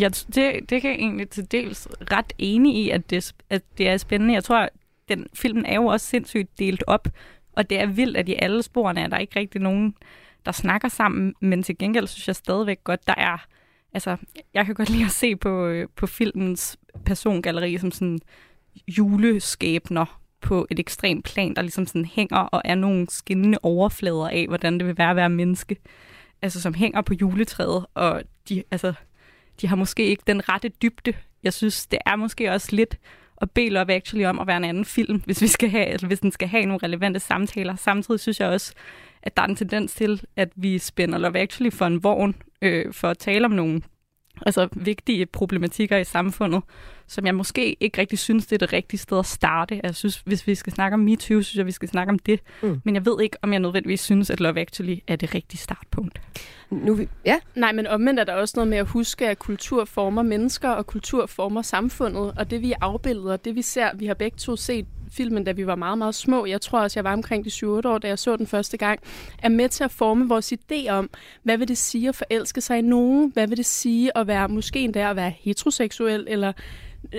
Ja, 0.00 0.08
det, 0.08 0.70
det 0.70 0.82
kan 0.82 0.90
jeg 0.90 0.98
egentlig 0.98 1.30
til 1.30 1.52
dels 1.52 1.88
ret 2.12 2.32
enig 2.38 2.76
i, 2.76 2.90
at 2.90 3.10
det, 3.10 3.34
at 3.50 3.62
det 3.78 3.88
er 3.88 3.96
spændende. 3.96 4.34
Jeg 4.34 4.44
tror, 4.44 4.58
at 4.58 4.70
den 5.08 5.26
filmen 5.34 5.66
er 5.66 5.74
jo 5.74 5.86
også 5.86 6.06
sindssygt 6.06 6.58
delt 6.58 6.84
op, 6.86 7.08
og 7.52 7.70
det 7.70 7.80
er 7.80 7.86
vildt, 7.86 8.16
at 8.16 8.28
i 8.28 8.34
alle 8.38 8.62
sporene 8.62 9.00
er 9.00 9.06
der 9.06 9.18
ikke 9.18 9.40
rigtig 9.40 9.60
nogen, 9.60 9.94
der 10.46 10.52
snakker 10.52 10.88
sammen, 10.88 11.34
men 11.40 11.62
til 11.62 11.78
gengæld 11.78 12.06
synes 12.06 12.28
jeg 12.28 12.36
stadigvæk 12.36 12.84
godt, 12.84 13.06
der 13.06 13.14
er... 13.16 13.46
Altså, 13.94 14.16
jeg 14.54 14.66
kan 14.66 14.74
godt 14.74 14.90
lide 14.90 15.04
at 15.04 15.10
se 15.10 15.36
på, 15.36 15.72
på 15.96 16.06
filmens 16.06 16.78
persongalleri 17.04 17.78
som 17.78 17.90
sådan 17.90 18.18
juleskæbner 18.88 20.20
på 20.40 20.66
et 20.70 20.78
ekstremt 20.78 21.24
plan, 21.24 21.54
der 21.54 21.62
ligesom 21.62 21.86
sådan 21.86 22.04
hænger 22.04 22.38
og 22.38 22.62
er 22.64 22.74
nogle 22.74 23.06
skinnende 23.10 23.58
overflader 23.62 24.28
af, 24.28 24.46
hvordan 24.48 24.78
det 24.78 24.86
vil 24.86 24.98
være 24.98 25.10
at 25.10 25.16
være 25.16 25.30
menneske. 25.30 25.76
Altså 26.42 26.60
som 26.60 26.74
hænger 26.74 27.00
på 27.00 27.14
juletræet, 27.14 27.86
og 27.94 28.22
de, 28.48 28.62
altså, 28.70 28.92
de 29.60 29.66
har 29.66 29.76
måske 29.76 30.06
ikke 30.06 30.22
den 30.26 30.48
rette 30.48 30.68
dybde. 30.68 31.12
Jeg 31.42 31.52
synes, 31.52 31.86
det 31.86 31.98
er 32.06 32.16
måske 32.16 32.52
også 32.52 32.76
lidt 32.76 32.98
at 33.40 33.50
bede 33.50 33.68
Love 33.68 33.92
Actually 33.92 34.24
om 34.24 34.38
at 34.38 34.46
være 34.46 34.56
en 34.56 34.64
anden 34.64 34.84
film, 34.84 35.22
hvis, 35.24 35.42
vi 35.42 35.46
skal 35.46 35.70
have, 35.70 35.84
altså, 35.84 36.06
hvis 36.06 36.20
den 36.20 36.32
skal 36.32 36.48
have 36.48 36.64
nogle 36.64 36.80
relevante 36.82 37.20
samtaler. 37.20 37.76
Samtidig 37.76 38.20
synes 38.20 38.40
jeg 38.40 38.48
også, 38.48 38.72
at 39.22 39.36
der 39.36 39.42
er 39.42 39.46
en 39.46 39.56
tendens 39.56 39.94
til, 39.94 40.22
at 40.36 40.48
vi 40.56 40.78
spænder 40.78 41.18
Love 41.18 41.38
Actually 41.38 41.72
for 41.72 41.86
en 41.86 42.02
vogn 42.02 42.34
øh, 42.62 42.92
for 42.92 43.08
at 43.08 43.18
tale 43.18 43.44
om 43.44 43.50
nogle 43.50 43.82
altså, 44.46 44.68
vigtige 44.72 45.26
problematikker 45.26 45.96
i 45.96 46.04
samfundet, 46.04 46.62
som 47.06 47.26
jeg 47.26 47.34
måske 47.34 47.76
ikke 47.80 48.00
rigtig 48.00 48.18
synes, 48.18 48.46
det 48.46 48.52
er 48.52 48.66
det 48.66 48.72
rigtige 48.72 49.00
sted 49.00 49.18
at 49.18 49.26
starte. 49.26 49.80
Jeg 49.82 49.94
synes, 49.94 50.22
hvis 50.26 50.46
vi 50.46 50.54
skal 50.54 50.72
snakke 50.72 50.94
om 50.94 51.00
MeToo, 51.00 51.42
synes 51.42 51.56
jeg, 51.56 51.66
vi 51.66 51.72
skal 51.72 51.88
snakke 51.88 52.10
om 52.10 52.18
det. 52.18 52.40
Mm. 52.62 52.80
Men 52.84 52.94
jeg 52.94 53.06
ved 53.06 53.20
ikke, 53.22 53.36
om 53.42 53.52
jeg 53.52 53.60
nødvendigvis 53.60 54.00
synes, 54.00 54.30
at 54.30 54.40
Love 54.40 54.60
Actually 54.60 54.98
er 55.06 55.16
det 55.16 55.34
rigtige 55.34 55.60
startpunkt. 55.60 56.20
Nu, 56.70 56.94
vi, 56.94 57.08
ja. 57.24 57.38
Nej, 57.54 57.72
men 57.72 57.86
omvendt 57.86 58.20
er 58.20 58.24
der 58.24 58.34
også 58.34 58.52
noget 58.56 58.68
med 58.68 58.78
at 58.78 58.86
huske, 58.86 59.28
at 59.28 59.38
kultur 59.38 59.84
former 59.84 60.22
mennesker, 60.22 60.68
og 60.68 60.86
kultur 60.86 61.26
former 61.26 61.62
samfundet. 61.62 62.32
Og 62.38 62.50
det 62.50 62.62
vi 62.62 62.74
afbilder, 62.80 63.36
det 63.36 63.54
vi 63.54 63.62
ser, 63.62 63.90
vi 63.94 64.06
har 64.06 64.14
begge 64.14 64.36
to 64.36 64.56
set 64.56 64.86
filmen, 65.10 65.44
da 65.44 65.52
vi 65.52 65.66
var 65.66 65.74
meget, 65.74 65.98
meget 65.98 66.14
små, 66.14 66.46
jeg 66.46 66.60
tror 66.60 66.80
også, 66.80 66.98
jeg 67.00 67.04
var 67.04 67.12
omkring 67.12 67.44
de 67.44 67.50
7-8 67.50 67.64
år, 67.66 67.98
da 67.98 68.08
jeg 68.08 68.18
så 68.18 68.36
den 68.36 68.46
første 68.46 68.76
gang, 68.76 69.00
er 69.42 69.48
med 69.48 69.68
til 69.68 69.84
at 69.84 69.90
forme 69.90 70.28
vores 70.28 70.52
idé 70.52 70.90
om, 70.90 71.10
hvad 71.42 71.58
vil 71.58 71.68
det 71.68 71.78
sige 71.78 72.08
at 72.08 72.16
forelske 72.16 72.60
sig 72.60 72.78
i 72.78 72.82
nogen? 72.82 73.30
Hvad 73.32 73.46
vil 73.46 73.56
det 73.56 73.66
sige 73.66 74.18
at 74.18 74.26
være, 74.26 74.48
måske 74.48 74.80
endda 74.80 75.10
at 75.10 75.16
være 75.16 75.32
heteroseksuel, 75.40 76.26
eller 76.28 76.52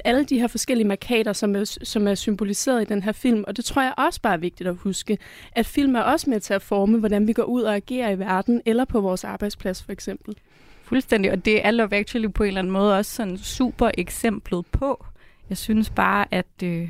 alle 0.06 0.26
de 0.26 0.40
her 0.40 0.48
forskellige 0.48 0.88
markader, 0.88 1.34
som 1.34 1.56
er, 1.56 1.78
som 1.84 2.08
er 2.08 2.16
symboliseret 2.16 2.82
i 2.82 2.86
den 2.86 3.04
her 3.04 3.12
film. 3.12 3.44
Og 3.48 3.58
det 3.58 3.66
tror 3.66 3.82
jeg 3.82 3.94
også 3.98 4.22
bare 4.22 4.34
er 4.34 4.38
vigtigt 4.38 4.70
at 4.70 4.76
huske, 4.76 5.18
at 5.52 5.66
film 5.66 5.96
er 5.96 6.02
også 6.02 6.30
med 6.30 6.40
til 6.40 6.54
at 6.54 6.62
forme, 6.62 7.00
hvordan 7.00 7.28
vi 7.28 7.34
går 7.34 7.44
ud 7.44 7.62
og 7.62 7.76
agerer 7.76 8.10
i 8.10 8.20
verden, 8.20 8.62
eller 8.66 8.86
på 8.86 9.02
vores 9.02 9.24
arbejdsplads 9.24 9.84
for 9.84 9.92
eksempel. 9.92 10.36
Fuldstændig, 10.84 11.32
og 11.32 11.46
det 11.46 11.66
er 11.66 11.72
Love 11.72 11.96
Actually 11.96 12.32
på 12.32 12.44
en 12.44 12.48
eller 12.48 12.60
anden 12.60 12.74
måde 12.74 12.98
også 12.98 13.16
sådan 13.16 13.38
super 13.38 13.92
eksemplet 13.94 14.66
på. 14.66 15.06
Jeg 15.50 15.58
synes 15.58 15.90
bare, 15.90 16.26
at... 16.32 16.64
Øh, 16.64 16.90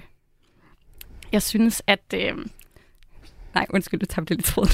jeg 1.32 1.42
synes, 1.42 1.82
at... 1.88 2.14
Øh, 2.14 2.38
nej, 3.56 3.66
undskyld, 3.70 4.00
du 4.00 4.06
tabte 4.06 4.34
lidt 4.34 4.46
tråden. 4.46 4.72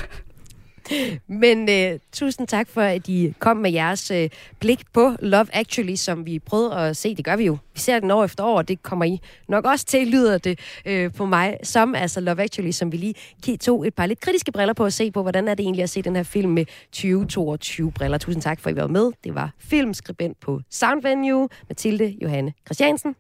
Men 1.28 1.70
øh, 1.70 2.00
tusind 2.12 2.48
tak 2.48 2.70
for, 2.70 2.82
at 2.82 3.08
I 3.08 3.34
kom 3.40 3.58
med 3.58 3.72
jeres 3.72 4.12
øh, 4.12 4.30
blik 4.60 4.84
på 4.94 5.16
Love 5.20 5.48
Actually, 5.54 5.96
som 5.96 6.26
vi 6.26 6.40
prøvede 6.40 6.76
at 6.76 6.98
se. 6.98 7.16
Det 7.16 7.26
gør 7.26 7.36
vi 7.36 7.46
jo. 7.46 7.58
Vi 7.74 7.80
ser 7.80 8.00
den 8.00 8.12
år 8.12 8.24
efter 8.24 8.44
år, 8.44 8.58
og 8.58 8.68
det 8.68 8.84
kommer 8.84 9.06
I 9.06 9.20
nok 9.48 9.66
også 9.66 9.86
til, 9.86 10.08
lyder 10.08 10.38
det 10.38 10.60
øh, 10.86 11.14
på 11.14 11.26
mig, 11.26 11.58
som 11.64 11.96
altså 11.96 12.20
Love 12.20 12.42
Actually, 12.42 12.72
som 12.72 12.92
vi 12.92 12.98
lige 12.98 13.58
tog 13.58 13.88
et 13.88 13.94
par 13.94 14.06
lidt 14.06 14.20
kritiske 14.20 14.52
briller 14.52 14.74
på 14.74 14.86
at 14.86 14.94
se 14.94 15.12
på, 15.12 15.22
hvordan 15.22 15.48
er 15.48 15.54
det 15.54 15.64
egentlig 15.64 15.84
at 15.84 15.90
se 15.90 16.02
den 16.02 16.16
her 16.16 16.24
film 16.24 16.52
med 16.52 16.66
2022 16.92 17.92
briller. 17.92 18.18
Tusind 18.18 18.42
tak 18.42 18.60
for, 18.60 18.70
at 18.70 18.76
I 18.76 18.80
var 18.80 18.88
med. 18.88 19.12
Det 19.24 19.36
var 19.36 19.52
filmskribent 19.60 20.40
på 20.40 20.62
Sound 20.70 21.02
Venue, 21.02 21.50
Mathilde 21.70 22.16
Johanne 22.22 22.54
Christiansen. 22.66 23.16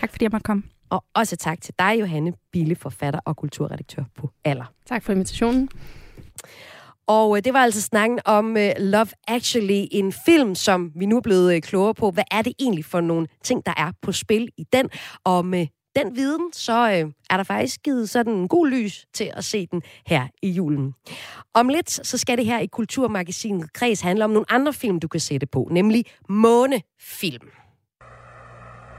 Tak 0.00 0.10
fordi 0.10 0.24
jeg 0.24 0.30
måtte 0.32 0.44
komme. 0.44 0.75
Og 0.90 1.04
også 1.14 1.36
tak 1.36 1.60
til 1.60 1.74
dig, 1.78 2.00
Johanne 2.00 2.32
Bille, 2.52 2.76
forfatter 2.76 3.20
og 3.24 3.36
kulturredaktør 3.36 4.04
på 4.14 4.30
Aller. 4.44 4.64
Tak 4.86 5.02
for 5.02 5.12
invitationen. 5.12 5.68
Og 7.06 7.36
øh, 7.36 7.44
det 7.44 7.52
var 7.54 7.60
altså 7.60 7.82
snakken 7.82 8.20
om 8.24 8.46
uh, 8.46 8.70
Love 8.78 9.08
Actually, 9.28 9.84
en 9.90 10.12
film, 10.12 10.54
som 10.54 10.92
vi 10.96 11.06
nu 11.06 11.16
er 11.16 11.20
blevet 11.20 11.54
uh, 11.54 11.60
klogere 11.60 11.94
på. 11.94 12.10
Hvad 12.10 12.24
er 12.30 12.42
det 12.42 12.52
egentlig 12.58 12.84
for 12.84 13.00
nogle 13.00 13.26
ting, 13.44 13.66
der 13.66 13.72
er 13.76 13.92
på 14.02 14.12
spil 14.12 14.48
i 14.58 14.64
den? 14.72 14.90
Og 15.24 15.46
med 15.46 15.66
den 15.96 16.16
viden, 16.16 16.52
så 16.52 16.72
er 17.30 17.36
der 17.36 17.42
faktisk 17.42 17.82
givet 17.82 18.10
sådan 18.10 18.32
en 18.32 18.48
god 18.48 18.68
lys 18.68 19.06
til 19.14 19.30
at 19.34 19.44
se 19.44 19.66
den 19.66 19.82
her 20.06 20.26
i 20.42 20.50
julen. 20.50 20.94
Om 21.54 21.68
lidt, 21.68 21.90
så 21.90 22.18
skal 22.18 22.38
det 22.38 22.46
her 22.46 22.58
i 22.58 22.66
Kulturmagasinet 22.66 23.72
Kreds 23.72 24.00
handle 24.00 24.24
om 24.24 24.30
nogle 24.30 24.52
andre 24.52 24.72
film, 24.72 25.00
du 25.00 25.08
kan 25.08 25.20
sætte 25.20 25.46
på, 25.46 25.68
nemlig 25.70 26.04
Månefilm. 26.28 27.48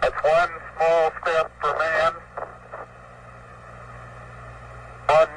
That's 0.07 0.23
one 0.23 0.53
small 0.71 1.05
step 1.21 1.47
for 1.61 1.73
man, 1.83 2.13
one 5.19 5.33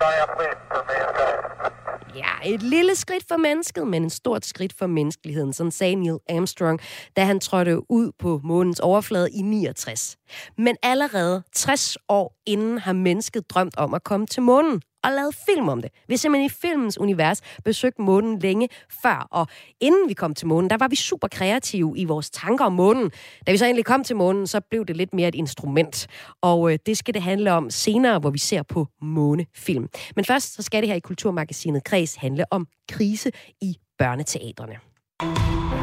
giant 0.00 0.30
leap 0.40 0.58
for 0.72 0.82
mankind. 0.90 2.16
Ja, 2.16 2.54
et 2.54 2.62
lille 2.62 2.94
skridt 2.94 3.24
for 3.28 3.36
mennesket, 3.36 3.86
men 3.86 4.04
et 4.04 4.12
stort 4.12 4.44
skridt 4.44 4.72
for 4.78 4.86
menneskeligheden, 4.86 5.52
som 5.52 5.70
sagde 5.70 5.94
Neil 5.94 6.18
Armstrong, 6.28 6.80
da 7.16 7.24
han 7.24 7.40
trådte 7.40 7.90
ud 7.90 8.12
på 8.18 8.40
månens 8.44 8.80
overflade 8.80 9.30
i 9.30 9.42
69. 9.42 10.16
Men 10.58 10.76
allerede 10.82 11.42
60 11.52 11.96
år 12.08 12.36
inden 12.46 12.78
har 12.78 12.92
mennesket 12.92 13.50
drømt 13.50 13.76
om 13.76 13.94
at 13.94 14.04
komme 14.04 14.26
til 14.26 14.42
månen 14.42 14.82
og 15.04 15.12
lavet 15.12 15.34
film 15.46 15.68
om 15.68 15.82
det. 15.82 15.90
Vi 16.08 16.16
simpelthen 16.16 16.46
i 16.46 16.48
filmens 16.48 16.98
univers 16.98 17.40
besøgt 17.64 17.98
månen 17.98 18.38
længe 18.38 18.68
før, 19.02 19.28
og 19.30 19.46
inden 19.80 20.08
vi 20.08 20.14
kom 20.14 20.34
til 20.34 20.46
månen, 20.46 20.70
der 20.70 20.76
var 20.76 20.88
vi 20.88 20.96
super 20.96 21.28
kreative 21.28 21.94
i 21.96 22.04
vores 22.04 22.30
tanker 22.30 22.64
om 22.64 22.72
månen. 22.72 23.10
Da 23.46 23.52
vi 23.52 23.56
så 23.56 23.66
endelig 23.66 23.84
kom 23.84 24.04
til 24.04 24.16
månen, 24.16 24.46
så 24.46 24.60
blev 24.60 24.86
det 24.86 24.96
lidt 24.96 25.14
mere 25.14 25.28
et 25.28 25.34
instrument, 25.34 26.06
og 26.42 26.72
øh, 26.72 26.78
det 26.86 26.98
skal 26.98 27.14
det 27.14 27.22
handle 27.22 27.52
om 27.52 27.70
senere, 27.70 28.18
hvor 28.18 28.30
vi 28.30 28.38
ser 28.38 28.62
på 28.62 28.86
månefilm. 29.02 29.88
Men 30.16 30.24
først 30.24 30.54
så 30.54 30.62
skal 30.62 30.82
det 30.82 30.88
her 30.88 30.96
i 30.96 31.00
Kulturmagasinet 31.00 31.84
Kreds 31.84 32.14
handle 32.14 32.44
om 32.50 32.66
krise 32.88 33.30
i 33.62 33.76
børneteatrene. 33.98 34.74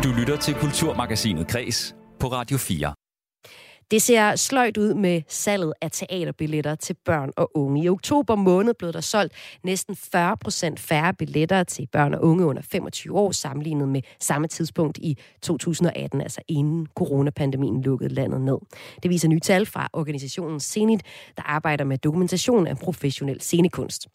Du 0.03 0.09
lytter 0.19 0.37
til 0.37 0.53
Kulturmagasinet 0.53 1.47
Kres 1.47 1.95
på 2.19 2.27
Radio 2.27 2.57
4. 2.57 2.93
Det 3.91 4.01
ser 4.01 4.35
sløjt 4.35 4.77
ud 4.77 4.93
med 4.93 5.21
salget 5.27 5.73
af 5.81 5.91
teaterbilletter 5.91 6.75
til 6.75 6.95
børn 7.05 7.31
og 7.37 7.57
unge. 7.57 7.83
I 7.83 7.89
oktober 7.89 8.35
måned 8.35 8.73
blev 8.73 8.93
der 8.93 9.01
solgt 9.01 9.33
næsten 9.63 9.95
40 9.95 10.37
procent 10.37 10.79
færre 10.79 11.13
billetter 11.13 11.63
til 11.63 11.87
børn 11.91 12.13
og 12.13 12.23
unge 12.23 12.45
under 12.45 12.61
25 12.61 13.17
år, 13.17 13.31
sammenlignet 13.31 13.89
med 13.89 14.01
samme 14.19 14.47
tidspunkt 14.47 14.97
i 14.97 15.17
2018, 15.41 16.21
altså 16.21 16.41
inden 16.47 16.87
coronapandemien 16.95 17.81
lukkede 17.81 18.13
landet 18.13 18.41
ned. 18.41 18.57
Det 19.03 19.11
viser 19.11 19.27
nye 19.27 19.39
tal 19.39 19.65
fra 19.65 19.89
organisationen 19.93 20.59
Zenit, 20.59 21.03
der 21.37 21.43
arbejder 21.43 21.83
med 21.83 21.97
dokumentation 21.97 22.67
af 22.67 22.77
professionel 22.77 23.41
scenekunst. 23.41 24.07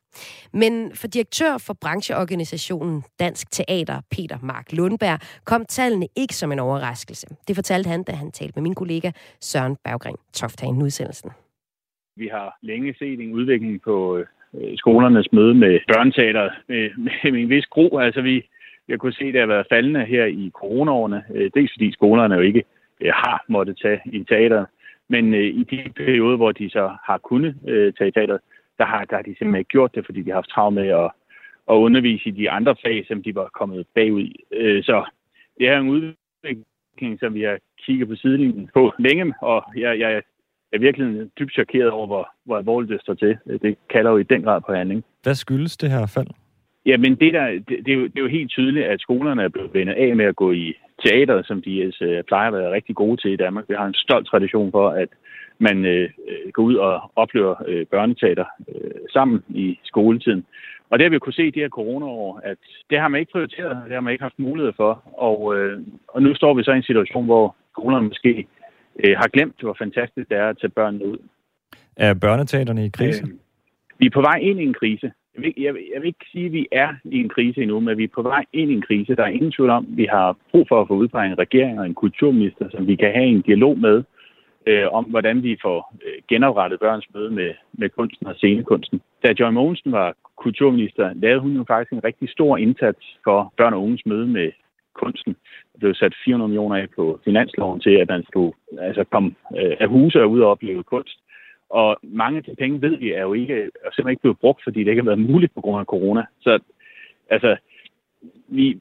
Men 0.52 0.90
for 0.94 1.06
direktør 1.06 1.58
for 1.58 1.74
brancheorganisationen 1.80 3.04
Dansk 3.18 3.50
Teater, 3.50 4.00
Peter 4.10 4.38
Mark 4.42 4.72
Lundberg, 4.72 5.18
kom 5.44 5.64
tallene 5.68 6.08
ikke 6.16 6.36
som 6.36 6.52
en 6.52 6.58
overraskelse. 6.58 7.26
Det 7.48 7.56
fortalte 7.56 7.88
han, 7.88 8.02
da 8.02 8.12
han 8.12 8.32
talte 8.32 8.52
med 8.56 8.62
min 8.62 8.74
kollega 8.74 9.10
Søren 9.40 9.65
Berggren 9.84 10.16
Toft 10.32 10.60
herinde 10.60 10.84
udsendelsen. 10.84 11.30
Vi 12.16 12.28
har 12.28 12.58
længe 12.62 12.94
set 12.98 13.20
en 13.20 13.32
udvikling 13.32 13.82
på 13.82 14.18
øh, 14.54 14.76
skolernes 14.76 15.32
møde 15.32 15.54
med 15.54 15.80
børneteater 15.92 16.50
med, 16.68 16.90
med, 16.98 17.32
med 17.32 17.40
en 17.40 17.48
vis 17.48 17.66
gro. 17.66 17.98
Altså 17.98 18.20
vi, 18.20 18.48
jeg 18.88 18.98
kunne 18.98 19.12
se, 19.12 19.24
at 19.24 19.32
det 19.34 19.40
har 19.40 19.46
været 19.46 19.66
faldende 19.72 20.04
her 20.04 20.24
i 20.24 20.50
coronaårene. 20.54 21.24
Øh, 21.34 21.50
dels 21.54 21.72
fordi 21.72 21.92
skolerne 21.92 22.34
jo 22.34 22.40
ikke 22.40 22.64
øh, 23.00 23.12
har 23.14 23.44
måttet 23.48 23.78
tage 23.82 24.00
i 24.04 24.24
teateret, 24.24 24.66
men 25.08 25.34
i 25.34 25.64
de 25.64 25.92
perioder, 25.96 26.36
hvor 26.36 26.52
de 26.52 26.70
så 26.70 26.96
har 27.04 27.18
kunnet 27.18 27.54
tage 27.98 28.08
i 28.08 28.12
teateret, 28.12 28.40
der 28.78 28.84
har, 28.84 29.04
der 29.04 29.16
har 29.16 29.22
de 29.22 29.30
simpelthen 29.30 29.58
ikke 29.58 29.68
gjort 29.68 29.94
det, 29.94 30.06
fordi 30.06 30.22
de 30.22 30.30
har 30.30 30.34
haft 30.34 30.48
travlt 30.48 30.74
med 30.74 30.88
at, 30.88 31.10
at 31.70 31.74
undervise 31.74 32.28
i 32.28 32.32
de 32.32 32.50
andre 32.50 32.76
fag, 32.84 33.04
som 33.08 33.22
de 33.22 33.34
var 33.34 33.48
kommet 33.54 33.86
bagud 33.94 34.22
i. 34.22 34.36
Så 34.82 35.04
det 35.58 35.68
er 35.68 35.78
en 35.78 35.88
udvikling, 35.88 37.20
som 37.20 37.34
vi 37.34 37.42
har 37.42 37.58
kigget 37.84 38.08
på 38.08 38.14
sidelinjen 38.14 38.70
på 38.74 38.92
længe, 38.98 39.34
og 39.42 39.64
jeg, 39.76 39.98
jeg 39.98 40.22
er 40.72 40.78
virkelig 40.78 41.28
dybt 41.38 41.52
chokeret 41.52 41.90
over, 41.90 42.06
hvor, 42.06 42.28
hvor 42.44 42.56
alvorligt 42.56 42.92
det 42.92 43.00
står 43.00 43.14
til. 43.14 43.38
Det 43.62 43.76
kalder 43.90 44.10
jo 44.10 44.16
i 44.16 44.22
den 44.22 44.42
grad 44.42 44.60
på 44.66 44.72
handling. 44.72 45.04
Hvad 45.22 45.34
skyldes 45.34 45.76
det 45.76 45.90
her 45.90 46.06
fald? 46.06 46.26
Ja, 46.86 46.96
men 46.96 47.14
det, 47.14 47.34
der, 47.34 47.46
det, 47.46 47.68
det, 47.68 47.88
er 47.88 47.94
jo, 47.94 48.04
det 48.04 48.16
er 48.16 48.20
jo 48.20 48.36
helt 48.38 48.50
tydeligt, 48.50 48.86
at 48.86 49.00
skolerne 49.00 49.42
er 49.42 49.48
blevet 49.48 49.74
vendt 49.74 49.92
af 49.92 50.16
med 50.16 50.24
at 50.24 50.36
gå 50.36 50.52
i 50.52 50.74
teater, 51.04 51.42
som 51.42 51.62
de 51.62 51.92
uh, 52.00 52.24
plejer 52.28 52.48
at 52.48 52.52
være 52.52 52.72
rigtig 52.72 52.94
gode 52.94 53.16
til 53.16 53.32
i 53.32 53.36
Danmark. 53.36 53.64
Vi 53.68 53.74
har 53.78 53.86
en 53.86 53.94
stolt 53.94 54.26
tradition 54.26 54.70
for, 54.70 54.88
at 54.88 55.08
man 55.58 55.78
uh, 55.84 56.08
går 56.52 56.62
ud 56.62 56.74
og 56.74 57.12
oplever 57.16 57.54
uh, 57.68 57.86
børneteater 57.90 58.44
uh, 58.68 58.90
sammen 59.12 59.42
i 59.48 59.78
skoletiden. 59.84 60.46
Og 60.90 60.98
det 60.98 61.04
har 61.04 61.10
vi 61.10 61.14
jo 61.14 61.18
kunne 61.18 61.32
se 61.32 61.46
i 61.46 61.50
de 61.50 61.60
her 61.60 61.68
coronaår, 61.68 62.40
at 62.44 62.58
det 62.90 62.98
har 63.00 63.08
man 63.08 63.20
ikke 63.20 63.32
prioriteret, 63.32 63.82
det 63.84 63.94
har 63.94 64.00
man 64.00 64.12
ikke 64.12 64.22
haft 64.22 64.38
mulighed 64.38 64.72
for. 64.76 65.02
Og, 65.12 65.40
uh, 65.40 65.82
og 66.08 66.22
nu 66.22 66.34
står 66.34 66.54
vi 66.54 66.62
så 66.62 66.72
i 66.72 66.76
en 66.76 66.82
situation, 66.82 67.24
hvor 67.24 67.56
skolerne 67.76 68.08
måske 68.08 68.46
uh, 68.94 69.14
har 69.20 69.28
glemt, 69.28 69.60
hvor 69.60 69.76
fantastisk 69.78 70.28
det 70.30 70.36
er 70.38 70.48
at 70.48 70.58
tage 70.60 70.76
børnene 70.78 71.06
ud. 71.12 71.18
Er 71.96 72.14
børneteaterne 72.14 72.86
i 72.86 72.88
krise? 72.88 73.24
Uh, 73.24 73.30
vi 73.98 74.06
er 74.06 74.14
på 74.18 74.20
vej 74.20 74.38
ind 74.48 74.60
i 74.60 74.62
en 74.62 74.78
krise 74.80 75.08
jeg 75.36 75.44
vil, 75.44 75.52
jeg, 75.56 75.74
jeg 75.94 76.00
vil 76.02 76.06
ikke 76.06 76.26
sige, 76.32 76.46
at 76.46 76.52
vi 76.52 76.66
er 76.72 76.90
i 77.04 77.20
en 77.20 77.28
krise 77.28 77.62
endnu, 77.62 77.80
men 77.80 77.98
vi 77.98 78.04
er 78.04 78.14
på 78.14 78.22
vej 78.22 78.44
ind 78.52 78.70
i 78.70 78.74
en 78.74 78.82
krise. 78.82 79.16
Der 79.16 79.22
er 79.22 79.36
ingen 79.38 79.52
tvivl 79.52 79.70
om, 79.70 79.86
at 79.90 79.96
vi 79.96 80.06
har 80.10 80.36
brug 80.50 80.66
for 80.68 80.80
at 80.80 80.88
få 80.88 80.94
udpeget 80.94 81.30
en 81.30 81.38
regering 81.38 81.80
og 81.80 81.86
en 81.86 81.94
kulturminister, 81.94 82.68
som 82.70 82.86
vi 82.86 82.96
kan 82.96 83.12
have 83.12 83.26
en 83.26 83.42
dialog 83.42 83.78
med, 83.78 84.02
øh, 84.66 84.86
om 84.92 85.04
hvordan 85.04 85.42
vi 85.42 85.58
får 85.62 85.94
øh, 86.06 86.22
genoprettet 86.28 86.80
børns 86.80 87.06
møde 87.14 87.30
med, 87.30 87.54
med 87.72 87.88
kunsten 87.88 88.26
og 88.26 88.34
scenekunsten. 88.36 89.00
Da 89.22 89.34
Joy 89.40 89.50
Mogensen 89.50 89.92
var 89.92 90.14
kulturminister, 90.36 91.12
lavede 91.14 91.40
hun 91.40 91.52
jo 91.52 91.64
faktisk 91.68 91.92
en 91.92 92.04
rigtig 92.04 92.28
stor 92.28 92.56
indsats 92.56 93.18
for 93.24 93.52
børn 93.56 93.74
og 93.74 93.82
unges 93.82 94.06
møde 94.06 94.26
med 94.26 94.50
kunsten. 95.02 95.36
Der 95.72 95.78
blev 95.78 95.94
sat 95.94 96.14
400 96.24 96.48
millioner 96.48 96.76
af 96.76 96.88
på 96.96 97.20
finansloven 97.24 97.80
til, 97.80 97.94
at 98.02 98.08
man 98.08 98.24
skulle 98.30 98.52
altså, 98.78 99.04
komme 99.04 99.34
øh, 99.58 99.76
af 99.80 99.88
huse 99.88 100.22
og 100.22 100.30
ud 100.30 100.40
og 100.40 100.50
opleve 100.50 100.82
kunst. 100.82 101.18
Og 101.70 101.96
mange 102.02 102.36
af 102.38 102.44
de 102.44 102.54
penge, 102.58 102.82
ved 102.82 102.96
vi, 102.96 103.12
er 103.12 103.22
jo 103.22 103.32
ikke, 103.32 103.54
er 103.54 103.90
simpelthen 103.90 104.10
ikke 104.10 104.22
blevet 104.22 104.38
brugt, 104.38 104.60
fordi 104.64 104.80
det 104.80 104.90
ikke 104.90 105.02
har 105.02 105.12
været 105.12 105.30
muligt 105.30 105.54
på 105.54 105.60
grund 105.60 105.80
af 105.80 105.86
corona. 105.86 106.24
Så 106.40 106.58
altså, 107.30 107.56
vi, 108.48 108.80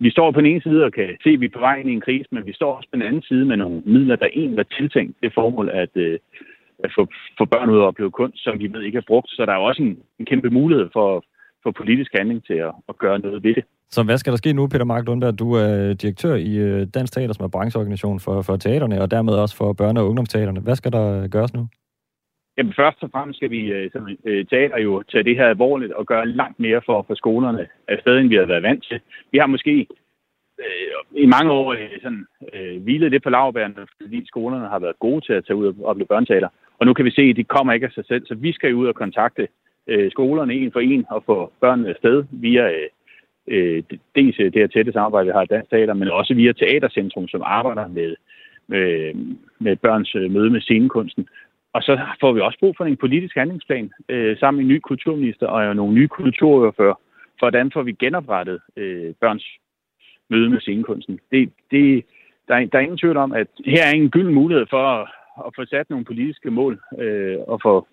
vi 0.00 0.10
står 0.10 0.30
på 0.30 0.40
den 0.40 0.50
ene 0.50 0.62
side 0.62 0.84
og 0.84 0.92
kan 0.92 1.16
se, 1.22 1.30
at 1.30 1.40
vi 1.40 1.46
er 1.46 1.56
på 1.56 1.58
vej 1.58 1.76
ind 1.76 1.90
i 1.90 1.92
en 1.92 2.00
krise, 2.00 2.28
men 2.30 2.46
vi 2.46 2.52
står 2.52 2.76
også 2.76 2.88
på 2.88 2.96
den 2.96 3.06
anden 3.06 3.22
side 3.22 3.44
med 3.44 3.56
nogle 3.56 3.82
midler, 3.86 4.16
der 4.16 4.26
egentlig 4.26 4.56
var 4.56 4.62
tiltænkt 4.62 5.16
det 5.22 5.34
formål 5.34 5.68
at, 5.68 5.90
øh, 5.94 6.18
at 6.84 6.90
få, 6.94 7.06
få 7.38 7.44
børn 7.44 7.70
ud 7.70 7.78
og 7.78 7.86
opleve 7.86 8.10
kunst, 8.10 8.44
som 8.44 8.58
vi 8.58 8.72
ved 8.72 8.82
ikke 8.82 8.98
er 8.98 9.08
brugt. 9.10 9.30
Så 9.30 9.46
der 9.46 9.52
er 9.52 9.56
også 9.56 9.82
en, 9.82 9.98
en 10.18 10.26
kæmpe 10.26 10.50
mulighed 10.50 10.88
for, 10.92 11.24
for 11.62 11.70
politisk 11.70 12.12
handling 12.18 12.44
til 12.44 12.54
at, 12.54 12.72
at 12.88 12.98
gøre 12.98 13.18
noget 13.18 13.42
ved 13.42 13.54
det. 13.54 13.64
Så 13.90 14.02
hvad 14.02 14.18
skal 14.18 14.30
der 14.30 14.36
ske 14.36 14.52
nu, 14.52 14.66
Peter 14.66 14.84
Mark 14.84 15.06
Lundberg? 15.06 15.38
Du 15.38 15.52
er 15.52 15.94
direktør 15.94 16.34
i 16.34 16.56
øh, 16.56 16.86
Dansk 16.94 17.12
Teater, 17.12 17.34
som 17.34 17.44
er 17.44 17.48
brancheorganisation 17.48 18.20
for, 18.20 18.42
for 18.42 18.56
teaterne, 18.56 19.00
og 19.02 19.10
dermed 19.10 19.32
også 19.32 19.56
for 19.56 19.72
børne- 19.80 20.00
og 20.00 20.08
ungdomsteaterne. 20.08 20.60
Hvad 20.60 20.76
skal 20.76 20.92
der 20.92 21.28
gøres 21.28 21.54
nu? 21.54 21.68
Jamen 22.56 22.72
først 22.76 23.02
og 23.02 23.10
fremmest 23.10 23.36
skal 23.36 23.50
vi 23.50 23.60
øh, 23.72 23.90
som 23.92 24.08
øh, 24.24 24.46
teater 24.46 24.78
jo 24.78 25.02
tage 25.02 25.24
det 25.24 25.36
her 25.36 25.46
alvorligt 25.46 25.92
og 25.92 26.06
gøre 26.06 26.28
langt 26.28 26.60
mere 26.60 26.80
for 26.86 27.04
for 27.06 27.14
skolerne 27.14 27.66
af 27.88 27.96
stedet, 28.00 28.20
end 28.20 28.28
vi 28.28 28.36
har 28.36 28.46
været 28.46 28.62
vant 28.62 28.84
til. 28.84 29.00
Vi 29.32 29.38
har 29.38 29.46
måske 29.46 29.86
øh, 30.58 31.22
i 31.24 31.26
mange 31.26 31.52
år 31.52 31.72
øh, 31.72 31.90
sådan, 32.02 32.26
øh, 32.54 32.82
hvilet 32.82 33.12
det 33.12 33.22
på 33.22 33.30
lavbærene, 33.30 33.74
fordi 34.02 34.26
skolerne 34.26 34.68
har 34.68 34.78
været 34.78 34.98
gode 34.98 35.20
til 35.26 35.32
at 35.32 35.44
tage 35.44 35.56
ud 35.56 35.74
og 35.82 35.94
blive 35.94 36.06
børneteater. 36.06 36.48
Og 36.78 36.86
nu 36.86 36.94
kan 36.94 37.04
vi 37.04 37.10
se, 37.10 37.22
at 37.22 37.36
de 37.36 37.44
kommer 37.44 37.72
ikke 37.72 37.86
af 37.86 37.92
sig 37.92 38.04
selv, 38.06 38.26
så 38.26 38.34
vi 38.34 38.52
skal 38.52 38.74
ud 38.74 38.86
og 38.86 38.94
kontakte 38.94 39.48
øh, 39.86 40.10
skolerne 40.10 40.54
en 40.54 40.72
for 40.72 40.80
en 40.80 41.06
og 41.10 41.22
få 41.26 41.52
børnene 41.60 41.88
afsted 41.88 42.24
via 42.30 42.64
øh, 42.70 42.88
øh 43.50 43.82
dels 44.16 44.40
øh, 44.40 44.52
det 44.52 44.60
her 44.62 44.66
tætte 44.66 44.92
samarbejde, 44.92 45.26
vi 45.26 45.32
har 45.32 45.42
i 45.42 45.46
Dansk 45.46 45.70
Teater, 45.70 45.94
men 45.94 46.08
også 46.08 46.34
via 46.34 46.52
Teatercentrum, 46.52 47.28
som 47.28 47.42
arbejder 47.44 47.88
med, 47.88 48.16
med, 48.66 49.14
med 49.60 49.76
børns 49.76 50.14
øh, 50.14 50.30
møde 50.30 50.50
med 50.50 50.60
scenekunsten. 50.60 51.28
Og 51.72 51.82
så 51.82 52.00
får 52.20 52.32
vi 52.32 52.40
også 52.40 52.58
brug 52.58 52.74
for 52.76 52.84
en 52.84 52.96
politisk 52.96 53.36
handlingsplan 53.36 53.90
øh, 54.08 54.38
sammen 54.38 54.56
med 54.58 54.64
en 54.64 54.74
ny 54.74 54.78
kulturminister 54.80 55.46
og 55.46 55.76
nogle 55.76 55.94
nye 55.94 56.08
kulturordfører, 56.08 56.94
for 56.94 57.00
hvordan 57.38 57.70
får 57.72 57.82
vi 57.82 57.92
genoprettet 57.92 58.60
øh, 58.76 59.14
børns 59.20 59.46
møde 60.30 60.50
med 60.50 60.60
scenekunsten. 60.60 61.20
Det, 61.30 61.52
det, 61.70 62.04
der, 62.48 62.54
er, 62.54 62.66
der 62.66 62.78
er 62.78 62.82
ingen 62.82 62.98
tvivl 62.98 63.16
om, 63.16 63.32
at 63.32 63.46
her 63.66 63.84
er 63.86 63.90
en 63.90 64.10
gyld 64.10 64.30
mulighed 64.30 64.66
for 64.70 64.82
at, 64.82 65.08
at 65.46 65.52
få 65.56 65.64
sat 65.64 65.90
nogle 65.90 66.04
politiske 66.04 66.50
mål 66.50 66.80
øh, 66.98 67.36
og 67.46 67.60
få, 67.62 67.86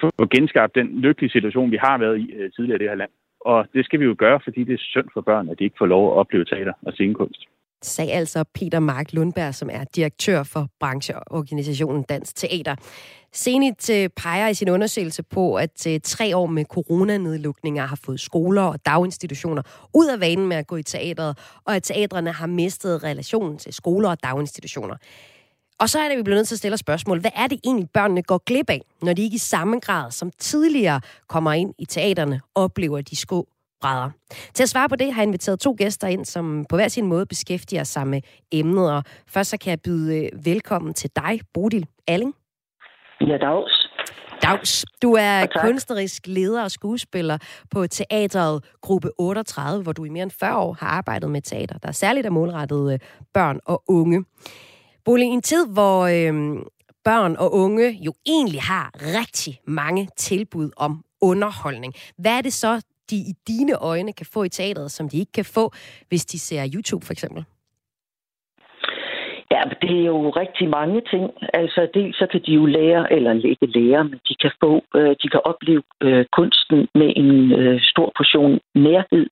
få 0.00 0.26
genskabt 0.26 0.74
den 0.74 1.00
lykkelige 1.00 1.30
situation, 1.30 1.70
vi 1.70 1.76
har 1.76 1.98
været 1.98 2.18
i 2.18 2.32
øh, 2.32 2.50
tidligere 2.52 2.76
i 2.76 2.82
det 2.82 2.88
her 2.88 2.96
land. 2.96 3.10
Og 3.44 3.66
det 3.74 3.84
skal 3.84 4.00
vi 4.00 4.04
jo 4.04 4.14
gøre, 4.18 4.40
fordi 4.44 4.64
det 4.64 4.74
er 4.74 4.84
synd 4.92 5.08
for 5.14 5.20
børn, 5.20 5.48
at 5.48 5.58
de 5.58 5.64
ikke 5.64 5.76
får 5.78 5.86
lov 5.86 6.12
at 6.12 6.18
opleve 6.18 6.44
teater 6.44 6.72
og 6.86 6.92
scenekunst 6.92 7.42
Sag 7.82 8.12
altså 8.12 8.44
Peter 8.54 8.80
Mark 8.80 9.12
Lundberg, 9.12 9.54
som 9.54 9.70
er 9.72 9.84
direktør 9.84 10.42
for 10.42 10.68
brancheorganisationen 10.80 12.02
Dansk 12.02 12.36
Teater. 12.36 12.74
Senit 13.32 13.90
øh, 13.90 14.08
peger 14.16 14.48
i 14.48 14.54
sin 14.54 14.68
undersøgelse 14.68 15.22
på, 15.22 15.54
at 15.54 15.86
øh, 15.88 16.00
tre 16.04 16.36
år 16.36 16.46
med 16.46 16.64
coronanedlukninger 16.64 17.86
har 17.86 18.00
fået 18.04 18.20
skoler 18.20 18.62
og 18.62 18.86
daginstitutioner 18.86 19.62
ud 19.94 20.08
af 20.08 20.20
vanen 20.20 20.48
med 20.48 20.56
at 20.56 20.66
gå 20.66 20.76
i 20.76 20.82
teateret, 20.82 21.38
og 21.64 21.76
at 21.76 21.82
teatrene 21.82 22.32
har 22.32 22.46
mistet 22.46 23.04
relationen 23.04 23.58
til 23.58 23.72
skoler 23.72 24.08
og 24.10 24.22
daginstitutioner. 24.22 24.96
Og 25.82 25.88
så 25.88 25.98
er 25.98 26.08
det, 26.08 26.18
vi 26.18 26.22
bliver 26.22 26.36
nødt 26.36 26.48
til 26.48 26.54
at 26.54 26.58
stille 26.58 26.76
spørgsmål. 26.76 27.20
Hvad 27.20 27.30
er 27.36 27.46
det 27.46 27.60
egentlig, 27.64 27.90
børnene 27.90 28.22
går 28.22 28.42
glip 28.46 28.70
af, 28.70 28.80
når 29.02 29.12
de 29.12 29.22
ikke 29.22 29.34
i 29.34 29.38
samme 29.38 29.80
grad 29.80 30.10
som 30.10 30.30
tidligere 30.38 31.00
kommer 31.28 31.52
ind 31.52 31.74
i 31.78 31.84
teaterne 31.84 32.40
og 32.54 32.62
oplever 32.62 33.00
de 33.00 33.16
sko 33.16 33.48
brædder. 33.80 34.10
Til 34.54 34.62
at 34.62 34.68
svare 34.68 34.88
på 34.88 34.96
det 34.96 35.12
har 35.12 35.22
jeg 35.22 35.26
inviteret 35.26 35.60
to 35.60 35.74
gæster 35.78 36.08
ind, 36.08 36.24
som 36.24 36.64
på 36.68 36.76
hver 36.76 36.88
sin 36.88 37.06
måde 37.06 37.26
beskæftiger 37.26 37.84
sig 37.84 38.06
med 38.06 38.20
emnet. 38.52 38.92
Og 38.92 39.04
først 39.26 39.50
så 39.50 39.56
kan 39.58 39.70
jeg 39.70 39.80
byde 39.80 40.16
øh, 40.16 40.46
velkommen 40.46 40.94
til 40.94 41.10
dig, 41.16 41.40
Bodil 41.54 41.86
Alling. 42.06 42.34
Ja, 43.20 43.36
dags. 43.36 43.88
Dags. 44.42 44.84
Du 45.02 45.12
er 45.12 45.46
kunstnerisk 45.60 46.26
leder 46.26 46.62
og 46.62 46.70
skuespiller 46.70 47.38
på 47.70 47.86
teateret 47.86 48.64
Gruppe 48.80 49.10
38, 49.18 49.82
hvor 49.82 49.92
du 49.92 50.04
i 50.04 50.08
mere 50.08 50.22
end 50.22 50.30
40 50.30 50.56
år 50.56 50.72
har 50.80 50.86
arbejdet 50.86 51.30
med 51.30 51.42
teater, 51.42 51.78
der 51.78 51.92
særligt 51.92 52.26
er 52.26 52.30
målrettet 52.30 52.92
øh, 52.92 52.98
børn 53.34 53.60
og 53.64 53.82
unge. 53.88 54.24
Bolig, 55.04 55.26
en 55.26 55.42
tid, 55.42 55.72
hvor 55.74 55.98
øh, 56.14 56.34
børn 57.04 57.36
og 57.38 57.54
unge 57.54 57.88
jo 58.06 58.12
egentlig 58.26 58.62
har 58.62 58.90
rigtig 59.18 59.60
mange 59.66 60.08
tilbud 60.16 60.70
om 60.76 60.92
underholdning. 61.20 61.92
Hvad 62.18 62.38
er 62.38 62.42
det 62.42 62.52
så, 62.52 62.72
de 63.10 63.16
i 63.16 63.34
dine 63.48 63.74
øjne 63.74 64.12
kan 64.12 64.26
få 64.34 64.44
i 64.44 64.48
teateret, 64.48 64.90
som 64.90 65.08
de 65.08 65.18
ikke 65.18 65.32
kan 65.32 65.44
få, 65.44 65.72
hvis 66.08 66.24
de 66.26 66.38
ser 66.38 66.70
YouTube 66.74 67.06
for 67.06 67.12
eksempel? 67.12 67.44
Ja, 69.50 69.62
det 69.82 69.90
er 70.00 70.06
jo 70.06 70.30
rigtig 70.30 70.68
mange 70.68 71.00
ting. 71.10 71.30
Altså, 71.54 71.88
dels 71.94 72.16
så 72.16 72.26
kan 72.32 72.40
de 72.46 72.52
jo 72.52 72.66
lære, 72.66 73.12
eller 73.12 73.32
ikke 73.32 73.66
lære, 73.66 74.04
men 74.04 74.20
de 74.28 74.34
kan 74.42 74.52
få, 74.60 74.84
øh, 74.94 75.16
de 75.22 75.28
kan 75.28 75.40
opleve 75.44 75.82
øh, 76.00 76.24
kunsten 76.32 76.88
med 76.94 77.12
en 77.16 77.52
øh, 77.52 77.80
stor 77.80 78.12
portion 78.16 78.60
nærhed. 78.74 79.26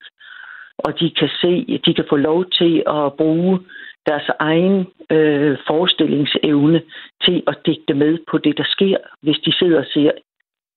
Og 0.78 1.00
de 1.00 1.10
kan 1.10 1.28
se, 1.40 1.80
de 1.86 1.94
kan 1.94 2.04
få 2.08 2.16
lov 2.16 2.44
til 2.58 2.82
at 2.86 3.12
bruge 3.20 3.58
deres 4.06 4.30
egen 4.38 4.86
øh, 5.10 5.58
forestillingsevne 5.66 6.82
til 7.24 7.42
at 7.46 7.58
digte 7.66 7.94
med 7.94 8.18
på 8.30 8.38
det, 8.38 8.58
der 8.58 8.64
sker. 8.66 8.96
Hvis 9.22 9.38
de 9.38 9.52
sidder 9.52 9.78
og 9.78 9.86
ser 9.94 10.10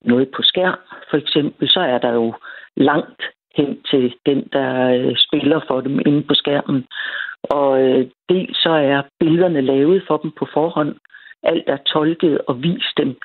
noget 0.06 0.30
på 0.36 0.42
skærm, 0.42 0.80
for 1.10 1.18
eksempel, 1.18 1.70
så 1.70 1.80
er 1.80 1.98
der 1.98 2.14
jo 2.14 2.34
langt 2.76 3.22
hen 3.56 3.82
til 3.92 4.16
den, 4.26 4.48
der 4.54 4.70
øh, 4.98 5.16
spiller 5.18 5.60
for 5.68 5.82
dem 5.82 6.00
inde 6.06 6.24
på 6.24 6.34
skærmen. 6.34 6.86
Og 7.44 7.82
øh, 7.82 8.08
dels 8.30 8.58
så 8.64 8.70
er 8.70 9.02
billederne 9.20 9.62
lavet 9.62 10.04
for 10.08 10.18
dem 10.18 10.32
på 10.32 10.48
forhånd, 10.54 10.96
alt 11.44 11.64
er 11.68 11.78
tolket 11.78 12.42
og 12.48 12.64
vist 12.64 12.98
dem 12.98 13.16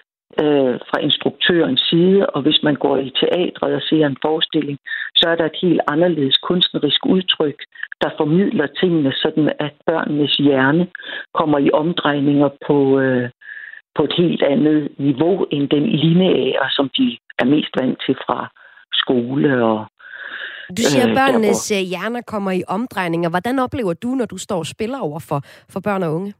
øh, 0.42 0.74
fra 0.88 0.98
instruktørens 1.00 1.82
side, 1.90 2.26
og 2.26 2.42
hvis 2.42 2.60
man 2.62 2.74
går 2.74 2.96
i 2.96 3.10
teatret 3.20 3.74
og 3.74 3.82
ser 3.82 4.06
en 4.06 4.22
forestilling, 4.26 4.78
så 5.16 5.28
er 5.28 5.36
der 5.36 5.44
et 5.44 5.58
helt 5.62 5.80
anderledes 5.88 6.36
kunstnerisk 6.36 7.06
udtryk, 7.06 7.58
der 8.02 8.10
formidler 8.16 8.66
tingene 8.66 9.12
sådan, 9.12 9.48
at 9.60 9.74
børnenes 9.86 10.36
hjerne 10.36 10.86
kommer 11.34 11.58
i 11.58 11.70
omdrejninger 11.70 12.48
på, 12.66 13.00
øh, 13.00 13.30
på 13.96 14.04
et 14.04 14.14
helt 14.18 14.42
andet 14.42 14.88
niveau 14.98 15.46
end 15.50 15.68
den 15.68 15.86
lineære, 15.86 16.70
som 16.70 16.90
de 16.98 17.18
er 17.38 17.44
mest 17.44 17.72
vant 17.80 17.98
til 18.06 18.16
fra 18.26 18.38
skole 18.92 19.64
og 19.64 19.86
Du 20.76 20.82
siger, 20.82 21.04
at 21.04 21.10
øh, 21.10 21.16
børnenes 21.16 21.70
øh, 21.70 21.78
hjerner 21.78 22.20
kommer 22.20 22.50
i 22.52 22.62
omdrejninger. 22.68 23.28
Hvordan 23.30 23.58
oplever 23.58 23.92
du, 23.92 24.08
når 24.08 24.26
du 24.26 24.38
står 24.38 24.58
og 24.58 24.66
spiller 24.66 24.98
over 25.00 25.18
for, 25.18 25.40
for 25.72 25.80
børn 25.80 26.02
og 26.02 26.14
unge? 26.14 26.34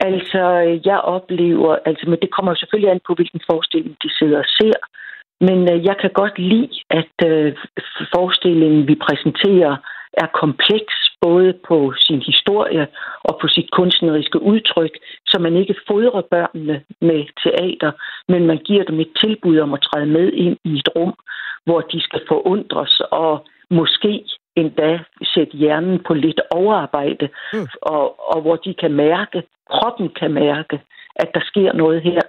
Altså, 0.00 0.42
jeg 0.84 1.00
oplever, 1.00 1.76
altså, 1.84 2.10
men 2.10 2.18
det 2.22 2.30
kommer 2.30 2.52
jo 2.52 2.56
selvfølgelig 2.56 2.90
an 2.90 3.00
på, 3.06 3.14
hvilken 3.14 3.40
forestilling 3.50 3.96
de 4.02 4.10
sidder 4.18 4.38
og 4.38 4.44
ser. 4.58 4.78
Men 5.40 5.58
øh, 5.72 5.84
jeg 5.84 5.96
kan 6.00 6.10
godt 6.10 6.38
lide, 6.38 6.70
at 6.90 7.14
øh, 7.26 7.56
forestillingen, 8.14 8.88
vi 8.88 8.94
præsenterer, 8.94 9.76
er 10.12 10.26
kompleks, 10.42 10.94
både 11.20 11.54
på 11.68 11.92
sin 11.96 12.20
historie 12.30 12.86
og 13.28 13.38
på 13.40 13.48
sit 13.48 13.70
kunstneriske 13.70 14.42
udtryk, 14.42 14.94
så 15.26 15.38
man 15.38 15.56
ikke 15.56 15.74
fodrer 15.88 16.22
børnene 16.30 16.82
med 17.00 17.20
teater, 17.44 17.92
men 18.28 18.46
man 18.46 18.58
giver 18.58 18.84
dem 18.84 19.00
et 19.00 19.12
tilbud 19.22 19.58
om 19.58 19.74
at 19.74 19.82
træde 19.82 20.06
med 20.06 20.32
ind 20.32 20.56
i 20.64 20.72
et 20.82 20.88
rum, 20.96 21.14
hvor 21.64 21.80
de 21.80 22.00
skal 22.00 22.20
forundres 22.28 23.00
og 23.00 23.46
måske 23.70 24.24
endda 24.56 24.98
sætte 25.34 25.56
hjernen 25.56 26.02
på 26.06 26.14
lidt 26.14 26.40
overarbejde, 26.50 27.28
mm. 27.52 27.66
og, 27.82 28.34
og 28.34 28.40
hvor 28.42 28.56
de 28.56 28.74
kan 28.74 28.92
mærke, 28.92 29.42
kroppen 29.70 30.08
kan 30.08 30.32
mærke, 30.32 30.80
at 31.16 31.30
der 31.34 31.40
sker 31.40 31.72
noget 31.72 32.02
her, 32.02 32.20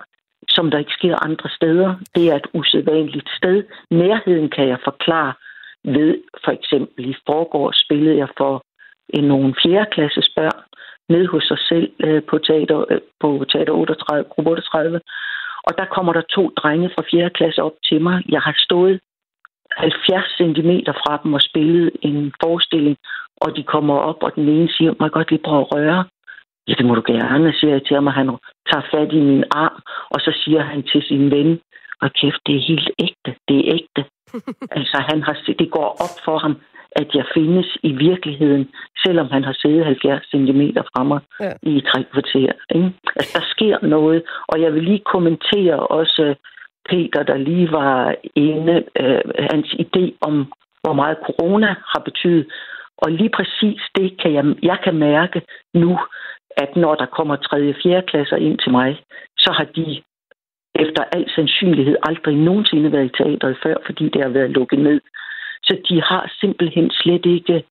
som 0.50 0.72
der 0.72 0.78
ikke 0.78 0.98
sker 1.00 1.26
andre 1.26 1.50
steder. 1.50 1.96
Det 2.16 2.32
er 2.32 2.36
et 2.36 2.48
usædvanligt 2.54 3.30
sted. 3.38 3.64
Nærheden 3.92 4.50
kan 4.50 4.68
jeg 4.68 4.80
forklare 4.84 5.34
ved, 5.84 6.18
for 6.46 6.52
eksempel 6.52 7.10
i 7.10 7.16
forgår 7.26 7.72
spillede 7.84 8.18
jeg 8.18 8.28
for 8.38 8.64
en 9.10 9.24
nogle 9.24 9.56
fjerdeklasses 9.64 10.30
børn 10.36 10.62
ned 11.10 11.28
hos 11.28 11.44
sig 11.44 11.60
selv 11.60 11.92
øh, 12.00 12.24
på 12.30 12.38
teater, 12.38 12.86
øh, 12.90 13.02
på 13.20 13.46
teater 13.52 13.74
38, 13.74 14.24
gruppe 14.24 14.52
38. 14.52 15.02
Og 15.64 15.78
der 15.78 15.86
kommer 15.86 16.14
der 16.14 16.22
to 16.22 16.50
drenge 16.50 16.90
fra 16.96 17.04
4. 17.12 17.30
klasse 17.30 17.64
op 17.64 17.78
til 17.90 18.02
mig. 18.02 18.24
Jeg 18.30 18.42
har 18.42 18.56
stået 18.58 19.00
70 19.78 20.24
cm 20.38 20.72
fra 21.02 21.20
dem 21.24 21.34
og 21.34 21.42
spillet 21.42 21.92
en 22.02 22.34
forestilling, 22.44 22.98
og 23.42 23.56
de 23.58 23.64
kommer 23.64 23.96
op, 24.10 24.24
og 24.24 24.32
den 24.36 24.48
ene 24.50 24.70
siger, 24.70 24.92
må 25.00 25.06
jeg 25.06 25.12
godt 25.12 25.32
lige 25.32 25.44
prøve 25.48 25.62
at 25.62 25.72
røre? 25.76 26.06
Ja, 26.68 26.74
det 26.74 26.86
må 26.86 26.96
du 26.96 27.04
gerne, 27.08 27.54
siger 27.54 27.72
jeg 27.72 27.84
til 27.86 27.96
ham, 27.96 28.08
og 28.08 28.14
han 28.14 28.28
tager 28.70 28.86
fat 28.92 29.12
i 29.14 29.22
min 29.30 29.44
arm, 29.52 29.82
og 30.10 30.20
så 30.22 30.32
siger 30.44 30.62
han 30.62 30.84
til 30.84 31.02
sin 31.02 31.32
ven, 31.32 31.60
og 32.02 32.10
kæft, 32.20 32.42
det 32.46 32.56
er 32.56 32.68
helt 32.72 32.90
ægte, 33.00 33.32
det 33.48 33.58
er 33.60 33.74
ægte. 33.78 34.02
altså, 34.78 34.98
han 35.10 35.24
har, 35.24 35.36
det 35.60 35.72
går 35.72 35.90
op 36.04 36.16
for 36.26 36.38
ham, 36.38 36.56
at 37.02 37.16
jeg 37.16 37.26
findes 37.34 37.78
i 37.84 37.92
virkeligheden, 37.92 38.70
selvom 39.06 39.28
han 39.32 39.44
har 39.44 39.56
siddet 39.62 39.86
70 39.86 40.26
cm 40.32 40.62
fra 40.92 41.04
mig 41.04 41.20
ja. 41.40 41.52
i 41.64 41.82
tre 41.90 42.04
kvarter. 42.14 42.52
Ikke? 42.76 42.92
Altså, 43.16 43.32
der 43.40 43.46
sker 43.54 43.78
noget, 43.88 44.24
og 44.48 44.62
jeg 44.62 44.74
vil 44.74 44.84
lige 44.84 45.04
kommentere 45.14 45.80
også 45.80 46.36
Peter, 46.90 47.24
der 47.24 47.38
lige 47.38 47.72
var 47.72 48.16
inde, 48.36 48.84
øh, 49.00 49.22
hans 49.52 49.70
idé 49.84 50.04
om, 50.22 50.54
hvor 50.84 50.94
meget 50.94 51.18
corona 51.26 51.68
har 51.68 52.02
betydet. 52.06 52.46
Og 52.98 53.12
lige 53.12 53.30
præcis 53.30 53.82
det 53.96 54.22
kan 54.22 54.34
jeg, 54.34 54.46
jeg 54.64 54.78
kan 54.84 54.96
mærke 54.96 55.42
nu, 55.74 56.00
at 56.58 56.76
når 56.76 56.96
der 56.96 57.06
kommer 57.06 57.36
3. 57.36 57.70
og 57.70 57.76
4. 57.84 58.02
klasser 58.02 58.36
ind 58.36 58.58
til 58.60 58.72
mig, 58.72 59.02
så 59.38 59.52
har 59.52 59.68
de 59.76 60.02
efter 60.76 61.04
al 61.12 61.26
sandsynlighed 61.36 61.96
aldrig 62.04 62.36
nogensinde 62.36 62.92
været 62.92 63.06
i 63.06 63.18
teateret 63.24 63.58
før, 63.64 63.76
fordi 63.86 64.10
det 64.10 64.22
har 64.22 64.30
været 64.30 64.52
lukket 64.52 64.80
ned. 64.80 65.02
Så 65.64 65.78
de 65.90 66.02
har 66.02 66.34
simpelthen 66.42 66.92
slet 66.92 67.26
ikke 67.26 67.64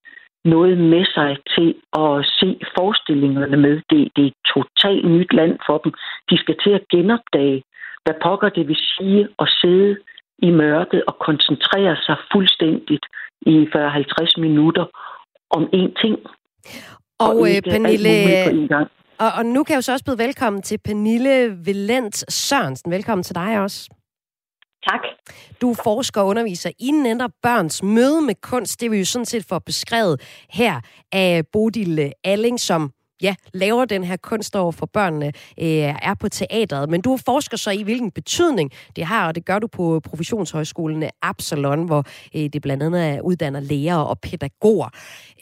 noget 0.44 0.78
med 0.78 1.04
sig 1.04 1.36
til 1.54 1.74
at 1.92 2.26
se 2.38 2.58
forestillingerne 2.78 3.56
med. 3.56 3.74
Det, 3.90 4.12
det 4.16 4.22
er 4.22 4.26
et 4.26 4.40
totalt 4.54 5.04
nyt 5.04 5.32
land 5.32 5.58
for 5.66 5.78
dem. 5.78 5.92
De 6.30 6.38
skal 6.38 6.56
til 6.62 6.70
at 6.70 6.88
genopdage, 6.90 7.62
hvad 8.04 8.14
pokker 8.22 8.48
det 8.48 8.68
vil 8.68 8.76
sige 8.76 9.28
at 9.38 9.48
sidde 9.60 9.96
i 10.38 10.50
mørket 10.50 11.04
og 11.08 11.14
koncentrere 11.26 11.96
sig 11.96 12.16
fuldstændigt 12.32 13.04
i 13.40 13.66
40-50 13.76 14.40
minutter 14.40 14.84
om 15.50 15.62
én 15.74 15.90
ting. 16.02 16.16
Og, 17.18 17.28
og 17.28 17.40
øh, 17.50 17.62
Pernille, 17.62 18.10
og, 19.18 19.30
og 19.38 19.46
nu 19.46 19.64
kan 19.64 19.72
jeg 19.72 19.76
jo 19.76 19.82
så 19.82 19.92
også 19.92 20.04
byde 20.04 20.18
velkommen 20.18 20.62
til 20.62 20.78
Pernille 20.78 21.56
Velent 21.66 22.32
Sørensen. 22.32 22.90
Velkommen 22.90 23.22
til 23.22 23.34
dig 23.34 23.60
også. 23.60 23.90
Tak. 24.88 25.00
Du 25.60 25.70
er 25.70 25.80
forsker 25.84 26.20
og 26.20 26.26
underviser 26.26 26.70
i 26.78 26.90
netop 26.90 27.30
børns 27.42 27.82
møde 27.82 28.20
med 28.20 28.34
kunst. 28.42 28.80
Det 28.80 28.90
vil 28.90 28.98
jo 28.98 29.04
sådan 29.04 29.26
set 29.26 29.44
få 29.48 29.58
beskrevet 29.58 30.44
her 30.50 30.80
af 31.12 31.42
Bodil 31.52 32.12
Alling, 32.24 32.60
som 32.60 32.90
ja, 33.24 33.34
laver 33.54 33.84
den 33.84 34.04
her 34.04 34.16
kunst 34.16 34.56
over 34.56 34.72
for 34.72 34.86
børnene, 34.86 35.26
øh, 35.60 35.94
er 36.02 36.14
på 36.20 36.28
teatret. 36.28 36.88
Men 36.90 37.00
du 37.00 37.18
forsker 37.24 37.56
så 37.56 37.70
i, 37.70 37.82
hvilken 37.82 38.10
betydning 38.10 38.70
det 38.96 39.04
har, 39.04 39.26
og 39.26 39.34
det 39.34 39.44
gør 39.44 39.58
du 39.58 39.66
på 39.66 40.00
professionshøjskolen 40.04 41.10
Absalon, 41.22 41.86
hvor 41.86 42.04
øh, 42.36 42.48
det 42.52 42.62
blandt 42.62 42.82
andet 42.82 43.20
uddanner 43.20 43.60
lærere 43.60 44.06
og 44.06 44.20
pædagoger. 44.20 44.88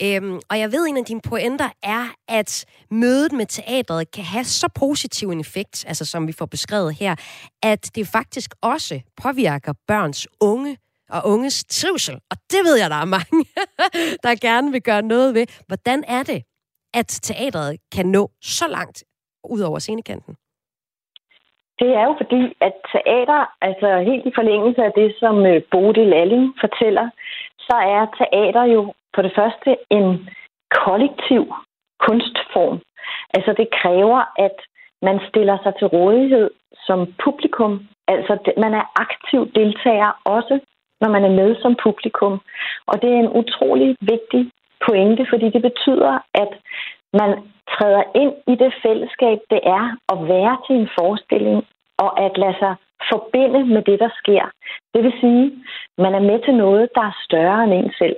Øhm, 0.03 0.41
og 0.49 0.59
jeg 0.59 0.73
ved, 0.73 0.87
en 0.87 0.97
af 0.97 1.05
dine 1.05 1.21
pointer 1.21 1.69
er, 1.83 2.07
at 2.29 2.65
mødet 2.91 3.33
med 3.33 3.47
teatret 3.47 4.11
kan 4.11 4.25
have 4.25 4.45
så 4.45 4.69
positiv 4.75 5.31
en 5.31 5.41
effekt, 5.41 5.85
altså 5.89 6.05
som 6.05 6.27
vi 6.27 6.33
får 6.33 6.47
beskrevet 6.47 6.95
her, 6.95 7.15
at 7.63 7.91
det 7.95 8.09
faktisk 8.09 8.55
også 8.63 9.01
påvirker 9.23 9.73
børns 9.89 10.27
unge 10.41 10.77
og 11.11 11.27
unges 11.27 11.65
trivsel. 11.65 12.15
Og 12.31 12.37
det 12.51 12.61
ved 12.65 12.79
jeg, 12.79 12.91
der 12.91 12.97
er 12.97 13.05
mange, 13.05 13.45
der 14.25 14.41
gerne 14.41 14.73
vil 14.73 14.83
gøre 14.83 15.03
noget 15.03 15.35
ved. 15.35 15.47
Hvordan 15.67 16.05
er 16.09 16.23
det 16.23 16.43
at 16.95 17.07
teatret 17.29 17.77
kan 17.95 18.07
nå 18.07 18.31
så 18.43 18.67
langt 18.69 19.05
ud 19.45 19.61
over 19.61 19.79
scenekanten? 19.79 20.37
Det 21.79 21.91
er 22.01 22.05
jo 22.05 22.15
fordi, 22.23 22.43
at 22.61 22.75
teater, 22.93 23.41
altså 23.61 23.89
helt 24.09 24.27
i 24.27 24.33
forlængelse 24.35 24.83
af 24.89 24.93
det, 25.01 25.15
som 25.19 25.47
øh, 25.47 25.63
Bodil 25.71 26.13
Alling 26.13 26.55
fortæller, 26.61 27.07
så 27.59 27.77
er 27.97 28.05
teater 28.21 28.65
jo 28.65 28.95
på 29.15 29.23
det 29.23 29.33
første 29.39 29.71
en 29.91 30.29
kollektiv 30.85 31.43
kunstform. 32.07 32.79
Altså 33.35 33.55
det 33.61 33.69
kræver, 33.81 34.21
at 34.47 34.57
man 35.03 35.21
stiller 35.29 35.57
sig 35.63 35.73
til 35.79 35.87
rådighed 35.87 36.51
som 36.87 36.99
publikum. 37.25 37.73
Altså 38.09 38.53
man 38.65 38.75
er 38.75 38.85
aktiv 39.05 39.41
deltager 39.59 40.11
også, 40.25 40.61
når 41.01 41.09
man 41.09 41.25
er 41.25 41.35
med 41.41 41.51
som 41.63 41.77
publikum. 41.85 42.35
Og 42.87 43.03
det 43.03 43.11
er 43.13 43.19
en 43.25 43.35
utrolig 43.41 43.97
vigtig 44.01 44.43
pointe, 44.87 45.27
fordi 45.31 45.47
det 45.51 45.63
betyder, 45.63 46.15
at 46.43 46.53
man 47.21 47.31
træder 47.75 48.03
ind 48.23 48.35
i 48.53 48.55
det 48.63 48.73
fællesskab, 48.83 49.39
det 49.51 49.61
er 49.79 49.85
at 50.13 50.19
være 50.33 50.55
til 50.67 50.77
en 50.77 50.89
forestilling 50.99 51.61
og 51.99 52.11
at 52.27 52.39
lade 52.39 52.57
sig 52.63 52.75
forbinde 53.13 53.61
med 53.75 53.83
det, 53.83 53.99
der 54.05 54.11
sker. 54.21 54.45
Det 54.95 55.01
vil 55.05 55.15
sige, 55.21 55.45
man 55.99 56.15
er 56.15 56.25
med 56.31 56.39
til 56.45 56.55
noget, 56.55 56.89
der 56.95 57.05
er 57.11 57.17
større 57.27 57.65
end 57.65 57.73
en 57.73 57.93
selv. 57.99 58.17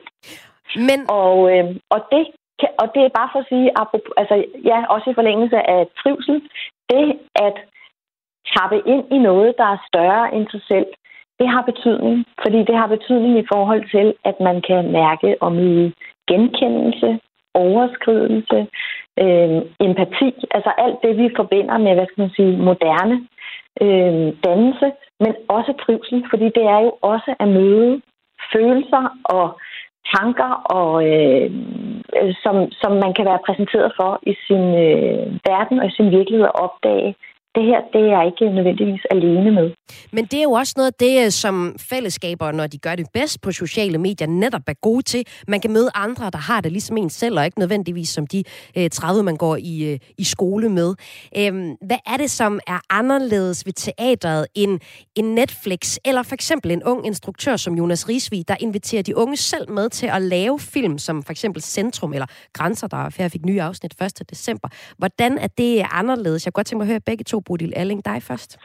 Men... 0.89 0.99
Og, 1.09 1.37
øh, 1.53 1.67
og, 1.95 2.01
det, 2.13 2.25
kan, 2.61 2.71
og 2.79 2.87
det 2.95 3.03
er 3.05 3.17
bare 3.19 3.29
for 3.33 3.39
at 3.39 3.51
sige, 3.53 3.67
apropos, 3.81 4.13
altså, 4.17 4.37
ja, 4.71 4.79
også 4.95 5.11
i 5.11 5.19
forlængelse 5.21 5.59
af 5.75 5.81
trivsel, 6.01 6.37
det 6.91 7.07
at 7.47 7.57
tappe 8.55 8.79
ind 8.93 9.05
i 9.17 9.19
noget, 9.19 9.55
der 9.59 9.69
er 9.75 9.87
større 9.91 10.35
end 10.35 10.47
sig 10.51 10.63
selv, 10.71 10.87
det 11.39 11.49
har 11.49 11.63
betydning, 11.63 12.17
fordi 12.43 12.59
det 12.69 12.77
har 12.81 12.87
betydning 12.87 13.39
i 13.39 13.49
forhold 13.53 13.83
til, 13.95 14.15
at 14.25 14.37
man 14.41 14.63
kan 14.69 14.93
mærke 14.93 15.37
om 15.41 15.55
i 15.59 15.93
genkendelse, 16.31 17.21
overskridelse, 17.55 18.59
øh, 19.23 19.61
empati, 19.87 20.29
altså 20.57 20.71
alt 20.79 20.99
det, 21.03 21.17
vi 21.23 21.37
forbinder 21.37 21.79
med, 21.79 21.95
hvad 21.95 22.07
skal 22.07 22.23
man 22.23 22.37
sige, 22.37 22.57
moderne 22.57 23.17
øh, 23.85 24.27
dannelse, 24.45 24.89
men 25.21 25.33
også 25.49 25.73
trivsel, 25.85 26.25
fordi 26.31 26.45
det 26.45 26.65
er 26.75 26.81
jo 26.87 26.93
også 27.03 27.35
at 27.41 27.49
møde 27.49 28.03
følelser 28.53 29.05
og 29.25 29.47
tanker, 30.15 30.51
og, 30.79 30.93
øh, 31.11 31.51
som, 32.43 32.57
som 32.81 32.93
man 33.05 33.15
kan 33.15 33.27
være 33.31 33.45
præsenteret 33.47 33.93
for 34.01 34.13
i 34.23 34.35
sin 34.47 34.65
øh, 34.87 35.27
verden 35.51 35.77
og 35.81 35.87
i 35.87 35.97
sin 35.97 36.11
virkelighed 36.11 36.47
og 36.47 36.57
opdage 36.67 37.15
det 37.55 37.65
her, 37.65 37.81
det 37.93 38.01
er 38.01 38.11
jeg 38.17 38.27
ikke 38.27 38.55
nødvendigvis 38.55 39.05
alene 39.11 39.51
med. 39.51 39.71
Men 40.13 40.25
det 40.25 40.39
er 40.39 40.43
jo 40.43 40.53
også 40.53 40.75
noget 40.77 40.91
af 40.93 40.95
det, 41.01 41.25
øh, 41.25 41.31
som 41.31 41.77
fællesskaber, 41.91 42.53
når 42.53 42.67
de 42.67 42.79
gør 42.79 42.95
det 42.95 43.07
bedst 43.15 43.41
på 43.43 43.53
sociale 43.53 43.99
medier, 43.99 44.29
netop 44.29 44.61
er 44.67 44.75
gode 44.83 45.03
til. 45.03 45.23
Man 45.49 45.61
kan 45.61 45.73
møde 45.73 45.91
andre, 45.95 46.31
der 46.31 46.39
har 46.39 46.61
det 46.61 46.73
ligesom 46.73 46.97
en 46.97 47.11
selv, 47.11 47.39
og 47.39 47.45
ikke 47.45 47.59
nødvendigvis 47.59 48.09
som 48.09 48.27
de 48.27 48.43
øh, 48.79 48.91
30, 48.91 49.23
man 49.23 49.37
går 49.37 49.57
i, 49.57 49.93
øh, 49.93 49.99
i 50.19 50.25
skole 50.25 50.69
med. 50.69 50.95
Øhm, 51.39 51.77
hvad 51.87 51.99
er 52.07 52.17
det, 52.17 52.31
som 52.31 52.61
er 52.67 52.81
anderledes 52.91 53.67
ved 53.67 53.73
teateret 53.73 54.47
end 54.55 54.81
en 55.17 55.25
Netflix, 55.25 55.97
eller 56.05 56.23
for 56.23 56.35
eksempel 56.35 56.71
en 56.71 56.83
ung 56.85 57.07
instruktør 57.07 57.57
som 57.57 57.75
Jonas 57.75 58.09
Risvig, 58.09 58.49
der 58.49 58.57
inviterer 58.61 59.03
de 59.03 59.17
unge 59.17 59.37
selv 59.37 59.71
med 59.71 59.89
til 59.89 60.07
at 60.07 60.23
lave 60.23 60.59
film, 60.59 60.99
som 60.99 61.23
for 61.23 61.31
eksempel 61.31 61.63
Centrum 61.63 62.13
eller 62.13 62.27
Grænser, 62.53 62.87
der 62.87 63.29
fik 63.33 63.45
nye 63.45 63.63
afsnit 63.63 63.95
1. 64.03 64.31
december. 64.31 64.69
Hvordan 64.99 65.39
er 65.39 65.47
det 65.47 65.85
anderledes? 65.93 66.47
Jeg 66.47 66.53
kunne 66.53 66.59
godt 66.59 66.67
tænke 66.67 66.79
mig 66.79 66.85
at 66.85 66.89
høre 66.89 67.01
begge 67.01 67.25
to, 67.25 67.41
Bodil 67.47 67.73
Alling, 67.77 68.05
dig 68.05 68.23
først. 68.23 68.59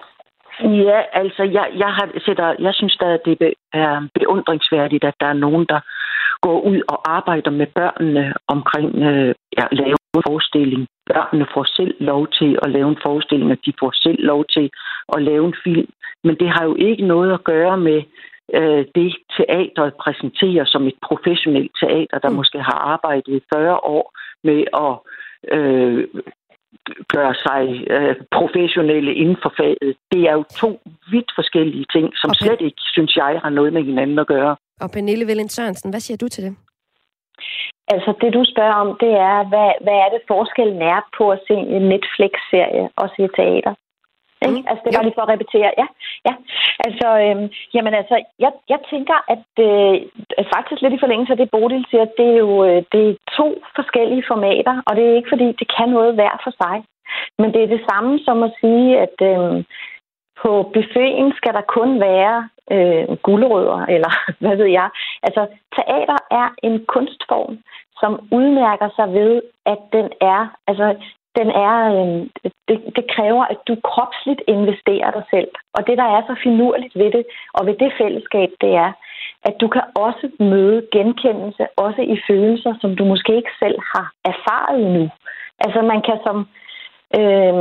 Ja, 0.63 1.01
altså, 1.13 1.43
jeg, 1.43 1.67
jeg, 1.75 1.91
har, 1.97 2.11
sætter, 2.25 2.55
jeg 2.59 2.73
synes 2.73 2.97
da, 2.97 3.05
at 3.13 3.21
det 3.25 3.53
er 3.73 4.07
beundringsværdigt, 4.19 5.03
at 5.03 5.13
der 5.19 5.25
er 5.25 5.33
nogen, 5.45 5.65
der 5.69 5.79
går 6.41 6.59
ud 6.61 6.81
og 6.87 7.11
arbejder 7.17 7.51
med 7.51 7.67
børnene 7.67 8.33
omkring 8.47 8.95
øh, 8.95 9.35
ja, 9.57 9.65
lave 9.71 9.97
en 10.15 10.23
forestilling. 10.27 10.87
Børnene 11.05 11.47
får 11.53 11.63
selv 11.63 11.95
lov 11.99 12.27
til 12.27 12.59
at 12.61 12.71
lave 12.71 12.89
en 12.89 12.99
forestilling, 13.03 13.51
og 13.51 13.57
de 13.65 13.73
får 13.79 13.91
selv 13.93 14.19
lov 14.23 14.45
til 14.45 14.69
at 15.13 15.21
lave 15.21 15.45
en 15.47 15.55
film. 15.63 15.89
Men 16.23 16.35
det 16.35 16.49
har 16.49 16.63
jo 16.63 16.75
ikke 16.75 17.05
noget 17.05 17.33
at 17.33 17.43
gøre 17.43 17.77
med 17.77 18.03
øh, 18.53 18.85
det 18.95 19.15
teateret 19.37 19.93
præsenterer 20.03 20.65
som 20.65 20.87
et 20.87 20.97
professionelt 21.07 21.71
teater, 21.81 22.19
der 22.19 22.29
mm. 22.29 22.35
måske 22.35 22.59
har 22.59 22.79
arbejdet 22.93 23.33
i 23.33 23.41
40 23.53 23.75
år 23.75 24.13
med 24.43 24.59
at 24.85 24.93
øh, 25.57 26.07
gøre 27.15 27.33
sig 27.45 27.63
øh, 27.95 28.15
professionelle 28.37 29.13
inden 29.21 29.37
for 29.43 29.53
faget. 29.57 29.95
Det 30.11 30.21
er 30.29 30.33
jo 30.33 30.43
to 30.61 30.69
vidt 31.11 31.31
forskellige 31.35 31.85
ting, 31.95 32.07
som 32.21 32.29
okay. 32.29 32.45
slet 32.45 32.61
ikke, 32.67 32.81
synes 32.95 33.15
jeg, 33.15 33.39
har 33.43 33.49
noget 33.49 33.73
med 33.73 33.83
hinanden 33.83 34.19
at 34.19 34.27
gøre. 34.27 34.55
Og 34.81 34.91
Pernille 34.93 35.27
Vellin 35.27 35.49
Sørensen, 35.49 35.89
hvad 35.89 35.99
siger 35.99 36.17
du 36.17 36.27
til 36.27 36.43
det? 36.43 36.53
Altså 37.93 38.11
det, 38.21 38.33
du 38.33 38.43
spørger 38.53 38.77
om, 38.83 38.89
det 39.03 39.13
er, 39.31 39.37
hvad, 39.51 39.69
hvad 39.85 39.97
er 40.03 40.09
det 40.13 40.21
forskellen 40.27 40.81
er 40.81 41.01
på 41.17 41.23
at 41.35 41.39
se 41.47 41.55
en 41.75 41.83
Netflix-serie 41.93 42.85
og 43.01 43.07
se 43.15 43.23
teater? 43.37 43.73
Ikke? 44.45 44.61
Mm. 44.61 44.69
Altså, 44.69 44.81
det 44.85 44.97
var 44.97 45.03
lige 45.03 45.17
for 45.17 45.25
at 45.25 45.33
repetere. 45.33 45.71
Ja, 45.81 45.87
ja. 46.27 46.33
Altså, 46.85 47.07
øhm, 47.23 47.45
jamen 47.73 47.93
altså, 48.01 48.15
jeg, 48.43 48.51
jeg 48.73 48.79
tænker, 48.91 49.17
at 49.33 49.49
øh, 49.67 49.95
faktisk 50.55 50.79
lidt 50.81 50.93
i 50.93 51.03
forlængelse 51.03 51.33
af 51.33 51.39
det, 51.39 51.51
Bodil 51.51 51.85
siger, 51.89 52.05
det 52.19 52.27
er 52.33 52.39
jo 52.47 52.53
øh, 52.67 52.81
det 52.91 53.01
er 53.09 53.15
to 53.39 53.47
forskellige 53.77 54.23
formater, 54.31 54.75
og 54.87 54.91
det 54.95 55.03
er 55.05 55.17
ikke 55.17 55.33
fordi, 55.33 55.47
det 55.59 55.67
kan 55.77 55.89
noget 55.89 56.13
hver 56.13 56.33
for 56.43 56.53
sig. 56.61 56.75
Men 57.39 57.53
det 57.53 57.61
er 57.63 57.73
det 57.75 57.85
samme 57.89 58.19
som 58.25 58.43
at 58.43 58.51
sige, 58.61 58.89
at 59.05 59.17
øh, 59.31 59.63
på 60.41 60.51
buffeten 60.73 61.33
skal 61.39 61.53
der 61.53 61.71
kun 61.77 61.99
være 61.99 62.49
øh, 62.75 63.17
guldrødder, 63.27 63.79
eller 63.95 64.11
hvad 64.41 64.55
ved 64.55 64.69
jeg. 64.79 64.89
Altså, 65.23 65.41
teater 65.75 66.19
er 66.31 66.47
en 66.63 66.85
kunstform, 66.85 67.57
som 68.01 68.11
udmærker 68.31 68.89
sig 68.95 69.13
ved, 69.13 69.41
at 69.65 69.79
den 69.93 70.07
er, 70.21 70.41
altså, 70.67 70.85
den 71.37 71.49
er, 71.67 71.77
øh, 71.95 72.19
det, 72.67 72.77
det 72.97 73.05
kræver, 73.15 73.43
at 73.53 73.59
du 73.67 73.75
kropsligt 73.91 74.41
investerer 74.47 75.11
dig 75.11 75.23
selv. 75.33 75.51
Og 75.75 75.87
det, 75.87 75.97
der 75.97 76.07
er 76.15 76.21
så 76.29 76.35
finurligt 76.43 76.95
ved 76.95 77.11
det, 77.11 77.23
og 77.53 77.65
ved 77.65 77.75
det 77.83 77.91
fællesskab, 78.01 78.49
det 78.61 78.71
er, 78.85 78.91
at 79.47 79.55
du 79.61 79.67
kan 79.67 79.85
også 79.95 80.25
møde 80.39 80.87
genkendelse, 80.91 81.63
også 81.77 82.01
i 82.01 82.17
følelser, 82.27 82.73
som 82.81 82.95
du 82.95 83.05
måske 83.05 83.35
ikke 83.35 83.55
selv 83.59 83.77
har 83.93 84.11
erfaret 84.31 84.75
endnu. 84.85 85.09
Altså 85.65 85.81
man 85.81 86.01
kan 86.01 86.17
som 86.23 86.47
øh, 87.17 87.53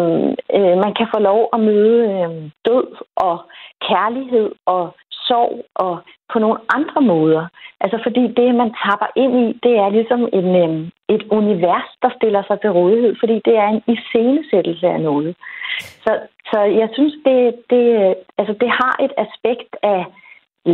øh, 0.56 0.74
man 0.84 0.92
kan 0.98 1.08
få 1.14 1.18
lov 1.20 1.48
at 1.52 1.60
møde 1.60 1.98
øh, 2.14 2.50
død 2.66 2.86
og 3.16 3.36
kærlighed 3.88 4.50
og 4.66 4.94
sorg 5.28 5.64
og 5.74 5.98
på 6.32 6.38
nogle 6.38 6.58
andre 6.68 7.00
måder. 7.00 7.46
Altså 7.80 7.98
fordi 8.02 8.22
det, 8.38 8.54
man 8.54 8.70
tapper 8.84 9.10
ind 9.16 9.34
i, 9.44 9.46
det 9.62 9.74
er 9.84 9.88
ligesom 9.88 10.28
en, 10.32 10.48
øh, 10.64 10.88
et 11.14 11.22
univers, 11.30 11.90
der 12.02 12.10
stiller 12.18 12.42
sig 12.46 12.60
til 12.60 12.70
rådighed, 12.70 13.16
fordi 13.20 13.36
det 13.44 13.56
er 13.56 13.68
en 13.68 13.82
iscenesættelse 13.94 14.86
af 14.86 15.00
noget. 15.00 15.36
Så, 16.04 16.12
så 16.50 16.58
jeg 16.60 16.88
synes, 16.92 17.14
det, 17.26 17.38
det, 17.70 17.84
øh, 18.02 18.14
altså 18.38 18.54
det 18.62 18.70
har 18.80 18.94
et 19.06 19.12
aspekt 19.24 19.72
af 19.82 20.04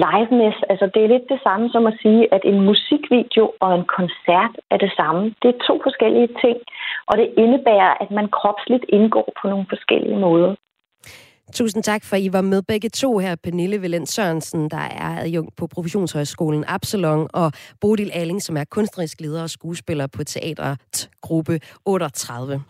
liveness. 0.03 0.57
Altså 0.70 0.86
det 0.95 1.01
er 1.03 1.12
lidt 1.14 1.26
det 1.34 1.40
samme 1.47 1.66
som 1.74 1.86
at 1.90 1.97
sige, 2.03 2.22
at 2.36 2.42
en 2.51 2.59
musikvideo 2.68 3.45
og 3.64 3.70
en 3.78 3.86
koncert 3.97 4.55
er 4.72 4.78
det 4.84 4.92
samme. 5.01 5.22
Det 5.42 5.49
er 5.55 5.59
to 5.68 5.74
forskellige 5.86 6.30
ting, 6.45 6.57
og 7.09 7.14
det 7.20 7.28
indebærer, 7.42 7.92
at 8.03 8.11
man 8.18 8.26
kropsligt 8.38 8.84
indgår 8.88 9.28
på 9.38 9.45
nogle 9.53 9.66
forskellige 9.68 10.18
måder. 10.26 10.55
Tusind 11.53 11.82
tak 11.82 12.05
for, 12.05 12.16
at 12.16 12.22
I 12.22 12.32
var 12.32 12.40
med 12.40 12.62
begge 12.62 12.88
to 12.88 13.18
her. 13.18 13.36
Pernille 13.45 13.82
Velen 13.82 14.07
Sørensen, 14.07 14.70
der 14.70 14.84
er 15.05 15.20
adjunkt 15.20 15.57
på 15.57 15.66
Professionshøjskolen 15.66 16.64
Absalon, 16.68 17.28
og 17.34 17.53
Bodil 17.80 18.11
Alling, 18.14 18.42
som 18.42 18.57
er 18.57 18.64
kunstnerisk 18.70 19.20
leder 19.20 19.42
og 19.42 19.51
skuespiller 19.51 20.07
på 20.16 20.24
Teatret 20.24 21.11
Gruppe 21.22 21.61
38. 21.86 22.61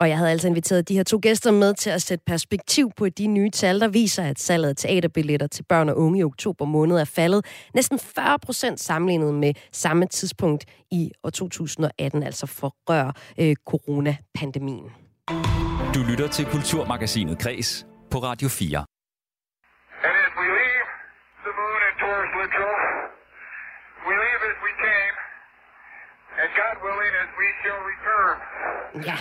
Og 0.00 0.08
jeg 0.08 0.18
havde 0.18 0.30
altså 0.30 0.48
inviteret 0.48 0.88
de 0.88 0.94
her 0.94 1.02
to 1.02 1.18
gæster 1.22 1.50
med 1.50 1.74
til 1.74 1.90
at 1.90 2.02
sætte 2.02 2.24
perspektiv 2.26 2.90
på 2.96 3.08
de 3.08 3.26
nye 3.26 3.50
tal, 3.50 3.80
der 3.80 3.88
viser, 3.88 4.22
at 4.22 4.38
salget 4.38 4.68
af 4.68 4.76
teaterbilletter 4.76 5.46
til 5.46 5.62
børn 5.62 5.88
og 5.88 5.96
unge 5.96 6.18
i 6.18 6.24
oktober 6.24 6.64
måned 6.64 6.96
er 6.96 7.04
faldet 7.04 7.46
næsten 7.74 7.98
40 7.98 8.38
procent 8.38 8.80
sammenlignet 8.80 9.34
med 9.34 9.52
samme 9.72 10.06
tidspunkt 10.06 10.64
i 10.90 11.10
år 11.24 11.30
2018, 11.30 12.22
altså 12.22 12.46
for 12.46 12.76
rør 12.88 13.12
øh, 13.40 13.56
coronapandemien. 13.66 14.90
Du 15.94 16.00
lytter 16.10 16.28
til 16.28 16.44
Kulturmagasinet 16.46 17.38
Kres 17.38 17.86
på 18.10 18.18
Radio 18.18 18.48
4. 18.48 18.78
And 20.06 20.16
as 20.26 20.32
we 20.40 20.46
leave 20.60 20.88
the 21.46 21.52
moon 21.60 21.80
and 21.88 21.96
towards 22.02 22.30
Littrell, 22.38 22.78
we 24.06 24.12
leave 24.24 24.42
as 24.50 24.56
we 24.66 24.72
came, 24.86 25.14
and 25.14 25.14
God 25.14 25.14
willing, 25.14 25.14
as 25.14 25.14
we 25.14 25.14
shall 25.16 26.24
return. 26.24 26.25
Ja, 29.08 29.16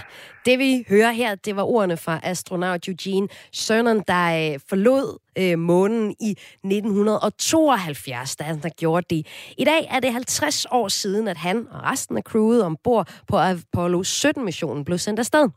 det 0.46 0.60
vi 0.60 0.86
hører 0.90 1.12
her, 1.12 1.36
det 1.36 1.56
var 1.56 1.64
ordene 1.64 1.98
fra 1.98 2.20
astronaut 2.24 2.88
Eugene 2.88 3.28
Cernan, 3.54 4.04
der 4.08 4.54
øh, 4.54 4.60
forlod 4.70 5.20
øh, 5.38 5.60
månen 5.60 6.16
i 6.22 6.32
1972, 6.32 8.36
da 8.36 8.44
han 8.44 8.60
der 8.60 8.70
gjorde 8.70 9.16
det. 9.16 9.28
I 9.58 9.64
dag 9.64 9.88
er 9.92 10.00
det 10.00 10.14
50 10.14 10.66
år 10.72 10.88
siden, 10.88 11.28
at 11.28 11.38
han 11.38 11.68
og 11.72 11.84
resten 11.84 12.18
af 12.18 12.24
crewet 12.24 12.64
ombord 12.64 13.10
på 13.28 13.38
Apollo 13.38 14.04
17-missionen 14.04 14.86
blev 14.86 14.98
sendt 14.98 15.20
afsted. 15.20 15.50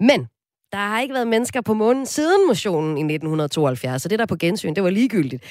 Men 0.00 0.28
der 0.72 0.80
har 0.80 1.00
ikke 1.00 1.14
været 1.14 1.28
mennesker 1.28 1.60
på 1.60 1.74
månen 1.74 2.06
siden 2.06 2.48
missionen 2.48 2.98
i 2.98 3.00
1972, 3.00 4.02
så 4.02 4.08
det 4.08 4.18
der 4.18 4.26
på 4.26 4.36
gensyn, 4.36 4.74
det 4.74 4.82
var 4.82 4.90
ligegyldigt. 4.90 5.44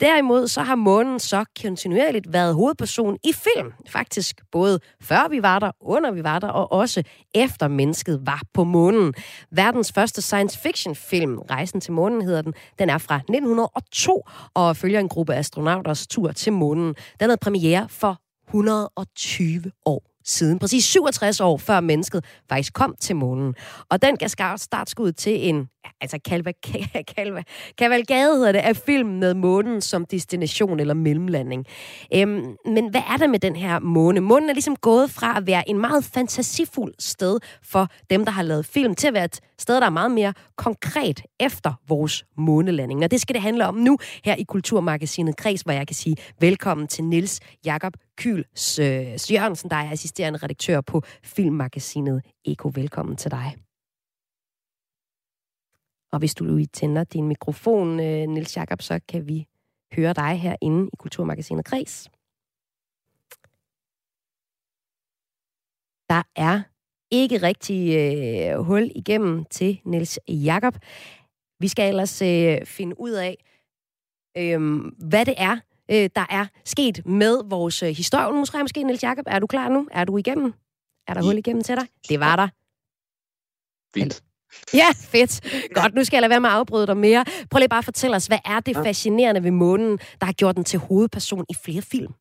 Derimod 0.00 0.48
så 0.48 0.62
har 0.62 0.74
månen 0.74 1.20
så 1.20 1.44
kontinuerligt 1.62 2.32
været 2.32 2.54
hovedperson 2.54 3.16
i 3.24 3.32
film. 3.32 3.72
Faktisk 3.88 4.40
både 4.52 4.80
før 5.00 5.28
vi 5.30 5.42
var 5.42 5.58
der, 5.58 5.70
under 5.80 6.10
vi 6.10 6.24
var 6.24 6.38
der, 6.38 6.48
og 6.48 6.72
også 6.72 7.02
efter 7.34 7.68
mennesket 7.68 8.20
var 8.26 8.42
på 8.54 8.64
månen. 8.64 9.14
Verdens 9.50 9.92
første 9.92 10.22
science 10.22 10.58
fiction 10.58 10.94
film, 10.94 11.38
Rejsen 11.38 11.80
til 11.80 11.92
månen 11.92 12.22
hedder 12.22 12.42
den, 12.42 12.54
den 12.78 12.90
er 12.90 12.98
fra 12.98 13.16
1902 13.16 14.22
og 14.54 14.76
følger 14.76 15.00
en 15.00 15.08
gruppe 15.08 15.34
astronauters 15.34 16.06
tur 16.06 16.32
til 16.32 16.52
månen. 16.52 16.94
Den 17.20 17.28
havde 17.28 17.36
premiere 17.36 17.88
for 17.88 18.18
120 18.48 19.72
år 19.86 20.11
siden. 20.24 20.58
Præcis 20.58 20.84
67 20.84 21.40
år 21.40 21.56
før 21.56 21.80
mennesket 21.80 22.24
faktisk 22.48 22.72
kom 22.72 22.94
til 23.00 23.16
månen. 23.16 23.54
Og 23.90 24.02
den 24.02 24.16
gav 24.16 24.58
startskud 24.58 25.12
til 25.12 25.48
en 25.48 25.68
altså 26.00 26.18
kalva, 26.24 26.52
kalva, 27.16 27.42
kavalgade 27.78 28.36
hedder 28.36 28.52
det, 28.52 28.58
af 28.58 28.76
film 28.76 29.08
med 29.08 29.34
månen 29.34 29.80
som 29.80 30.04
destination 30.04 30.80
eller 30.80 30.94
mellemlanding. 30.94 31.66
Øhm, 32.14 32.56
men 32.66 32.90
hvad 32.90 33.02
er 33.12 33.16
der 33.16 33.26
med 33.26 33.38
den 33.38 33.56
her 33.56 33.78
måne? 33.78 34.20
Månen 34.20 34.50
er 34.50 34.54
ligesom 34.54 34.76
gået 34.76 35.10
fra 35.10 35.36
at 35.36 35.46
være 35.46 35.68
en 35.68 35.78
meget 35.78 36.04
fantasifuld 36.04 36.94
sted 36.98 37.38
for 37.62 37.88
dem, 38.10 38.24
der 38.24 38.32
har 38.32 38.42
lavet 38.42 38.66
film, 38.66 38.94
til 38.94 39.08
at 39.08 39.14
være 39.14 39.24
et 39.24 39.40
sted, 39.62 39.76
der 39.80 39.86
er 39.86 39.90
meget 39.90 40.10
mere 40.10 40.34
konkret 40.56 41.22
efter 41.40 41.72
vores 41.88 42.24
månelanding. 42.36 43.04
Og 43.04 43.10
det 43.10 43.20
skal 43.20 43.34
det 43.34 43.42
handle 43.42 43.66
om 43.66 43.74
nu 43.74 43.98
her 44.24 44.34
i 44.34 44.42
Kulturmagasinet 44.42 45.36
Kreds, 45.36 45.62
hvor 45.62 45.72
jeg 45.72 45.86
kan 45.86 45.96
sige 45.96 46.16
velkommen 46.40 46.86
til 46.88 47.04
Nils 47.04 47.40
Jakob 47.64 47.92
Kyl 48.16 48.42
Sørensen, 48.54 49.70
der 49.70 49.76
er 49.76 49.90
assisterende 49.90 50.38
redaktør 50.38 50.80
på 50.80 51.02
filmmagasinet 51.24 52.22
Eko. 52.44 52.70
Velkommen 52.74 53.16
til 53.16 53.30
dig. 53.30 53.56
Og 56.12 56.18
hvis 56.18 56.34
du 56.34 56.64
tænder 56.72 57.04
din 57.04 57.28
mikrofon, 57.28 58.00
øh, 58.00 58.28
Nils 58.28 58.56
Jakob, 58.56 58.82
så 58.82 59.00
kan 59.08 59.28
vi 59.28 59.46
høre 59.96 60.12
dig 60.12 60.40
herinde 60.40 60.90
i 60.92 60.96
Kulturmagasinet 60.98 61.64
Kreds. 61.64 62.10
Der 66.08 66.22
er 66.36 66.71
ikke 67.12 67.38
rigtig 67.38 67.96
øh, 67.96 68.58
hul 68.58 68.90
igennem 68.94 69.44
til 69.44 69.80
Nils 69.84 70.18
Jakob. 70.28 70.74
Vi 71.60 71.68
skal 71.68 71.88
ellers 71.88 72.22
øh, 72.22 72.66
finde 72.66 73.00
ud 73.00 73.10
af, 73.10 73.44
øh, 74.38 74.80
hvad 75.08 75.26
det 75.26 75.34
er, 75.36 75.56
øh, 75.90 76.10
der 76.16 76.26
er 76.30 76.46
sket 76.64 77.06
med 77.06 77.42
vores 77.44 77.82
øh, 77.82 77.88
historie. 77.88 78.32
Nu 78.32 78.44
skal 78.44 78.58
jeg 78.58 78.64
måske, 78.64 78.82
Nils 78.82 79.02
Jakob, 79.02 79.24
er 79.28 79.38
du 79.38 79.46
klar 79.46 79.68
nu? 79.68 79.88
Er 79.90 80.04
du 80.04 80.18
igennem? 80.18 80.52
Er 81.08 81.14
der 81.14 81.22
hul 81.22 81.38
igennem 81.38 81.62
til 81.62 81.76
dig? 81.76 81.86
Det 82.08 82.20
var 82.20 82.36
der. 82.36 82.48
Fint. 83.94 84.22
Ja, 84.74 84.86
fedt. 84.96 85.40
Godt, 85.74 85.94
nu 85.94 86.04
skal 86.04 86.16
jeg 86.16 86.20
lade 86.20 86.30
være 86.30 86.40
med 86.40 86.48
at 86.48 86.54
afbryde 86.54 86.86
dig 86.86 86.96
mere. 86.96 87.24
Prøv 87.50 87.58
lige 87.58 87.68
bare 87.68 87.78
at 87.78 87.84
fortælle 87.84 88.16
os, 88.16 88.26
hvad 88.26 88.38
er 88.44 88.60
det 88.60 88.76
fascinerende 88.76 89.42
ved 89.42 89.50
månen, 89.50 89.98
der 89.98 90.24
har 90.24 90.32
gjort 90.32 90.56
den 90.56 90.64
til 90.64 90.78
hovedperson 90.78 91.44
i 91.48 91.54
flere 91.64 91.82
film? 91.82 92.12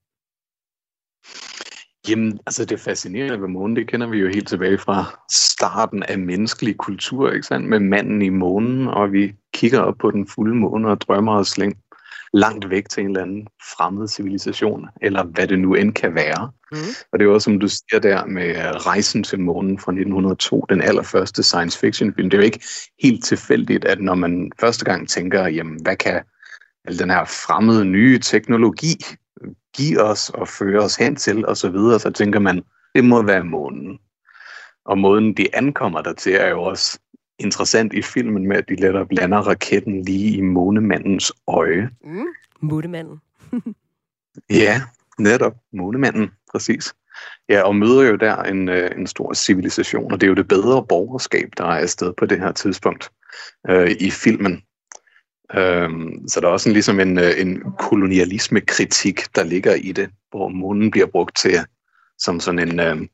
Jamen, 2.09 2.39
altså 2.45 2.65
det 2.65 2.79
fascinerende 2.79 3.41
ved 3.41 3.47
månen, 3.47 3.75
det 3.75 3.87
kender 3.87 4.07
vi 4.07 4.17
jo 4.17 4.27
helt 4.27 4.47
tilbage 4.47 4.77
fra 4.77 5.19
starten 5.31 6.03
af 6.03 6.19
menneskelig 6.19 6.77
kultur, 6.77 7.31
ikke 7.31 7.47
sandt? 7.47 7.69
Med 7.69 7.79
manden 7.79 8.21
i 8.21 8.29
månen, 8.29 8.87
og 8.87 9.11
vi 9.11 9.33
kigger 9.53 9.79
op 9.79 9.97
på 9.99 10.11
den 10.11 10.27
fulde 10.27 10.55
måne 10.55 10.89
og 10.89 11.01
drømmer 11.01 11.35
os 11.35 11.57
længe 11.57 11.75
langt 12.33 12.69
væk 12.69 12.89
til 12.89 13.01
en 13.01 13.07
eller 13.07 13.21
anden 13.21 13.47
fremmed 13.77 14.07
civilisation, 14.07 14.87
eller 15.01 15.23
hvad 15.23 15.47
det 15.47 15.59
nu 15.59 15.73
end 15.73 15.93
kan 15.93 16.15
være. 16.15 16.51
Mm. 16.71 16.77
Og 17.11 17.19
det 17.19 17.25
er 17.25 17.31
også, 17.31 17.45
som 17.45 17.59
du 17.59 17.67
siger 17.67 17.99
der, 17.99 18.25
med 18.25 18.55
Rejsen 18.85 19.23
til 19.23 19.39
månen 19.39 19.79
fra 19.79 19.91
1902, 19.91 20.65
den 20.69 20.81
allerførste 20.81 21.43
science 21.43 21.79
fiction 21.79 22.13
film. 22.13 22.29
Det 22.29 22.37
er 22.37 22.41
jo 22.41 22.45
ikke 22.45 22.63
helt 23.03 23.25
tilfældigt, 23.25 23.85
at 23.85 24.01
når 24.01 24.15
man 24.15 24.51
første 24.59 24.85
gang 24.85 25.09
tænker, 25.09 25.47
jamen, 25.47 25.81
hvad 25.81 25.95
kan 25.95 26.21
al 26.85 26.99
den 26.99 27.09
her 27.09 27.25
fremmede 27.25 27.85
nye 27.85 28.19
teknologi 28.19 28.95
give 29.75 30.01
os 30.01 30.29
og 30.29 30.47
føre 30.47 30.79
os 30.79 30.95
hen 30.95 31.15
til, 31.15 31.45
og 31.45 31.57
så 31.57 31.69
videre, 31.69 31.99
så 31.99 32.11
tænker 32.11 32.39
man, 32.39 32.63
det 32.95 33.05
må 33.05 33.21
være 33.21 33.43
månen. 33.43 33.99
Og 34.85 34.97
måden, 34.97 35.33
de 35.33 35.55
ankommer 35.55 36.01
der 36.01 36.13
til, 36.13 36.33
er 36.33 36.49
jo 36.49 36.61
også 36.61 36.99
interessant 37.39 37.93
i 37.93 38.01
filmen 38.01 38.47
med, 38.47 38.57
at 38.57 38.69
de 38.69 38.75
lettere 38.75 39.05
blander 39.05 39.37
raketten 39.37 40.01
lige 40.01 40.37
i 40.37 40.41
månemandens 40.41 41.33
øje. 41.47 41.89
Mm. 42.03 42.25
Månemanden. 42.61 43.21
Ja, 44.49 44.81
netop. 45.19 45.53
Månemanden, 45.73 46.31
præcis. 46.51 46.93
Ja, 47.49 47.61
og 47.61 47.75
møder 47.75 48.01
jo 48.01 48.15
der 48.15 48.43
en, 48.43 48.69
øh, 48.69 48.91
en 48.97 49.07
stor 49.07 49.33
civilisation, 49.33 50.11
og 50.11 50.21
det 50.21 50.27
er 50.27 50.29
jo 50.29 50.35
det 50.35 50.47
bedre 50.47 50.85
borgerskab, 50.85 51.49
der 51.57 51.63
er 51.63 51.79
afsted 51.79 52.13
på 52.17 52.25
det 52.25 52.39
her 52.39 52.51
tidspunkt 52.51 53.11
øh, 53.69 53.91
i 53.99 54.11
filmen. 54.11 54.63
Øhm, 55.57 56.27
så 56.27 56.39
der 56.39 56.47
er 56.47 56.51
også 56.51 56.69
en, 56.69 56.73
ligesom 56.73 56.99
en, 56.99 57.17
øh, 57.19 57.41
en 57.41 57.63
kolonialisme-kritik, 57.79 59.35
der 59.35 59.43
ligger 59.43 59.75
i 59.75 59.91
det, 59.91 60.09
hvor 60.29 60.49
månen 60.49 60.91
bliver 60.91 61.07
brugt 61.07 61.37
til 61.37 61.59
som 62.19 62.39
sådan 62.39 62.69
en... 62.69 62.79
Øhm, 62.79 63.09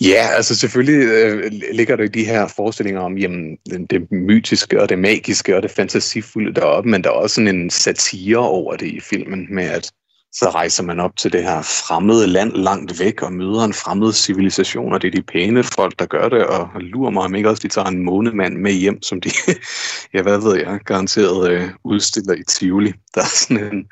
Ja, 0.00 0.28
altså 0.36 0.54
selvfølgelig 0.54 1.08
øh, 1.08 1.52
ligger 1.72 1.96
der 1.96 2.04
i 2.04 2.08
de 2.08 2.24
her 2.24 2.48
forestillinger 2.56 3.00
om 3.00 3.18
jamen, 3.18 3.58
det 3.90 4.12
mytiske 4.12 4.82
og 4.82 4.88
det 4.88 4.98
magiske 4.98 5.56
og 5.56 5.62
det 5.62 5.70
fantasifulde 5.70 6.54
deroppe, 6.54 6.90
men 6.90 7.04
der 7.04 7.10
er 7.10 7.14
også 7.14 7.34
sådan 7.34 7.56
en 7.56 7.70
satire 7.70 8.38
over 8.38 8.76
det 8.76 8.86
i 8.86 9.00
filmen 9.00 9.54
med, 9.54 9.64
at 9.64 9.92
så 10.32 10.50
rejser 10.50 10.82
man 10.82 11.00
op 11.00 11.16
til 11.16 11.32
det 11.32 11.42
her 11.42 11.62
fremmede 11.62 12.26
land 12.26 12.52
langt 12.52 13.00
væk 13.00 13.22
og 13.22 13.32
møder 13.32 13.64
en 13.64 13.74
fremmed 13.74 14.12
civilisation, 14.12 14.92
og 14.92 15.02
det 15.02 15.08
er 15.08 15.12
de 15.12 15.22
pæne 15.22 15.64
folk, 15.64 15.98
der 15.98 16.06
gør 16.06 16.28
det, 16.28 16.46
og 16.46 16.68
lurer 16.74 17.10
mig 17.10 17.22
om 17.22 17.34
ikke 17.34 17.50
også, 17.50 17.62
de 17.62 17.68
tager 17.68 17.86
en 17.86 18.04
månemand 18.04 18.56
med 18.56 18.72
hjem, 18.72 19.02
som 19.02 19.20
de, 19.20 19.30
ja 20.14 20.22
hvad 20.22 20.38
ved 20.38 20.56
jeg, 20.56 20.80
garanteret 20.84 21.50
øh, 21.50 21.68
udstiller 21.84 22.34
i 22.34 22.42
Tivoli. 22.48 22.92
Der 23.14 23.20
er 23.20 23.32
sådan 23.34 23.74
en 23.74 23.86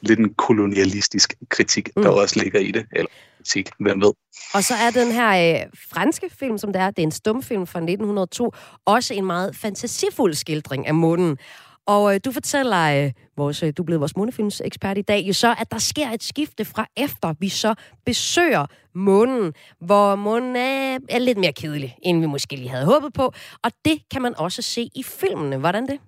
lidt 0.00 0.18
en 0.18 0.34
kolonialistisk 0.34 1.34
kritik, 1.48 1.88
mm. 1.96 2.02
der 2.02 2.10
også 2.10 2.40
ligger 2.42 2.60
i 2.60 2.70
det, 2.70 2.86
eller 2.92 3.10
kritik, 3.36 3.70
hvem 3.78 4.00
ved. 4.00 4.12
Og 4.54 4.64
så 4.64 4.74
er 4.74 4.90
den 4.90 5.12
her 5.12 5.60
øh, 5.62 5.66
franske 5.92 6.30
film, 6.38 6.58
som 6.58 6.72
det 6.72 6.82
er, 6.82 6.90
det 6.90 6.98
er 6.98 7.06
en 7.06 7.12
stumfilm 7.12 7.66
fra 7.66 7.78
1902, 7.78 8.52
også 8.84 9.14
en 9.14 9.26
meget 9.26 9.56
fantasifuld 9.56 10.34
skildring 10.34 10.86
af 10.86 10.94
månen. 10.94 11.38
Og 11.86 12.14
øh, 12.14 12.20
du 12.24 12.32
fortæller, 12.32 13.04
øh, 13.04 13.12
vores, 13.36 13.62
øh, 13.62 13.72
du 13.76 13.82
er 13.82 13.84
blevet 13.84 14.00
vores 14.00 14.16
månefilmsekspert 14.16 14.98
i 14.98 15.02
dag, 15.02 15.24
jo 15.28 15.32
så, 15.32 15.54
at 15.58 15.70
der 15.70 15.78
sker 15.78 16.10
et 16.10 16.22
skifte 16.22 16.64
fra 16.64 16.86
efter, 16.96 17.34
vi 17.40 17.48
så 17.48 17.74
besøger 18.06 18.66
månen, 18.94 19.52
hvor 19.80 20.16
månen 20.16 20.56
er, 20.56 20.98
er 21.08 21.18
lidt 21.18 21.38
mere 21.38 21.52
kedelig, 21.52 21.96
end 22.02 22.20
vi 22.20 22.26
måske 22.26 22.56
lige 22.56 22.68
havde 22.68 22.84
håbet 22.84 23.12
på. 23.12 23.32
Og 23.64 23.70
det 23.84 23.98
kan 24.10 24.22
man 24.22 24.34
også 24.38 24.62
se 24.62 24.88
i 24.94 25.02
filmene. 25.02 25.56
Hvordan 25.56 25.86
det? 25.86 25.98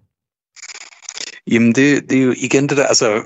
Jamen, 1.51 1.73
det, 1.73 2.11
det 2.11 2.19
er 2.19 2.23
jo 2.23 2.35
igen 2.37 2.69
det 2.69 2.77
der, 2.77 2.87
altså 2.87 3.13
øh, 3.15 3.23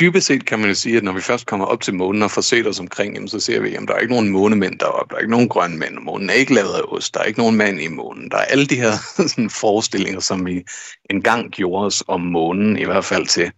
dybest 0.00 0.26
set 0.26 0.46
kan 0.46 0.58
man 0.58 0.68
jo 0.68 0.74
sige, 0.74 0.96
at 0.96 1.02
når 1.02 1.12
vi 1.12 1.20
først 1.20 1.46
kommer 1.46 1.66
op 1.66 1.80
til 1.80 1.94
månen 1.94 2.22
og 2.22 2.30
får 2.30 2.40
set 2.40 2.66
os 2.66 2.80
omkring, 2.80 3.14
jamen, 3.14 3.28
så 3.28 3.40
ser 3.40 3.60
vi, 3.60 3.74
at 3.74 3.82
der 3.88 3.94
er 3.94 3.98
ikke 3.98 4.12
nogen 4.12 4.28
månemænd 4.28 4.78
deroppe, 4.78 5.10
der 5.10 5.16
er 5.16 5.20
ikke 5.20 5.30
nogen 5.30 5.48
grønne 5.48 5.76
mænd, 5.76 5.98
månen 5.98 6.30
er 6.30 6.34
ikke 6.34 6.54
lavet 6.54 6.74
af 6.74 6.82
ost, 6.88 7.14
der 7.14 7.20
er 7.20 7.24
ikke 7.24 7.38
nogen 7.38 7.56
mand 7.56 7.80
i 7.80 7.88
månen. 7.88 8.30
Der 8.30 8.36
er 8.36 8.44
alle 8.44 8.66
de 8.66 8.76
her 8.76 8.92
sådan, 9.28 9.50
forestillinger, 9.50 10.20
som 10.20 10.46
vi 10.46 10.62
engang 11.10 11.50
gjorde 11.50 11.86
os 11.86 12.04
om 12.08 12.20
månen, 12.20 12.78
i 12.78 12.84
hvert 12.84 13.04
fald 13.04 13.26
til 13.26 13.52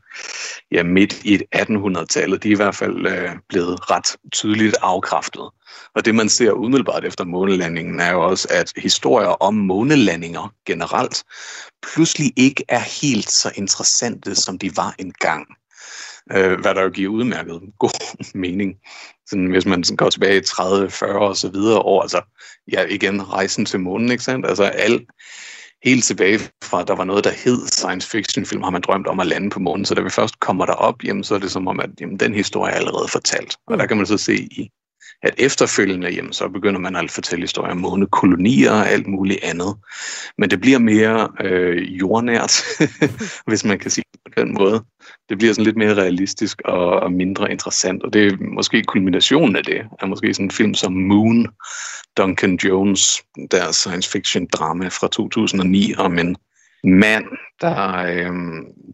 ja, 0.73 0.83
midt 0.83 1.25
i 1.25 1.41
1800-tallet, 1.57 2.43
de 2.43 2.49
er 2.49 2.53
i 2.53 2.57
hvert 2.57 2.75
fald 2.75 3.07
øh, 3.07 3.31
blevet 3.49 3.91
ret 3.91 4.17
tydeligt 4.33 4.77
afkræftet. 4.83 5.51
Og 5.95 6.05
det, 6.05 6.15
man 6.15 6.29
ser 6.29 6.53
umiddelbart 6.53 7.05
efter 7.05 7.25
månelandingen, 7.25 8.01
er 8.01 8.13
jo 8.13 8.23
også, 8.23 8.49
at 8.51 8.73
historier 8.77 9.29
om 9.29 9.55
månelandinger 9.55 10.53
generelt 10.67 11.25
pludselig 11.83 12.33
ikke 12.37 12.65
er 12.69 13.03
helt 13.03 13.31
så 13.31 13.53
interessante, 13.55 14.35
som 14.35 14.59
de 14.59 14.77
var 14.77 14.95
engang. 14.99 15.47
Øh, 16.33 16.61
hvad 16.61 16.75
der 16.75 16.83
jo 16.83 16.91
giver 16.91 17.13
udmærket 17.13 17.61
god 17.79 18.15
mening. 18.35 18.75
Sådan, 19.27 19.47
hvis 19.47 19.67
man 19.67 19.85
sådan 19.85 19.97
går 19.97 20.11
tilbage 20.11 20.37
i 20.37 20.45
30, 20.45 20.91
40 20.91 21.29
og 21.29 21.37
så 21.37 21.49
videre 21.49 21.79
år, 21.79 22.03
altså 22.03 22.21
ja, 22.73 22.85
igen 22.85 23.33
rejsen 23.33 23.65
til 23.67 23.81
månen, 23.81 24.11
ikke 24.11 24.25
sandt? 24.25 24.47
Altså 24.47 24.65
alt, 24.65 25.03
helt 25.85 26.05
tilbage 26.05 26.39
fra, 26.65 26.85
der 26.85 26.95
var 26.97 27.05
noget, 27.05 27.25
der 27.25 27.31
hed 27.31 27.67
science 27.67 28.11
fiction 28.11 28.47
film, 28.47 28.63
har 28.63 28.71
man 28.71 28.83
drømt 28.83 29.07
om 29.07 29.21
at 29.21 29.27
lande 29.27 29.51
på 29.51 29.61
månen. 29.61 29.85
Så 29.85 29.95
da 29.95 30.03
vi 30.03 30.11
først 30.11 30.41
kommer 30.41 30.67
derop, 30.67 31.05
jamen, 31.05 31.25
så 31.25 31.35
er 31.35 31.39
det 31.39 31.51
som 31.51 31.69
om, 31.69 31.81
at 31.81 31.91
jamen, 32.01 32.21
den 32.21 32.35
historie 32.35 32.73
er 32.73 32.77
allerede 32.77 33.09
fortalt. 33.09 33.57
Og 33.67 33.79
der 33.79 33.87
kan 33.87 33.97
man 33.97 34.07
så 34.07 34.19
se 34.19 34.37
i 34.37 34.71
at 35.23 35.35
efterfølgende, 35.39 36.09
jamen, 36.09 36.33
så 36.33 36.49
begynder 36.49 36.81
man 36.81 36.97
at 36.97 37.11
fortælle 37.11 37.43
historier 37.43 37.73
om 37.73 37.79
månekolonier 37.79 38.71
og 38.71 38.91
alt 38.91 39.07
muligt 39.07 39.45
andet. 39.45 39.77
Men 40.39 40.51
det 40.51 40.61
bliver 40.61 40.79
mere 40.79 41.29
øh, 41.41 42.01
jordnært, 42.01 42.63
hvis 43.47 43.65
man 43.65 43.79
kan 43.79 43.91
sige 43.91 44.05
det 44.13 44.21
på 44.37 44.41
den 44.41 44.55
måde. 44.55 44.85
Det 45.29 45.39
bliver 45.39 45.53
sådan 45.53 45.65
lidt 45.65 45.77
mere 45.77 45.95
realistisk 45.95 46.63
og, 46.65 46.91
og 46.91 47.13
mindre 47.13 47.51
interessant, 47.51 48.03
og 48.03 48.13
det 48.13 48.27
er 48.27 48.37
måske 48.55 48.83
kulminationen 48.83 49.57
af 49.57 49.65
det, 49.65 49.81
er 50.01 50.07
måske 50.07 50.35
sådan 50.35 50.47
en 50.47 50.51
film 50.51 50.75
som 50.75 50.93
Moon, 50.93 51.49
Duncan 52.17 52.59
Jones, 52.65 53.23
der 53.51 53.73
science 53.73 54.11
fiction 54.11 54.47
drama 54.47 54.89
fra 54.89 55.09
2009 55.09 55.95
om 55.99 56.19
en 56.19 56.37
mand, 56.85 57.25
der, 57.61 57.97
øh, 57.97 58.33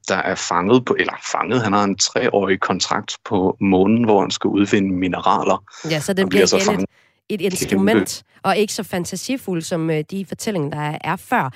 der 0.08 0.16
er 0.16 0.34
fanget 0.34 0.84
på, 0.84 0.96
eller 0.98 1.12
fanget, 1.32 1.62
han 1.62 1.72
har 1.72 1.84
en 1.84 1.96
treårig 1.96 2.60
kontrakt 2.60 3.16
på 3.24 3.56
månen, 3.60 4.04
hvor 4.04 4.20
han 4.20 4.30
skal 4.30 4.48
udvinde 4.48 4.94
mineraler. 4.94 5.64
Ja, 5.90 6.00
så 6.00 6.12
den 6.12 6.28
bliver 6.28 6.46
så 6.46 6.56
igen 6.56 6.86
et, 7.28 7.40
et 7.40 7.40
instrument, 7.40 8.22
og 8.42 8.56
ikke 8.56 8.72
så 8.72 8.82
fantasifuld 8.82 9.62
som 9.62 9.90
øh, 9.90 10.04
de 10.10 10.26
fortællinger, 10.26 10.70
der 10.70 10.98
er 11.00 11.16
før. 11.16 11.50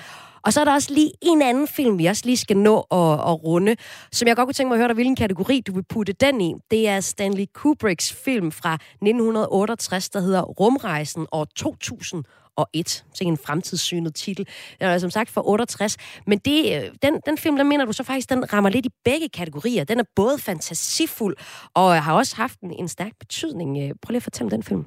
Og 0.44 0.52
så 0.52 0.60
er 0.60 0.64
der 0.64 0.72
også 0.72 0.94
lige 0.94 1.12
en 1.22 1.42
anden 1.42 1.68
film, 1.68 1.98
vi 1.98 2.06
også 2.06 2.22
lige 2.24 2.36
skal 2.36 2.56
nå 2.56 2.80
at, 2.80 3.12
at 3.12 3.44
runde, 3.44 3.76
som 4.12 4.28
jeg 4.28 4.36
godt 4.36 4.46
kunne 4.46 4.54
tænke 4.54 4.68
mig 4.68 4.76
at 4.76 4.80
høre 4.80 4.88
dig, 4.88 4.94
hvilken 4.94 5.16
kategori 5.16 5.62
du 5.66 5.72
vil 5.72 5.84
putte 5.88 6.12
den 6.12 6.40
i. 6.40 6.54
Det 6.70 6.88
er 6.88 7.00
Stanley 7.00 7.44
Kubricks 7.54 8.12
film 8.24 8.52
fra 8.52 8.74
1968, 8.74 10.10
der 10.10 10.20
hedder 10.20 10.42
Rumrejsen 10.42 11.26
år 11.32 11.46
2000 11.56 12.24
og 12.56 12.68
et, 12.72 13.04
til 13.14 13.26
en 13.26 13.38
fremtidssynet 13.38 14.14
titel. 14.14 14.46
Den 14.80 14.88
er 14.88 14.98
som 14.98 15.10
sagt 15.10 15.30
for 15.30 15.48
68, 15.48 15.96
men 16.26 16.38
det, 16.38 16.76
øh, 16.76 16.90
den, 17.02 17.20
den 17.26 17.38
film, 17.38 17.56
der 17.56 17.64
mener 17.64 17.84
du 17.84 17.92
så 17.92 18.02
faktisk, 18.02 18.30
den 18.30 18.52
rammer 18.52 18.70
lidt 18.70 18.86
i 18.86 18.90
begge 19.04 19.28
kategorier. 19.28 19.84
Den 19.84 20.00
er 20.00 20.04
både 20.16 20.38
fantasifuld, 20.38 21.36
og 21.74 21.96
øh, 21.96 22.02
har 22.02 22.14
også 22.14 22.36
haft 22.36 22.60
en, 22.60 22.72
en 22.72 22.88
stærk 22.88 23.12
betydning. 23.20 23.78
Øh, 23.78 23.94
prøv 24.02 24.12
lige 24.12 24.16
at 24.16 24.22
fortælle 24.22 24.46
om 24.46 24.50
den 24.50 24.62
film. 24.62 24.84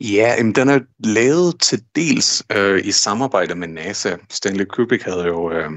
Ja, 0.00 0.34
den 0.38 0.68
er 0.68 0.80
lavet 0.98 1.60
til 1.60 1.82
dels 1.96 2.44
øh, 2.52 2.86
i 2.86 2.92
samarbejde 2.92 3.54
med 3.54 3.68
NASA. 3.68 4.16
Stanley 4.30 4.64
Kubrick 4.64 5.02
havde 5.02 5.24
jo 5.24 5.52
øh, 5.52 5.70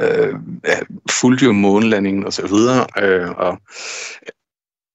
øh, 0.00 0.34
fulgt 1.10 1.42
jo 1.42 1.52
månelandingen 1.52 2.24
og 2.24 2.32
så 2.32 2.46
videre, 2.46 2.86
øh, 3.02 3.30
og 3.30 3.58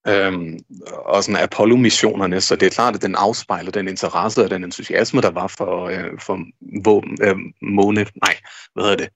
Øhm, 0.08 0.60
og 0.92 1.24
sådan 1.24 1.44
Apollo-missionerne, 1.44 2.42
så 2.42 2.56
det 2.56 2.66
er 2.66 2.70
klart, 2.70 2.96
at 2.96 3.02
den 3.02 3.16
afspejler 3.16 3.72
den 3.72 3.88
interesse 3.88 4.44
og 4.44 4.50
den 4.50 4.64
entusiasme, 4.64 5.22
der 5.22 5.32
var 5.32 5.48
for, 5.48 5.86
øh, 5.86 6.20
for 6.20 6.40
våben, 6.84 7.18
øh, 7.22 7.36
måne, 7.62 8.06
nej, 8.24 8.36
hvad 8.74 8.84
hedder 8.84 8.98
det, 8.98 9.10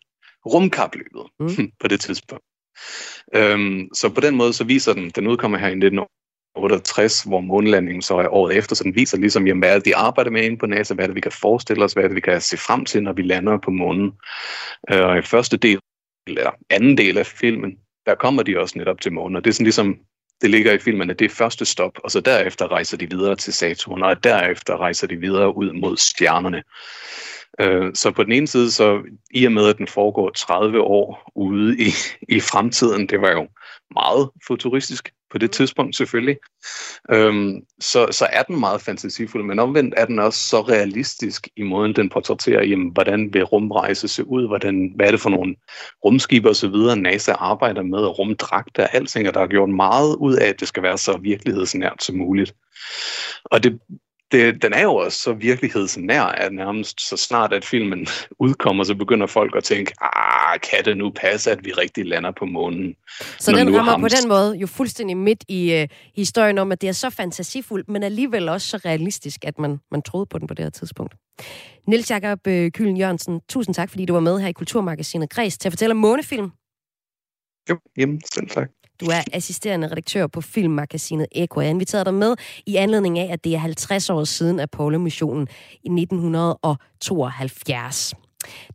rumkapløbet 0.45 1.25
mm. 1.39 1.71
på 1.81 1.87
det 1.87 1.99
tidspunkt. 1.99 2.43
Øhm, 3.35 3.89
så 3.93 4.09
på 4.09 4.21
den 4.21 4.35
måde 4.35 4.53
så 4.53 4.63
viser 4.63 4.93
den, 4.93 5.09
den 5.09 5.27
udkommer 5.27 5.57
her 5.57 5.67
i 5.67 5.71
1968, 5.71 7.23
hvor 7.23 7.41
månelandingen 7.41 8.01
så 8.01 8.15
er 8.15 8.27
året 8.27 8.57
efter, 8.57 8.75
så 8.75 8.83
den 8.83 8.95
viser 8.95 9.17
ligesom, 9.17 9.47
jamen, 9.47 9.59
hvad 9.59 9.69
er 9.69 9.73
det, 9.73 9.85
de 9.85 9.95
arbejder 9.95 10.31
med 10.31 10.43
inde 10.43 10.57
på 10.57 10.65
NASA, 10.65 10.93
hvad 10.93 11.05
er 11.05 11.07
det, 11.07 11.15
vi 11.15 11.21
kan 11.21 11.31
forestille 11.31 11.83
os, 11.83 11.93
hvad 11.93 12.03
er 12.03 12.07
det, 12.07 12.15
vi 12.15 12.21
kan 12.21 12.41
se 12.41 12.57
frem 12.57 12.85
til, 12.85 13.03
når 13.03 13.13
vi 13.13 13.21
lander 13.21 13.57
på 13.57 13.71
månen. 13.71 14.11
Øh, 14.91 15.05
og 15.05 15.17
i 15.17 15.21
første 15.21 15.57
del, 15.57 15.79
eller 16.27 16.51
anden 16.69 16.97
del 16.97 17.17
af 17.17 17.25
filmen, 17.25 17.77
der 18.05 18.15
kommer 18.15 18.43
de 18.43 18.59
også 18.59 18.77
netop 18.77 19.01
til 19.01 19.13
månen, 19.13 19.35
og 19.35 19.43
det 19.43 19.49
er 19.49 19.53
sådan 19.53 19.65
ligesom 19.65 19.99
det 20.41 20.49
ligger 20.49 20.73
i 20.73 20.79
filmen, 20.79 21.09
at 21.09 21.19
det 21.19 21.25
er 21.25 21.35
første 21.35 21.65
stop, 21.65 21.91
og 22.03 22.11
så 22.11 22.19
derefter 22.19 22.71
rejser 22.71 22.97
de 22.97 23.09
videre 23.09 23.35
til 23.35 23.53
Saturn, 23.53 24.03
og 24.03 24.23
derefter 24.23 24.77
rejser 24.77 25.07
de 25.07 25.15
videre 25.15 25.57
ud 25.57 25.73
mod 25.73 25.97
stjernerne. 25.97 26.63
Øh, 27.59 27.91
så 27.95 28.11
på 28.11 28.23
den 28.23 28.31
ene 28.31 28.47
side, 28.47 28.71
så 28.71 29.01
i 29.31 29.45
og 29.45 29.51
med, 29.51 29.67
at 29.67 29.77
den 29.77 29.87
foregår 29.87 30.29
30 30.29 30.81
år 30.81 31.31
ude 31.35 31.79
i, 31.79 31.89
i 32.29 32.39
fremtiden, 32.39 33.09
det 33.09 33.21
var 33.21 33.31
jo 33.31 33.47
meget 33.93 34.29
futuristisk 34.47 35.13
på 35.31 35.37
det 35.37 35.51
tidspunkt 35.51 35.95
selvfølgelig. 35.95 36.37
Øhm, 37.11 37.61
så, 37.79 38.07
så 38.11 38.27
er 38.31 38.43
den 38.43 38.59
meget 38.59 38.81
fantasifuld, 38.81 39.43
men 39.43 39.59
omvendt 39.59 39.93
er 39.97 40.05
den 40.05 40.19
også 40.19 40.39
så 40.39 40.61
realistisk 40.61 41.47
i 41.55 41.63
måden, 41.63 41.95
den 41.95 42.09
portrætterer, 42.09 42.63
jamen, 42.63 42.91
hvordan 42.93 43.33
vil 43.33 43.43
rumrejse 43.43 44.07
se 44.07 44.27
ud, 44.27 44.47
hvordan, 44.47 44.93
hvad 44.95 45.07
er 45.07 45.11
det 45.11 45.21
for 45.21 45.29
nogle 45.29 45.55
rumskibe 46.05 46.49
og 46.49 46.55
så 46.55 46.67
videre, 46.67 46.95
NASA 46.95 47.31
arbejder 47.31 47.83
med, 47.83 47.99
og 47.99 48.19
rumdragter, 48.19 48.87
alting, 48.87 49.27
og 49.27 49.33
der 49.33 49.41
er 49.41 49.47
gjort 49.47 49.69
meget 49.69 50.15
ud 50.15 50.35
af, 50.35 50.47
at 50.47 50.59
det 50.59 50.67
skal 50.67 50.83
være 50.83 50.97
så 50.97 51.17
virkelighedsnært 51.17 52.03
som 52.03 52.15
muligt. 52.15 52.55
Og 53.45 53.63
det, 53.63 53.79
det, 54.31 54.61
den 54.61 54.73
er 54.73 54.81
jo 54.81 54.95
også 54.95 55.19
så 55.19 55.33
virkelighedsnær, 55.33 56.21
at 56.21 56.53
nærmest 56.53 57.09
så 57.09 57.17
snart 57.17 57.53
at 57.53 57.65
filmen 57.65 58.07
udkommer, 58.45 58.83
så 58.83 58.95
begynder 58.95 59.27
folk 59.27 59.55
at 59.55 59.63
tænke, 59.63 59.93
ah, 60.01 60.59
kan 60.59 60.85
det 60.85 60.97
nu 60.97 61.09
passe, 61.09 61.51
at 61.51 61.65
vi 61.65 61.71
rigtig 61.71 62.05
lander 62.05 62.31
på 62.31 62.45
månen? 62.45 62.95
Så 63.39 63.51
den 63.51 63.77
rammer 63.77 63.91
ham- 63.91 64.01
på 64.01 64.07
den 64.07 64.29
måde 64.29 64.55
jo 64.55 64.67
fuldstændig 64.67 65.17
midt 65.17 65.43
i 65.47 65.73
øh, 65.73 65.87
historien 66.15 66.57
om, 66.57 66.71
at 66.71 66.81
det 66.81 66.87
er 66.87 66.93
så 66.93 67.09
fantasifuldt, 67.09 67.89
men 67.89 68.03
alligevel 68.03 68.49
også 68.49 68.67
så 68.67 68.77
realistisk, 68.77 69.45
at 69.45 69.59
man, 69.59 69.79
man 69.91 70.01
troede 70.01 70.25
på 70.25 70.39
den 70.39 70.47
på 70.47 70.53
det 70.53 70.65
her 70.65 70.69
tidspunkt. 70.69 71.15
Niels 71.87 72.11
Jakob 72.11 72.47
øh, 72.47 72.71
Kylden 72.71 72.97
Jørgensen, 72.97 73.41
tusind 73.49 73.75
tak, 73.75 73.89
fordi 73.89 74.05
du 74.05 74.13
var 74.13 74.19
med 74.19 74.39
her 74.39 74.47
i 74.47 74.51
Kulturmagasinet 74.51 75.29
Græs 75.29 75.57
til 75.57 75.69
at 75.69 75.73
fortælle 75.73 75.91
om 75.91 75.97
månefilm. 75.97 76.51
Jo, 77.69 77.79
jamen, 77.97 78.21
selv 78.33 78.49
tak. 78.49 78.69
Du 78.99 79.05
er 79.05 79.21
assisterende 79.33 79.87
redaktør 79.87 80.27
på 80.27 80.41
filmmagasinet 80.41 81.27
Eko. 81.31 81.61
Jeg 81.61 81.69
inviterede 81.69 82.05
dig 82.05 82.13
med 82.13 82.35
i 82.65 82.75
anledning 82.75 83.19
af, 83.19 83.33
at 83.33 83.43
det 83.43 83.53
er 83.53 83.57
50 83.57 84.09
år 84.09 84.23
siden 84.23 84.59
Apollo-missionen 84.59 85.47
i 85.83 86.01
1972. 86.01 88.13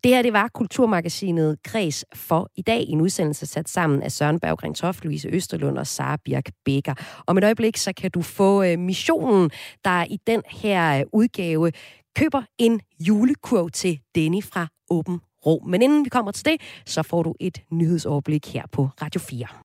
Det 0.04 0.14
her, 0.14 0.22
det 0.22 0.32
var 0.32 0.48
Kulturmagasinet 0.54 1.56
Kreds 1.64 2.04
for 2.14 2.50
i 2.56 2.62
dag. 2.62 2.84
En 2.88 3.00
udsendelse 3.00 3.46
sat 3.46 3.68
sammen 3.68 4.02
af 4.02 4.12
Søren 4.12 4.40
Berggren 4.40 4.74
Toft, 4.74 5.04
Louise 5.04 5.28
Østerlund 5.28 5.78
og 5.78 5.86
Sara 5.86 6.16
Birk 6.24 6.50
Becker. 6.64 6.94
Om 7.26 7.38
et 7.38 7.44
øjeblik, 7.44 7.76
så 7.76 7.92
kan 7.96 8.10
du 8.10 8.22
få 8.22 8.62
øh, 8.62 8.78
missionen, 8.78 9.50
der 9.84 10.04
i 10.04 10.18
den 10.26 10.42
her 10.50 10.98
øh, 10.98 11.04
udgave 11.12 11.72
køber 12.16 12.42
en 12.58 12.80
julekurv 13.00 13.70
til 13.70 14.00
Denny 14.14 14.42
fra 14.42 14.66
Åben 14.90 15.20
Rå. 15.46 15.62
Men 15.66 15.82
inden 15.82 16.04
vi 16.04 16.08
kommer 16.08 16.32
til 16.32 16.44
det, 16.44 16.60
så 16.86 17.02
får 17.02 17.22
du 17.22 17.34
et 17.40 17.62
nyhedsoverblik 17.70 18.54
her 18.54 18.62
på 18.72 18.88
Radio 19.02 19.20
4. 19.20 19.46